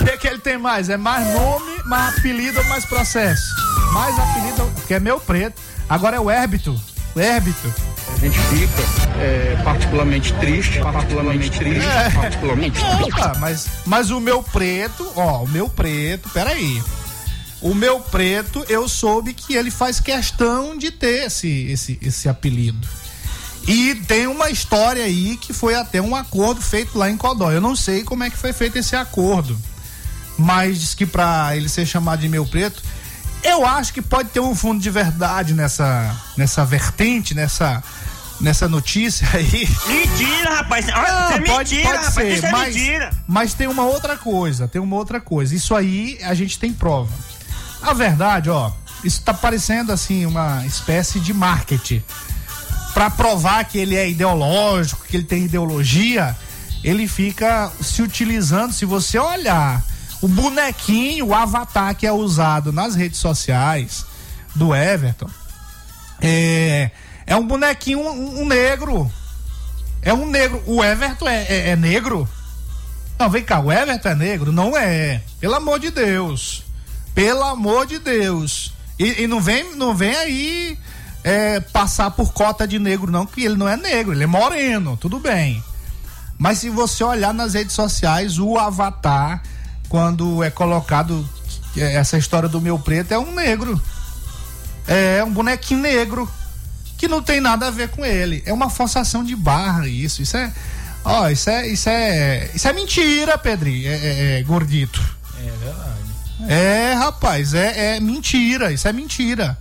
O 0.00 0.04
que, 0.04 0.16
que 0.18 0.26
ele 0.26 0.38
tem 0.38 0.56
mais? 0.58 0.88
É 0.88 0.96
mais 0.96 1.26
nome, 1.34 1.82
mais 1.84 2.16
apelido 2.18 2.58
ou 2.60 2.64
mais 2.66 2.84
processo? 2.86 3.42
Mais 3.92 4.18
apelido, 4.18 4.72
que 4.86 4.94
é 4.94 5.00
meu 5.00 5.20
preto. 5.20 5.60
Agora 5.88 6.16
é 6.16 6.20
o 6.20 6.30
érbito. 6.30 6.80
O 7.14 7.20
érbito. 7.20 7.72
A 8.16 8.18
gente 8.20 8.38
fica 8.38 8.82
é, 9.18 9.60
particularmente 9.64 10.32
triste, 10.34 10.78
particularmente 10.80 11.58
triste, 11.58 11.86
É. 11.86 12.10
particularmente 12.10 12.78
Opa, 12.80 13.36
mas, 13.38 13.66
mas 13.86 14.10
o 14.10 14.20
meu 14.20 14.42
preto, 14.42 15.10
ó, 15.16 15.42
o 15.44 15.48
meu 15.48 15.68
preto, 15.68 16.28
peraí. 16.30 16.82
O 17.62 17.74
meu 17.74 18.00
preto, 18.00 18.64
eu 18.68 18.88
soube 18.88 19.34
que 19.34 19.54
ele 19.54 19.70
faz 19.70 20.00
questão 20.00 20.76
de 20.76 20.90
ter 20.90 21.26
esse, 21.26 21.70
esse, 21.70 21.98
esse 22.02 22.28
apelido. 22.28 22.86
E 23.66 23.94
tem 24.06 24.26
uma 24.26 24.50
história 24.50 25.04
aí 25.04 25.36
que 25.36 25.52
foi 25.52 25.74
até 25.74 26.00
um 26.00 26.16
acordo 26.16 26.62
feito 26.62 26.96
lá 26.98 27.10
em 27.10 27.16
Codó. 27.16 27.50
Eu 27.52 27.60
não 27.60 27.76
sei 27.76 28.02
como 28.02 28.24
é 28.24 28.30
que 28.30 28.36
foi 28.36 28.52
feito 28.54 28.78
esse 28.78 28.96
acordo. 28.96 29.56
Mas 30.38 30.80
diz 30.80 30.94
que 30.94 31.04
pra 31.04 31.54
ele 31.54 31.68
ser 31.68 31.84
chamado 31.84 32.20
de 32.20 32.28
meu 32.28 32.46
preto, 32.46 32.82
eu 33.42 33.64
acho 33.66 33.92
que 33.92 34.02
pode 34.02 34.30
ter 34.30 34.40
um 34.40 34.54
fundo 34.54 34.80
de 34.80 34.90
verdade 34.90 35.54
nessa, 35.54 36.14
nessa 36.36 36.64
vertente, 36.64 37.34
nessa, 37.34 37.82
nessa 38.40 38.68
notícia 38.68 39.28
aí. 39.34 39.68
Mentira, 39.86 40.56
rapaz. 40.56 40.86
Olha, 40.88 41.12
Não, 41.12 41.28
isso 41.28 41.32
é 41.34 41.40
pode, 41.40 41.74
mentira, 41.74 41.94
pode 41.94 42.06
rapaz. 42.06 42.40
ser, 42.40 42.44
é 42.46 42.50
mas, 42.50 42.74
mentira. 42.76 43.10
mas 43.26 43.54
tem 43.54 43.66
uma 43.66 43.84
outra 43.84 44.16
coisa, 44.16 44.68
tem 44.68 44.80
uma 44.80 44.96
outra 44.96 45.20
coisa. 45.20 45.54
Isso 45.54 45.74
aí 45.74 46.18
a 46.22 46.34
gente 46.34 46.58
tem 46.58 46.72
prova. 46.72 47.12
A 47.82 47.92
verdade, 47.94 48.50
ó, 48.50 48.70
isso 49.02 49.22
tá 49.22 49.32
parecendo 49.32 49.92
assim 49.92 50.26
uma 50.26 50.64
espécie 50.66 51.18
de 51.20 51.32
marketing. 51.32 52.02
Pra 52.92 53.08
provar 53.08 53.64
que 53.64 53.78
ele 53.78 53.96
é 53.96 54.08
ideológico, 54.10 55.04
que 55.06 55.16
ele 55.16 55.24
tem 55.24 55.44
ideologia, 55.44 56.36
ele 56.82 57.06
fica 57.06 57.70
se 57.80 58.02
utilizando, 58.02 58.72
se 58.72 58.84
você 58.84 59.18
olhar 59.18 59.82
o 60.20 60.28
bonequinho, 60.28 61.26
o 61.28 61.34
avatar 61.34 61.94
que 61.94 62.06
é 62.06 62.12
usado 62.12 62.72
nas 62.72 62.94
redes 62.94 63.18
sociais 63.18 64.04
do 64.54 64.74
Everton, 64.74 65.28
é, 66.20 66.90
é 67.26 67.36
um 67.36 67.46
bonequinho, 67.46 68.00
um, 68.00 68.42
um 68.42 68.46
negro. 68.46 69.10
É 70.02 70.12
um 70.12 70.26
negro. 70.26 70.62
O 70.66 70.82
Everton 70.84 71.28
é, 71.28 71.42
é- 71.44 71.68
é 71.70 71.76
negro? 71.76 72.28
Não, 73.18 73.28
vem 73.28 73.42
cá, 73.42 73.60
o 73.60 73.70
Everton 73.70 74.08
é 74.08 74.14
negro? 74.14 74.52
Não 74.52 74.76
é. 74.76 75.22
Pelo 75.40 75.54
amor 75.54 75.78
de 75.78 75.90
Deus. 75.90 76.64
Pelo 77.14 77.42
amor 77.42 77.86
de 77.86 77.98
Deus. 77.98 78.72
E, 78.98 79.22
e 79.22 79.26
não, 79.26 79.40
vem, 79.40 79.74
não 79.76 79.94
vem 79.94 80.14
aí 80.14 80.78
é, 81.24 81.60
passar 81.60 82.10
por 82.10 82.32
cota 82.32 82.66
de 82.66 82.78
negro, 82.78 83.10
não, 83.10 83.26
que 83.26 83.44
ele 83.44 83.56
não 83.56 83.68
é 83.68 83.76
negro, 83.76 84.12
ele 84.12 84.24
é 84.24 84.26
moreno, 84.26 84.96
tudo 84.96 85.18
bem. 85.18 85.62
Mas 86.38 86.58
se 86.58 86.70
você 86.70 87.04
olhar 87.04 87.34
nas 87.34 87.52
redes 87.54 87.74
sociais, 87.74 88.38
o 88.38 88.58
avatar, 88.58 89.42
quando 89.90 90.42
é 90.42 90.48
colocado 90.50 91.28
é, 91.76 91.96
essa 91.96 92.16
história 92.16 92.48
do 92.48 92.60
meu 92.60 92.78
preto, 92.78 93.12
é 93.12 93.18
um 93.18 93.34
negro. 93.34 93.78
É 94.86 95.22
um 95.22 95.30
bonequinho 95.32 95.80
negro. 95.80 96.30
Que 96.96 97.08
não 97.08 97.20
tem 97.22 97.40
nada 97.40 97.66
a 97.66 97.70
ver 97.70 97.88
com 97.88 98.04
ele. 98.04 98.42
É 98.46 98.52
uma 98.52 98.70
forçação 98.70 99.24
de 99.24 99.34
barra, 99.34 99.86
isso. 99.88 100.22
Isso 100.22 100.36
é. 100.36 100.52
Ó, 101.04 101.28
isso 101.28 101.50
é. 101.50 101.66
Isso 101.66 101.88
é. 101.88 102.50
Isso 102.54 102.68
é 102.68 102.72
mentira, 102.72 103.36
Pedrinho. 103.36 103.88
É, 103.90 103.94
é- 103.94 104.38
é, 104.38 104.42
gordito. 104.42 105.00
É 105.38 105.50
verdade. 105.64 106.52
É, 106.52 106.92
rapaz, 106.94 107.52
é, 107.54 107.96
é 107.96 108.00
mentira. 108.00 108.72
Isso 108.72 108.86
é 108.86 108.92
mentira. 108.92 109.58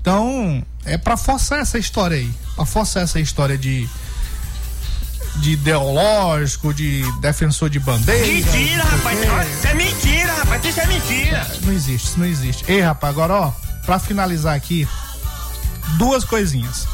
Então, 0.00 0.64
é 0.84 0.96
pra 0.98 1.16
forçar 1.16 1.60
essa 1.60 1.78
história 1.78 2.16
aí. 2.16 2.30
Pra 2.56 2.64
forçar 2.66 3.02
essa 3.04 3.20
história 3.20 3.56
de. 3.56 3.88
De 5.36 5.52
ideológico, 5.52 6.74
de 6.74 7.02
defensor 7.20 7.70
de 7.70 7.80
bandeira. 7.80 8.26
Mentira, 8.26 8.84
rapaz. 8.84 9.18
Olha, 9.30 9.48
Isso 9.48 9.66
é 9.66 9.74
mentira, 9.74 10.32
rapaz. 10.34 10.64
Isso 10.64 10.80
é 10.80 10.86
mentira. 10.86 11.46
Não 11.62 11.72
existe, 11.72 12.06
isso 12.08 12.18
não 12.18 12.26
existe. 12.26 12.64
Ei, 12.68 12.80
rapaz, 12.80 13.12
agora, 13.12 13.34
ó, 13.34 13.52
pra 13.86 13.98
finalizar 13.98 14.54
aqui, 14.54 14.86
duas 15.96 16.24
coisinhas. 16.24 16.86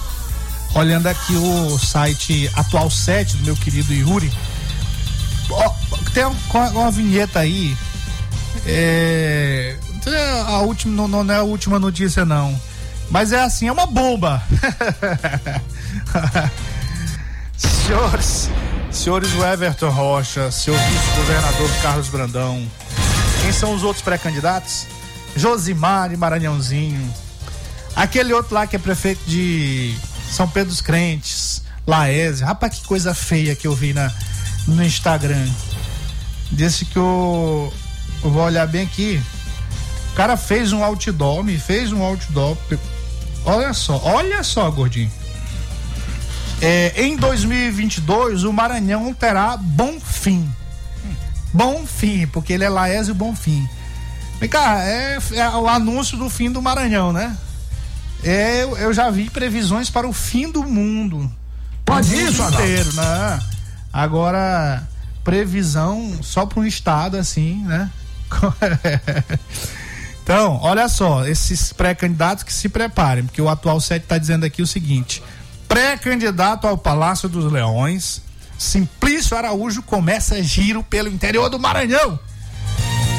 Olhando 0.74 1.06
aqui 1.06 1.34
o 1.34 1.78
site 1.78 2.50
Atual 2.54 2.90
7 2.90 3.38
do 3.38 3.44
meu 3.44 3.56
querido 3.56 3.94
Yuri, 3.94 4.30
ó, 5.50 5.70
tem 6.12 6.24
uma, 6.24 6.68
uma 6.70 6.90
vinheta 6.90 7.40
aí. 7.40 7.76
É, 8.66 9.76
a 10.46 10.58
última, 10.60 11.08
não, 11.08 11.24
não 11.24 11.34
é 11.34 11.38
a 11.38 11.42
última 11.42 11.78
notícia, 11.78 12.24
não. 12.24 12.58
Mas 13.10 13.32
é 13.32 13.40
assim, 13.40 13.68
é 13.68 13.72
uma 13.72 13.86
bomba. 13.86 14.42
senhores, 17.56 18.50
senhores 18.90 19.32
Everton 19.34 19.90
Rocha, 19.90 20.50
seu 20.50 20.74
vice-governador 20.74 21.70
Carlos 21.82 22.08
Brandão. 22.08 22.66
Quem 23.42 23.52
são 23.52 23.74
os 23.74 23.82
outros 23.82 24.02
pré-candidatos? 24.02 24.86
Josimar 25.36 26.12
e 26.12 26.16
Maranhãozinho. 26.16 27.14
Aquele 27.94 28.32
outro 28.32 28.54
lá 28.54 28.66
que 28.66 28.76
é 28.76 28.78
prefeito 28.78 29.22
de 29.26 29.94
São 30.30 30.48
Pedro 30.48 30.70
dos 30.70 30.80
Crentes, 30.80 31.62
Laésio. 31.86 32.46
Rapaz, 32.46 32.74
que 32.74 32.86
coisa 32.86 33.14
feia 33.14 33.54
que 33.54 33.66
eu 33.66 33.74
vi 33.74 33.92
na, 33.92 34.10
no 34.66 34.84
Instagram. 34.84 35.48
Disse 36.50 36.84
que 36.84 36.98
o. 36.98 37.72
Eu 38.22 38.30
vou 38.30 38.42
olhar 38.42 38.66
bem 38.66 38.82
aqui. 38.82 39.22
O 40.12 40.16
cara 40.16 40.36
fez 40.36 40.72
um 40.72 40.82
outdoor, 40.82 41.42
me 41.42 41.58
fez 41.58 41.92
um 41.92 42.02
outdoor. 42.02 42.56
Olha 43.44 43.72
só, 43.72 44.00
olha 44.02 44.42
só, 44.42 44.70
gordinho. 44.70 45.10
É, 46.60 47.04
em 47.04 47.16
2022, 47.16 48.44
o 48.44 48.52
Maranhão 48.52 49.12
terá 49.12 49.56
bom 49.56 50.00
fim. 50.00 50.48
Bom 51.52 51.86
fim, 51.86 52.26
porque 52.26 52.52
ele 52.52 52.64
é 52.64 52.68
Laésio 52.68 53.14
Bonfim. 53.14 53.66
Vem 54.38 54.48
cá, 54.48 54.82
é, 54.82 55.18
é 55.32 55.48
o 55.50 55.68
anúncio 55.68 56.18
do 56.18 56.28
fim 56.28 56.50
do 56.50 56.60
Maranhão, 56.60 57.12
né? 57.12 57.36
É, 58.22 58.62
eu, 58.62 58.92
já 58.92 59.10
vi 59.10 59.30
previsões 59.30 59.88
para 59.88 60.06
o 60.06 60.12
fim 60.12 60.50
do 60.50 60.64
mundo. 60.64 61.30
Pode 61.84 62.14
isso, 62.14 62.42
inteiro, 62.42 62.92
né? 62.94 63.40
Agora, 63.92 64.86
previsão 65.24 66.18
só 66.22 66.44
para 66.44 66.60
um 66.60 66.64
estado 66.64 67.16
assim, 67.16 67.64
né? 67.64 67.90
Então, 70.26 70.58
olha 70.60 70.88
só, 70.88 71.24
esses 71.24 71.72
pré-candidatos 71.72 72.42
que 72.42 72.52
se 72.52 72.68
preparem, 72.68 73.22
porque 73.22 73.40
o 73.40 73.48
atual 73.48 73.80
7 73.80 74.02
está 74.02 74.18
dizendo 74.18 74.44
aqui 74.44 74.60
o 74.60 74.66
seguinte: 74.66 75.22
pré-candidato 75.68 76.66
ao 76.66 76.78
Palácio 76.78 77.28
dos 77.28 77.50
Leões, 77.50 78.22
Simplício 78.58 79.36
Araújo 79.36 79.82
começa 79.82 80.42
giro 80.42 80.82
pelo 80.82 81.08
interior 81.08 81.48
do 81.48 81.58
Maranhão. 81.58 82.18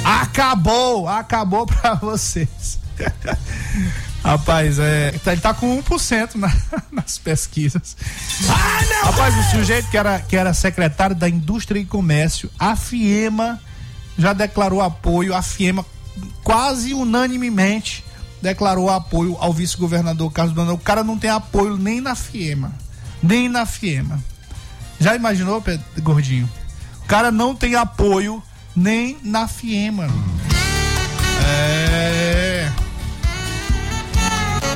Acabou, 0.03 1.07
acabou 1.07 1.65
pra 1.67 1.93
vocês. 1.95 2.79
Rapaz, 4.23 4.79
é, 4.79 5.13
ele 5.25 5.41
tá 5.41 5.53
com 5.53 5.81
1% 5.81 6.35
na, 6.35 6.51
nas 6.91 7.17
pesquisas. 7.17 7.95
Rapaz, 9.03 9.37
o 9.37 9.51
sujeito 9.51 9.89
que 9.89 9.97
era, 9.97 10.19
que 10.19 10.35
era 10.35 10.53
secretário 10.53 11.15
da 11.15 11.29
Indústria 11.29 11.79
e 11.79 11.85
Comércio, 11.85 12.49
a 12.57 12.75
FIEMA, 12.75 13.61
já 14.17 14.33
declarou 14.33 14.81
apoio, 14.81 15.35
a 15.35 15.41
FIEMA 15.41 15.85
quase 16.43 16.93
unanimemente 16.93 18.03
declarou 18.41 18.89
apoio 18.89 19.37
ao 19.39 19.53
vice-governador 19.53 20.31
Carlos 20.31 20.53
Brandão. 20.53 20.75
O 20.75 20.79
cara 20.79 21.03
não 21.03 21.17
tem 21.17 21.29
apoio 21.29 21.77
nem 21.77 22.01
na 22.01 22.15
FIEMA, 22.15 22.71
nem 23.21 23.49
na 23.49 23.65
FIEMA. 23.65 24.19
Já 24.99 25.15
imaginou, 25.15 25.61
Pedro, 25.61 25.85
Gordinho? 26.01 26.49
O 27.03 27.07
cara 27.07 27.31
não 27.31 27.55
tem 27.55 27.75
apoio 27.75 28.41
nem 28.75 29.17
na 29.23 29.47
FIEMA. 29.47 30.07
É. 31.45 32.71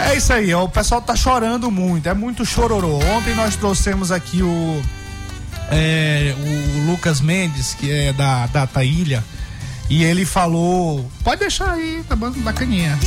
É 0.10 0.16
isso 0.16 0.34
aí, 0.34 0.54
ó, 0.54 0.64
o 0.64 0.70
pessoal 0.70 1.02
tá 1.02 1.16
chorando 1.16 1.72
muito, 1.72 2.08
é 2.10 2.14
muito 2.14 2.46
chororô. 2.46 2.98
Ontem 3.16 3.36
nós 3.36 3.56
trouxemos 3.56 4.12
aqui 4.12 4.42
o 4.42 4.82
é, 5.72 6.36
o 6.38 6.92
Lucas 6.92 7.22
Mendes, 7.22 7.74
que 7.74 7.90
é 7.90 8.12
da 8.12 8.46
Data 8.48 8.84
Ilha, 8.84 9.24
e 9.92 10.06
ele 10.06 10.26
falou: 10.26 11.06
pode 11.22 11.42
deixar 11.42 11.72
aí, 11.72 12.02
tá 12.08 12.16
bacaninha. 12.16 12.98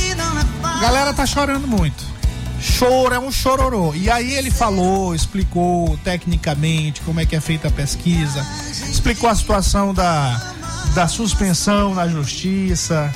A 0.63 0.79
galera 0.79 1.11
tá 1.15 1.25
chorando 1.25 1.67
muito. 1.67 2.05
Choro 2.61 3.11
é 3.11 3.19
um 3.19 3.31
chororô. 3.31 3.95
E 3.95 4.07
aí 4.07 4.35
ele 4.35 4.51
falou, 4.51 5.15
explicou 5.15 5.97
tecnicamente 6.03 7.01
como 7.01 7.19
é 7.19 7.25
que 7.25 7.35
é 7.35 7.41
feita 7.41 7.69
a 7.69 7.71
pesquisa, 7.71 8.45
explicou 8.87 9.27
a 9.27 9.33
situação 9.33 9.95
da, 9.95 10.39
da 10.93 11.07
suspensão 11.07 11.95
na 11.95 12.07
justiça. 12.07 13.11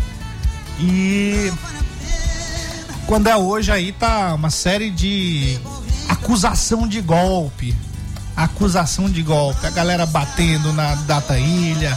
E 0.80 1.53
quando 3.05 3.28
é 3.28 3.38
hoje 3.38 3.72
aí 3.72 3.91
tá 3.91 4.34
uma 4.34 4.49
série 4.49 4.89
de 4.89 5.59
acusação 6.07 6.88
de 6.88 7.01
golpe. 7.01 7.76
Acusação 8.36 9.07
de 9.07 9.22
golpe. 9.22 9.63
A 9.67 9.70
galera 9.70 10.07
batendo 10.07 10.74
na 10.74 10.95
Data 10.95 11.38
Ilha, 11.38 11.95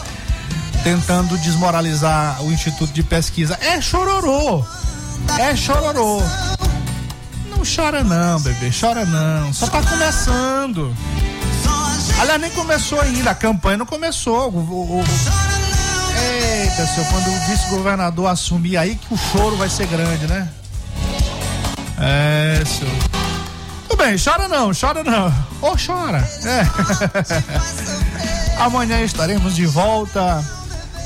tentando 0.83 1.39
desmoralizar 1.39 2.43
o 2.43 2.53
Instituto 2.53 2.93
de 2.93 3.03
Pesquisa. 3.03 3.59
É 3.61 3.81
chororô. 3.81 4.65
É 5.39 5.55
chororô. 5.55 6.21
Não 7.49 7.63
chora 7.65 8.03
não, 8.03 8.41
bebê. 8.41 8.71
Chora 8.79 9.05
não. 9.05 9.53
Só 9.53 9.69
tá 9.69 9.81
começando. 9.83 10.95
Aliás, 12.19 12.41
nem 12.41 12.51
começou 12.51 13.01
ainda. 13.01 13.31
A 13.31 13.35
campanha 13.35 13.79
não 13.79 13.87
começou. 13.87 14.51
O, 14.51 14.59
o, 14.59 15.01
o... 15.01 15.05
Eita, 16.19 16.87
senhor, 16.87 17.09
quando 17.11 17.29
o 17.29 17.41
vice-governador 17.47 18.27
assumir 18.27 18.77
aí 18.77 18.97
que 18.97 19.15
o 19.15 19.17
choro 19.17 19.57
vai 19.57 19.69
ser 19.69 19.87
grande, 19.87 20.27
né? 20.27 20.49
É, 22.01 22.63
senhor. 22.67 22.93
Tudo 23.89 23.99
bem, 23.99 24.17
chora 24.19 24.49
não, 24.49 24.73
chora 24.79 25.05
não. 25.05 25.33
Ou 25.61 25.77
chora. 25.77 26.29
É. 26.45 26.67
Amanhã 28.59 29.01
estaremos 29.03 29.55
de 29.55 29.67
volta 29.67 30.45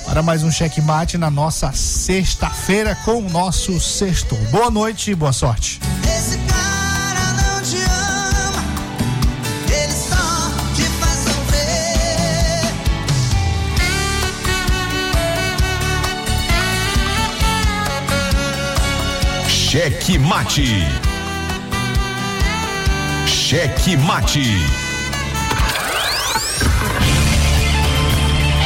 para 0.07 0.23
mais 0.23 0.43
um 0.43 0.51
checkmate 0.51 1.19
na 1.19 1.31
nossa 1.31 1.73
sexta-feira 1.73 2.97
com 3.05 3.19
o 3.19 3.29
nosso 3.29 3.79
sexto. 3.81 4.35
Boa 4.51 4.71
noite 4.71 5.11
e 5.11 5.15
boa 5.15 5.33
sorte. 5.33 5.81
Esse 6.05 6.39
cara 6.39 7.33
não 7.33 7.61
te 7.61 7.77
ama, 7.77 8.65
ele 9.69 9.93
só 9.93 10.51
te 10.75 10.83
faz 11.01 11.19
sofrer. 11.25 12.73
Cheque 19.49 20.19
mate. 20.19 20.87
Cheque 23.27 23.97
mate. 23.97 24.86